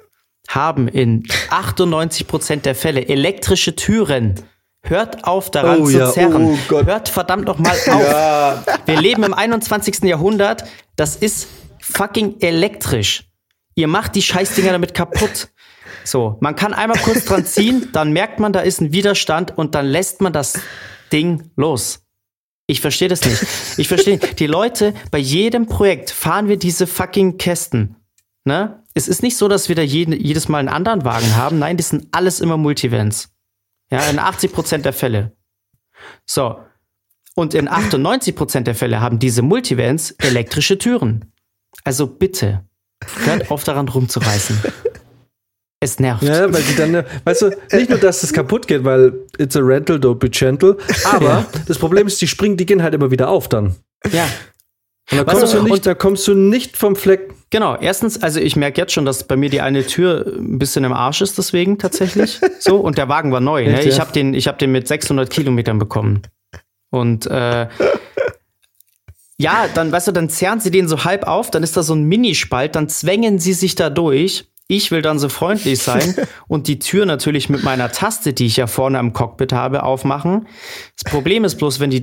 [0.49, 4.35] haben in 98% der Fälle elektrische Türen.
[4.83, 6.45] Hört auf daran Oh zu ja, zerren.
[6.45, 6.87] oh Gott.
[6.87, 8.67] Hört verdammt noch mal auf.
[8.87, 10.05] Wir leben im 21.
[10.05, 10.65] Jahrhundert.
[10.97, 11.49] Das ist
[11.81, 13.25] fucking elektrisch.
[13.75, 15.49] Ihr macht die Scheißdinger damit kaputt.
[16.05, 19.75] So, man kann einmal kurz dran ziehen, dann merkt man, da ist ein Widerstand und
[19.75, 20.61] dann lässt man das
[21.13, 22.01] Ding los.
[22.67, 23.43] Ich verstehe das nicht.
[23.79, 24.19] Ich verstehe.
[24.19, 27.97] Die Leute, bei jedem Projekt fahren wir diese fucking Kästen.
[28.45, 28.83] Ne?
[28.95, 31.59] Es ist nicht so, dass wir da jeden, jedes Mal einen anderen Wagen haben.
[31.59, 33.29] Nein, das sind alles immer Multivents.
[33.91, 35.33] Ja, in 80 Prozent der Fälle.
[36.27, 36.59] So.
[37.35, 41.33] Und in 98 Prozent der Fälle haben diese Multivents elektrische Türen.
[41.83, 42.65] Also bitte,
[43.25, 44.59] hört auf daran rumzureißen.
[45.81, 46.23] Es nervt.
[46.23, 49.61] Ja, weil die dann, weißt du, nicht nur, dass es kaputt geht, weil it's a
[49.61, 53.29] rental, don't be gentle, aber das Problem ist, die springen, die gehen halt immer wieder
[53.29, 53.75] auf dann.
[54.11, 54.25] Ja.
[55.11, 57.35] Und da Weißt kommst du, du, und- nicht, da kommst du nicht vom Fleck.
[57.55, 60.83] Genau, erstens, also ich merke jetzt schon, dass bei mir die eine Tür ein bisschen
[60.83, 62.41] im Arsch ist, deswegen tatsächlich.
[62.59, 63.65] So, und der Wagen war neu.
[63.65, 63.85] Ne?
[63.85, 66.23] Ich habe den, ich hab den mit 600 Kilometern bekommen.
[66.91, 67.69] Und äh,
[69.37, 71.95] ja, dann, weißt du, dann zerren sie den so halb auf, dann ist da so
[71.95, 74.47] ein Minispalt, dann zwängen sie sich da durch.
[74.67, 76.15] Ich will dann so freundlich sein
[76.49, 80.49] und die Tür natürlich mit meiner Taste, die ich ja vorne am Cockpit habe, aufmachen.
[81.01, 82.03] Das Problem ist bloß, wenn, die,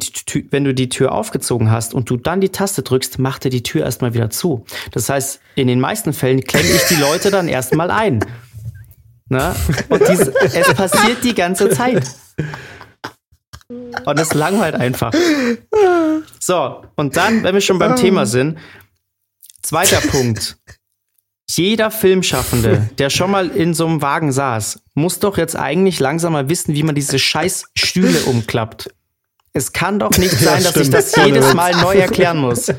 [0.51, 3.63] wenn du die Tür aufgezogen hast und du dann die Taste drückst, macht er die
[3.63, 4.63] Tür erstmal wieder zu.
[4.91, 8.23] Das heißt, in den meisten Fällen klemme ich die Leute dann erstmal ein.
[9.27, 9.55] Na?
[9.89, 12.03] Und dies, es passiert die ganze Zeit.
[13.69, 15.13] Und es langweilt einfach.
[16.39, 18.59] So, und dann, wenn wir schon beim Thema sind,
[19.63, 20.57] zweiter Punkt.
[21.55, 26.33] Jeder Filmschaffende, der schon mal in so einem Wagen saß, muss doch jetzt eigentlich langsam
[26.33, 28.93] mal wissen, wie man diese scheiß Stühle umklappt.
[29.53, 32.71] Es kann doch nicht sein, dass ich das jedes Mal neu erklären muss.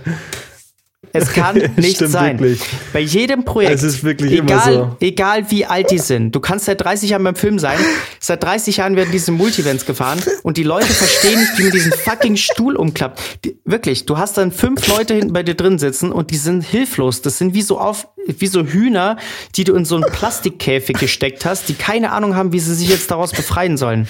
[1.13, 2.39] Es kann nicht Stimmt sein.
[2.39, 2.61] wirklich.
[2.93, 4.97] Bei jedem Projekt, Es ist wirklich immer egal, so.
[5.01, 7.79] egal wie alt die sind, du kannst seit 30 Jahren beim Film sein,
[8.21, 11.93] seit 30 Jahren werden diese Multivents gefahren und die Leute verstehen nicht, wie man diesen
[11.93, 13.21] fucking Stuhl umklappt.
[13.45, 16.63] Die, wirklich, du hast dann fünf Leute hinten bei dir drin sitzen und die sind
[16.63, 17.23] hilflos.
[17.23, 19.17] Das sind wie so auf, wie so Hühner,
[19.57, 22.89] die du in so einen Plastikkäfig gesteckt hast, die keine Ahnung haben, wie sie sich
[22.89, 24.09] jetzt daraus befreien sollen.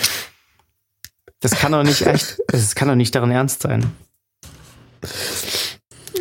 [1.41, 3.87] Das kann doch nicht echt, das kann doch nicht daran ernst sein.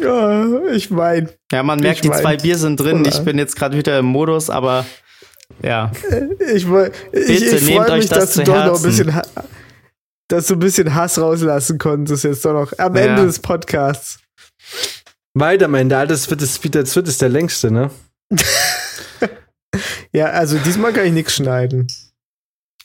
[0.01, 3.01] Ja, ich mein, Ja, man merkt, Ich die mein, zwei Bier sind drin.
[3.01, 3.09] oder?
[3.09, 4.85] Ich bin jetzt gerade wieder im Modus, aber
[5.63, 5.91] ja.
[6.53, 6.67] ich, ich,
[7.11, 9.21] Bitte ich nehmt freue euch mich, das dass du doch noch ein bisschen,
[10.27, 13.01] dass du ein bisschen Hass rauslassen konntest jetzt doch noch am Ja.
[13.03, 14.19] Ende des Podcasts.
[15.33, 17.91] Weit am Ende, Alter, das wird, das, wieder- das wird es der längste, ne?
[20.13, 21.87] Ja, also diesmal kann ich nichts schneiden.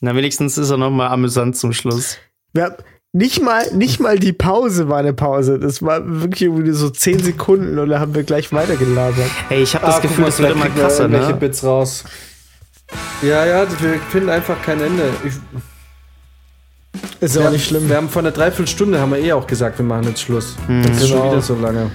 [0.01, 2.19] Na, wenigstens ist er noch mal amüsant zum Schluss.
[2.53, 2.77] Wir
[3.17, 5.59] nicht mal, nicht mal die Pause war eine Pause.
[5.59, 9.31] Das war wirklich irgendwie so 10 Sekunden und da haben wir gleich weitergelabert.
[9.49, 11.37] Ey, ich habe das Ah, Gefühl, mal, das wird immer wir krasser, irgendwelche ne?
[11.39, 12.05] Bits raus.
[13.23, 15.05] Ja, ja, wir finden einfach kein Ende.
[15.25, 15.33] Ich,
[17.21, 17.89] Ist wir, auch nicht schlimm.
[17.89, 20.55] wir haben vor einer Dreiviertelstunde haben wir eh auch gesagt, wir machen jetzt Schluss.
[20.67, 20.83] Hm.
[20.83, 21.31] Das ist schon Genau.
[21.33, 21.91] wieder so lange.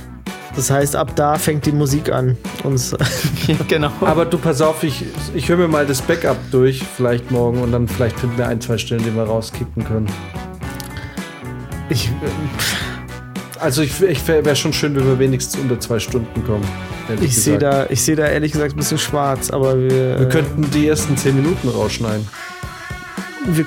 [0.56, 2.35] Das heißt, ab da fängt die Musik an.
[2.64, 2.93] Uns
[3.68, 3.91] genau.
[4.02, 7.72] Aber du, pass auf, ich, ich höre mir mal das Backup durch, vielleicht morgen, und
[7.72, 10.07] dann vielleicht finden wir ein, zwei Stellen, die wir rauskicken können.
[11.91, 12.09] Ich,
[13.59, 16.65] Also ich, ich wäre schon schön, wenn wir wenigstens unter zwei Stunden kommen.
[17.22, 20.69] ich sehe da, ich sehe da ehrlich gesagt ein bisschen schwarz, aber wir, Wir könnten
[20.72, 22.27] die ersten zehn Minuten rausschneiden.
[23.45, 23.65] wir,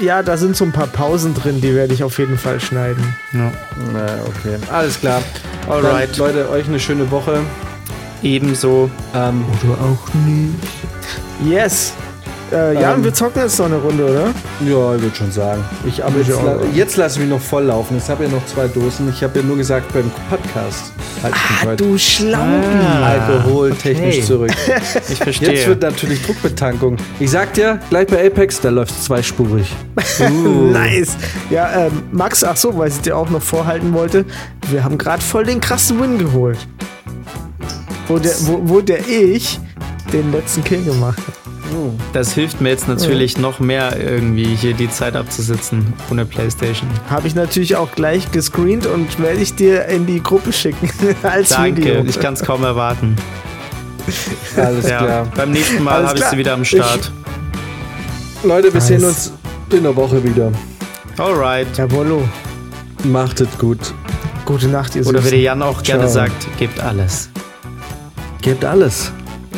[0.00, 3.14] ja, da sind so ein paar Pausen drin, die werde ich auf jeden Fall schneiden.
[3.32, 3.52] Ja.
[3.92, 4.56] Na, okay.
[4.72, 5.22] Alles klar.
[5.68, 6.10] Alright.
[6.18, 7.40] Dann, Leute, euch eine schöne Woche.
[8.22, 8.90] Ebenso.
[9.14, 10.54] Ähm, Oder auch nicht.
[11.48, 11.92] Yes.
[12.52, 12.98] Äh, ja, Ähm.
[12.98, 14.24] und wir zocken jetzt noch eine Runde, oder?
[14.60, 15.64] ja, ich würde schon sagen.
[15.84, 17.94] Ich, aber Würde jetzt, ich la jetzt lasse ich mich noch voll laufen.
[17.94, 19.08] Jetzt habe ich ja noch zwei Dosen.
[19.08, 20.92] Ich habe ja nur gesagt beim Podcast.
[21.22, 22.66] Halt ich mich heute Du Schlaubi.
[23.04, 24.22] alkoholtechnisch okay.
[24.24, 24.50] zurück.
[25.08, 25.52] Ich verstehe.
[25.52, 26.96] Jetzt wird natürlich Druckbetankung.
[27.18, 29.70] Ich sag dir, gleich bei Apex, da läuft zweispurig.
[30.20, 30.70] Uh.
[30.72, 31.16] Nice.
[31.50, 34.24] Ja, ähm, Max, ach so, weil ich dir auch noch vorhalten wollte,
[34.70, 36.58] wir haben gerade voll den krassen Win geholt.
[38.08, 39.58] Wo der, wo, wo der ich
[40.12, 41.45] den letzten Kill gemacht hat.
[42.12, 46.88] Das hilft mir jetzt natürlich noch mehr irgendwie hier die Zeit abzusitzen ohne Playstation.
[47.10, 50.88] Habe ich natürlich auch gleich gescreent und werde ich dir in die Gruppe schicken
[51.22, 52.04] als Danke, Video.
[52.04, 53.16] ich kann es kaum erwarten.
[54.56, 55.26] Alles Ja, klar.
[55.34, 57.10] beim nächsten Mal habe ich sie wieder am Start.
[58.44, 58.86] Leute, wir Nice.
[58.86, 59.32] sehen uns
[59.72, 60.52] in der Woche wieder.
[61.18, 61.66] Alright.
[61.76, 62.22] Jawollo.
[63.04, 63.78] Macht es gut.
[64.44, 66.12] Gute Nacht, ihr Oder wie der Jan auch gerne Ciao.
[66.12, 67.28] sagt, gebt alles.
[68.42, 69.10] Gebt alles.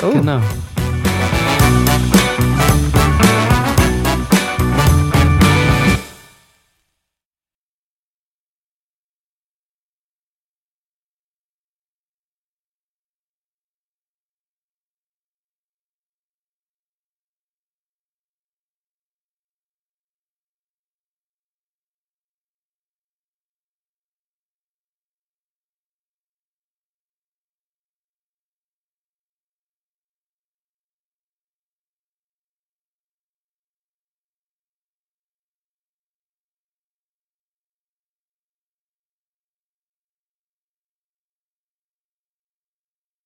[0.03, 0.11] Oh.
[0.13, 0.41] Genau.